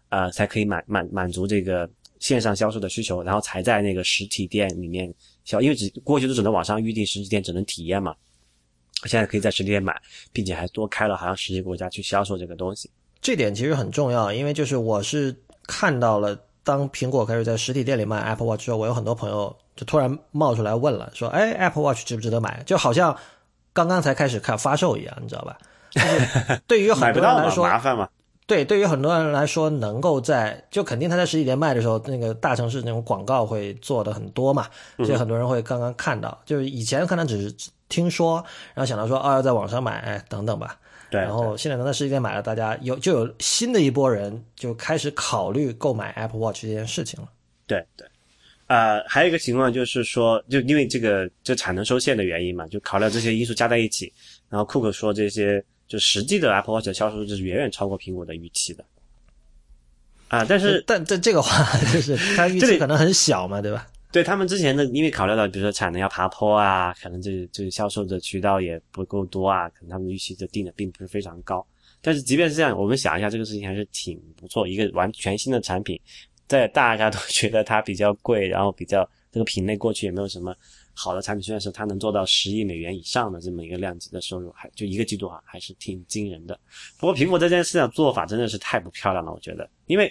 [0.09, 1.89] 呃，才可以满满满足这个
[2.19, 5.13] 线上销售的需求，然后才在那个实体店里面
[5.45, 8.15] 销，因为只过去都只能网上预定，实体店只能体验嘛，
[9.05, 9.95] 现在可以在实体店买，
[10.33, 15.35] 并且还多开了好像十几个国家去销售这个东西，这点其实很重要，因为就是我是
[15.67, 19.57] 看到了，当苹果开始在实体店里卖 Apple Watch 之后，我有很多朋友。
[19.77, 23.15] 就突然冒出来问了，说：“哎，Apple Watch 值不值得买？”就好像
[23.75, 25.59] 刚刚才开始看发售一样，你知道吧？
[25.91, 28.09] 就是对于很多人来说，麻烦嘛。
[28.47, 34.69] 对，对于很多人来说，能够在就肯定他在实体店卖的时候，那个大城市那种广告会做的很多嘛，
[34.99, 36.41] 所以很多人会刚刚看到。
[36.47, 38.37] 就是以前可能只是听说，
[38.73, 40.79] 然后想到说，哦，要在网上买，哎，等等吧。
[41.11, 41.21] 对。
[41.21, 47.29] 然后现在能在实体店买了，大家有就有新的一波人就开始考虑购买 Apple Watch 这件事情了。
[47.67, 48.07] 对对。
[48.69, 54.13] 呃，还有一个情况就是说，就因为这个这产能受限的原因嘛，就考虑这些因素加在一起，
[54.49, 58.85] 然后库克说这些就实际的 Apple Watch 的销售就是远远超过苹果的预期的。
[60.29, 63.87] 啊，但是但但这个话 就是它预期可能很小嘛，对吧？
[64.13, 71.65] 对他们之前的，因为考虑到比如说产能要爬坡啊，可能这这销售的渠道也不够多啊，可能他们预期就定的并不是非常高。
[72.01, 76.01] 但是即便是这样，我们想一下，这个事情还是挺不错，一个完全新的产品。
[76.49, 80.55] 在大家都 觉得它比较贵，然后比较这个品类过去也没有什么
[80.99, 86.59] 好的产品虽然是，它能做到十亿美元以上的这么一个量级的收入，还就一个季度哈，还是挺惊人的。
[86.99, 90.11] 不过苹果这件事情做法真的是太不漂亮了，我觉得，因为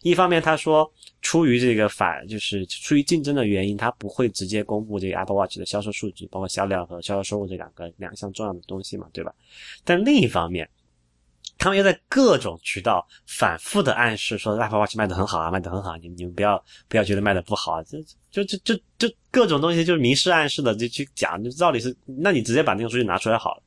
[0.00, 0.90] 一方面他说
[1.20, 9.34] 出于这个反就是出于竞争的原因，他不会直接公布这个 Apple Watch 的销售数据，包括销量和销售收入这两个两项重要的东西嘛，对吧？
[9.84, 10.68] 但另一方面。
[11.58, 17.98] 他们又在各种渠道反复的暗示说 Apple Watch 卖的很好啊，卖的很好，你你们不要不要觉得卖的不好啊，这
[18.32, 23.62] 就就就就各种东西就是明示暗示的就去讲，就到底是那你直接把那个数据拿出来好了，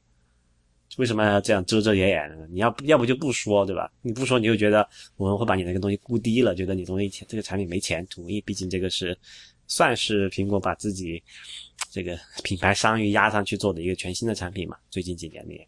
[0.98, 2.48] 为什么要这样遮遮掩掩呢？
[2.50, 3.90] 你要要不就不说对吧？
[4.02, 4.86] 你不说你就觉得
[5.18, 9.18] 我们会把你那个东西估低了，觉得你东西这个产品没前途，因为毕竟这个是
[9.68, 11.22] 算是苹果把自己
[11.92, 15.62] 这个品牌商誉压上去做的一个全新的产品嘛，最近几年里，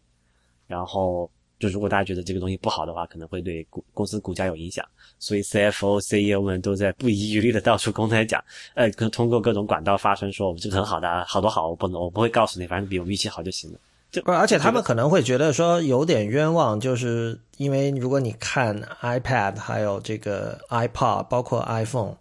[0.66, 1.30] 然后。
[1.58, 4.86] 就如果大家觉得这个东西不好的话，可能会对股公司股价有影响，
[5.18, 8.42] 所以 CFO、CEO 们都在不遗余力的到处公开讲，
[8.74, 13.78] 呃，通过各种管道发声说我们这个很好的，好多好，我不能，我不会告诉你，反正比我们预期好就行了。
[14.10, 22.14] 就而且他们可能会觉得说有点冤枉，就是因为如果你看 iPad 还有这个 iPod，包括 iPhone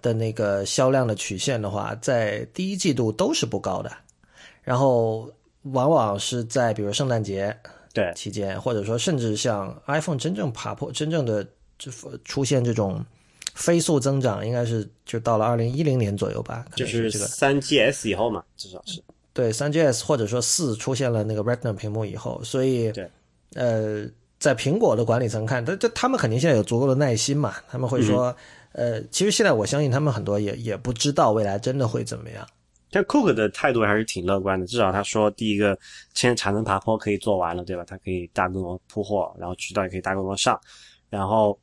[0.00, 3.90] 的那个销量的曲线的话，在第一季度都是不高的，
[4.62, 5.28] 然后
[5.72, 7.56] 往往是在比如圣诞节。
[7.94, 11.46] 对，期间或者说甚至像 iPhone 真正爬坡，真正的
[11.78, 11.90] 这
[12.24, 13.02] 出现这种
[13.54, 16.66] 飞速增长，应该是就到了二零一零年左右吧。
[16.74, 19.00] 就是这个三 GS 以后嘛，至少是。
[19.32, 23.08] 对，三 GS 或者说四出现了那个 Retina 屏幕以后，所以对，
[23.54, 24.04] 呃，
[24.38, 28.36] 在苹果的管理层看，他这他们肯定现在有足够的耐心嘛，他们会说，
[28.72, 32.46] 呃，其实现在我相信他们很多也也不知道未来真的会怎么样。
[32.94, 35.76] 但 Cook 的态度还是挺乐观的，至少他说，第一个，
[36.14, 37.84] 现在产能爬坡可以做完了，对吧？
[37.84, 40.56] 它可以大规模铺货，然后渠道也可以大规模上，
[41.10, 41.58] 然后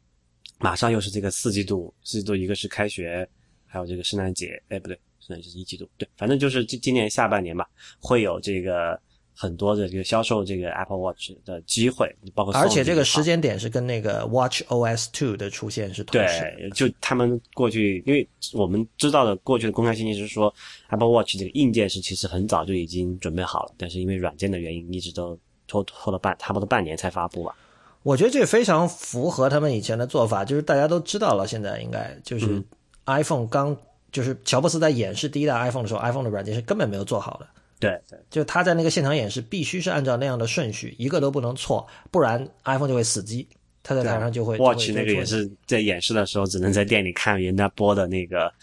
[0.59, 3.25] 马上又是这个四季度，四季度一个是开学，
[3.65, 7.65] 还有这个圣诞节，哎，不对，圣诞节是一季度，对，反正就是今今年下半年吧，
[8.01, 9.01] 会有这个。
[9.41, 16.55] 很多的这个销售这个 Apple Watch 的机会，包括而且这个时间点是跟那个 Watch OS Two 的出现是同时。
[16.59, 20.53] 对，就他们过去，因为我们知道的过去的公开信息是说
[20.89, 25.35] ，Apple Watch 这个硬件是其实很早就已经准备好了，但是因为软件的原因，一直都
[25.68, 27.55] 拖拖了半差不多半年才发布吧。
[28.03, 32.63] 我觉得这非常符合他们以前的做法，就是大家都知道了，现在应该就是
[33.07, 33.76] iPhone 刚
[34.11, 37.47] 就是乔布斯在演示第一代 iPhone 的时候，iPhone 的软件是根本没有做好的。
[37.81, 43.45] 对对，就他在那个现场演示，必须是按照那样的顺序，一个都不能错，不然 iPhone 就会死机。
[43.83, 48.53] 他在台上就会 Watch 那个也是在演示的时候只能在店里看人家播的那个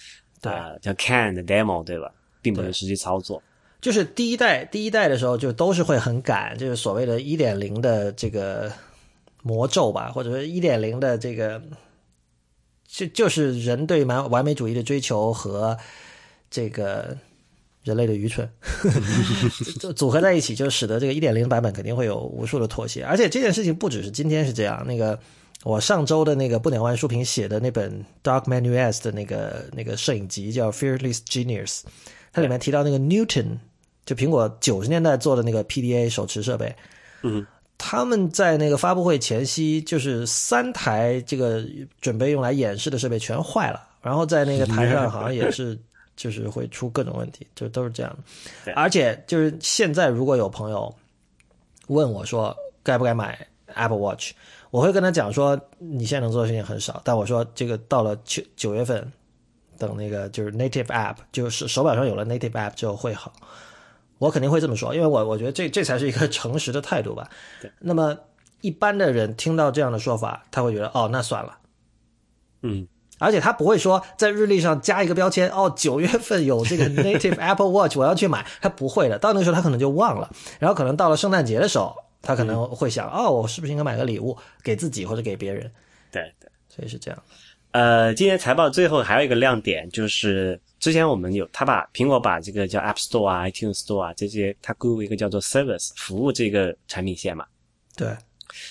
[0.40, 2.08] 对呃叫 Can 的 demo 对吧，
[2.40, 3.42] 并不对能实际操作。
[3.80, 8.72] 就是第一代第一代的时候，就都是会很赶，就是所谓的一点零的这个
[9.42, 11.60] 魔咒吧，或者说一点零的这个，
[12.86, 15.76] 就就是人对完完美主义的追求和
[16.48, 17.16] 这个
[17.88, 18.48] 人类的愚蠢。
[19.80, 23.02] 就组合在一起，就使得这个一点零版本肯定会有无数的妥协。
[23.02, 25.18] 而且这件事情不只是今天是这样，那个
[25.64, 31.80] 我上周的那个不鸟万书评写的那本 Dark Manuals 的那个那个摄影集叫 Fearless Genius，
[32.32, 33.58] 它里面提到那个 Newton，
[34.06, 36.76] 就苹果九十年代做的那个 PDA 手持设备，
[37.22, 37.44] 嗯，
[37.76, 41.64] 他们在那个发布会前夕，就是三台这个
[42.00, 45.76] 准备用来演示的设备全坏了，然后在那个台上好像也是
[46.18, 48.18] 就是会出各种问题，就都是这样
[48.64, 48.72] 的。
[48.74, 50.92] 而且就是现在如果有朋友
[51.86, 54.32] 问我说该不该买 Apple Watch，
[54.70, 59.12] 我会跟他讲说你现在能做的事情很少，但我说这个到了九九月份，
[59.78, 63.32] 等那个就是 native app，就是手表上有了 native app 之后会好。
[64.18, 67.30] 我肯定会这么说，因为我我觉得这这才是一个诚实的态度吧。
[67.62, 67.70] 对。
[67.78, 68.18] 那么
[68.62, 71.56] 一般的人听到这样的说法，他会觉得哦，那算了。
[72.62, 72.84] 嗯，
[73.18, 78.46] 而且他不会说在日历上加一个标签，哦，九月份有这个 native Apple Watch，我要去买。
[78.60, 85.70] 他不会的，到那个时候他可能就忘了，然后可能到了圣诞节的时候，他可能会想，哦，我是不是应该买个礼物给自己或者给别人？
[86.10, 86.48] 对对。
[86.68, 87.22] 所以是这样。
[87.72, 97.44] 呃，今年财报最后还有一个亮点，就是之前我们有他把苹果把这个叫 App Store 啊、iTunes Store 啊这些，它归为一个叫做 Service 服务这个产品线嘛。
[97.96, 98.08] 对，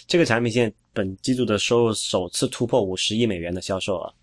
[0.07, 4.13] 这个产品线本季度的收入首次突破五十亿美元的销售额，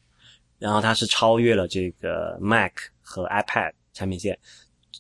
[0.59, 2.73] 然后它是超越了这个 Mac
[3.03, 4.39] 和 iPad 产品线，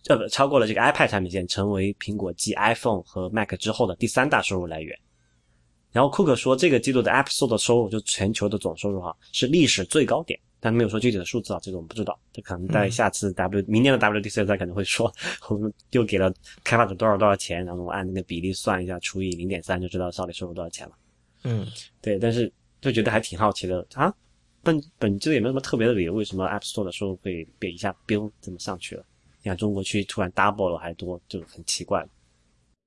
[0.09, 4.99] 呃，超过了这个 iPad 产品线，成为苹果继 iPhone 和 Mac 之后的第三大收入来源。
[5.93, 15.13] 然后库克说，这个季度的 App Store 的收入，就全球的总收入哈，是历史最高点，但没有说具体的数字啊，这个我们不知道，这可能在下次 W、明年的 WDC 他可能会说，
[15.49, 20.93] 我们又给了开发者多少多少钱，然后我按那个比例算一下，除以零点三就知道到底收入多少钱了。
[21.45, 21.65] 嗯，
[22.03, 24.13] 对，但是就觉得还挺好奇的啊，
[24.65, 29.05] 本本质也没有什么特别的理由，为什么 App Store 的收入会被一下飙这么上去了？
[29.43, 32.05] 你看中国区突然 double 了还多，就很奇怪。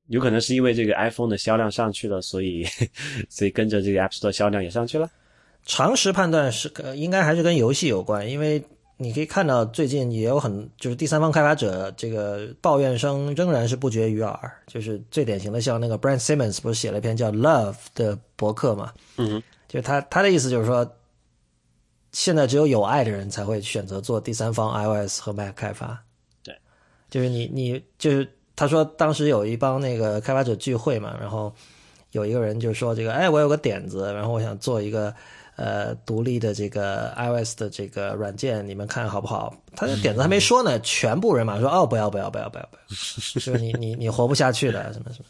[0.08, 2.66] 有可能是因为这个 iPhone 的销量上去了，所以
[3.30, 5.10] 所以跟着这个 App Store 销量也上去了。
[5.66, 8.64] 常识判断是呃，应该还是跟游戏有关，因为
[8.95, 20.90] 你可以看到最近也有很就是第三方开发者这个抱怨声仍然是不绝于耳，就是最典型的像那个 Brand Simmons 不是写了一篇叫 Love 的博客嘛，嗯，就他他的意思就是说，
[22.18, 26.03] 现在只有有爱的人才会选择做第三方 iOS 和 Mac 开发，
[26.41, 26.57] 对，
[27.11, 31.53] 就是你你就是他说当时有一帮那个开发者聚会嘛，然后
[32.14, 35.14] 有一个人就说这个哎我有个点子，然后我想做一个。
[35.57, 39.52] 呃，独立的这个 iOS 的这个软件，你们看好不好？
[39.76, 42.94] 他的点子还没说呢，全部人马上说哦，不要不要不要不要不要，
[43.34, 45.26] 就是你你你活不下去的，什么什么。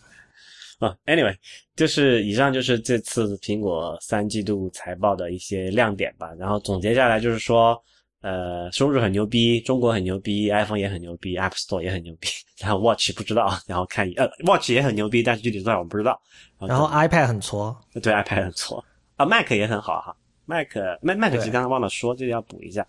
[0.80, 1.38] 啊、a n y w a y
[1.76, 6.34] 就是以上就是这次苹果三季度财报的一些亮点吧。
[6.38, 7.82] 然后总结下来就是说，
[8.22, 12.28] 呃，收入很牛逼，中国很牛逼，iPhone 也很牛逼，App Store 也很牛逼，
[12.60, 16.20] 然后 Watch 不知道，然后看呃 Watch 也很牛逼，但是具体多少我不知道。
[16.60, 18.84] 然后 iPad 很挫，对 iPad 很挫
[19.16, 20.68] 啊，Mac 也很好哈，Mac
[21.02, 22.86] Mac Mac 对其实刚刚忘了说，这个要补一下。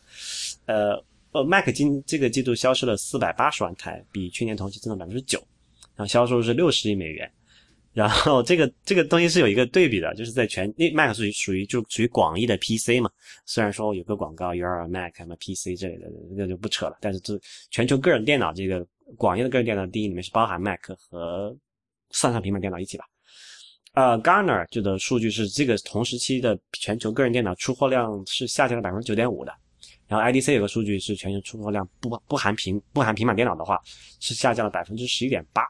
[0.67, 1.03] 呃
[1.33, 5.39] 呃，Mac 今这个季度销售了四百八十万台，比去年同期增长百分之九，
[5.95, 7.31] 然后销售是六十亿美元。
[7.99, 13.11] 然后这个这个东西是有一个对比的，就是在全那 Mac 属于属于就属于广义的 PC 嘛，
[13.45, 16.07] 虽然说有个广告 Your Mac 什么 PC 之类的，
[16.37, 16.97] 那就不扯了。
[17.01, 17.37] 但是这
[17.73, 21.53] 全球个人电脑这个广义的个人电脑定义里面是包含 Mac 和
[22.11, 23.05] 算上平板电脑一起吧。
[23.95, 29.53] 呃，Garner 这个数据是这个同时期的全球个人电脑出货量是下降了百分之九点五的，
[30.07, 33.81] 然后 IDC 有个数据是全球出货量不不含平不含平板电脑的话
[34.21, 35.65] 是下降了百分之十一点八，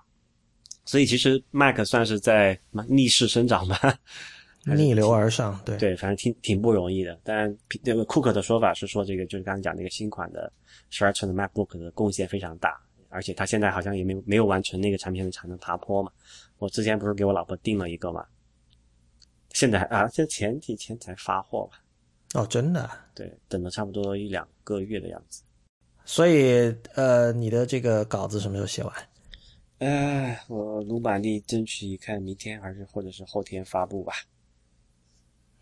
[0.88, 2.58] 所以其实 Mac 算是在
[2.88, 3.94] 逆势生长吧，
[4.64, 7.20] 逆流而上，对对，反正挺挺不容易的。
[7.22, 10.50] 但那个库克的说法是说，这个就是刚才讲那个新款的
[10.88, 16.10] 十二寸的 MacBook 的贡献非常大，而且他现在好像也没有没有完成那个产品的产能爬坡嘛。
[16.56, 18.24] 我之前不是给我老婆订了一个嘛，
[19.52, 21.82] 现在啊，这前几天才发货吧？
[22.32, 22.88] 哦，真的。
[23.14, 25.42] 对，等了差不多一两个月的样子。
[26.06, 28.94] 所以呃，你的这个稿子什么时候写完？
[29.78, 34.12] 哎，我努把力争取看明天还是或者是后天发布吧。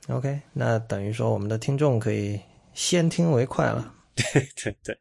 [0.08, 2.40] OK，那等于说我们的听众可以
[2.72, 3.92] 先听为快了。
[4.14, 4.98] 对对对，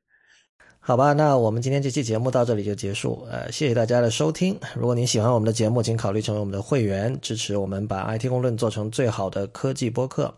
[0.79, 3.25] 好吧，那我们今天这期节目到这里就结束。
[3.31, 4.59] 呃，谢谢大家的收听。
[4.75, 10.35] 如果您喜欢我们的节目，请考虑成为我们的会员，支持我们把 IT 公论做成最好的科技播客。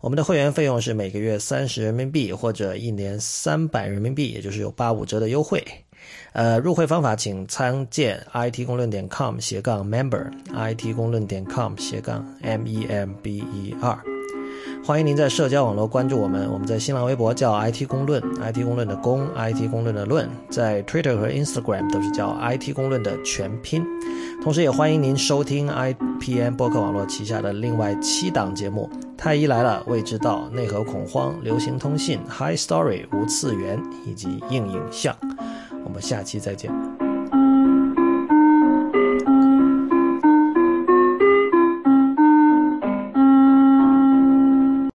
[0.00, 5.62] 我们的会员费用是每个月三十人民币，或者一年三百人民币，也就是有八五折的优惠。
[6.32, 13.98] 呃，入会方法请参见 it 公论点 com 斜杠 member，it 公论点 com 斜杠 m e m b e r。
[14.84, 23.82] 欢迎您在社交网络关注我们，我们在新浪微博叫 IT 公论，IT 公论的公，IT 公论的论，在 Twitter 和 Instagram 都是叫 IT 公论的全拼。
[24.42, 35.16] 同时，也欢迎您收听 IPN 播客网络旗下的另外七档节目：太医来了、未知道、内核恐慌、流行通信、High Story、无次元以及硬影像。
[35.94, 37.03] 我们下期再见。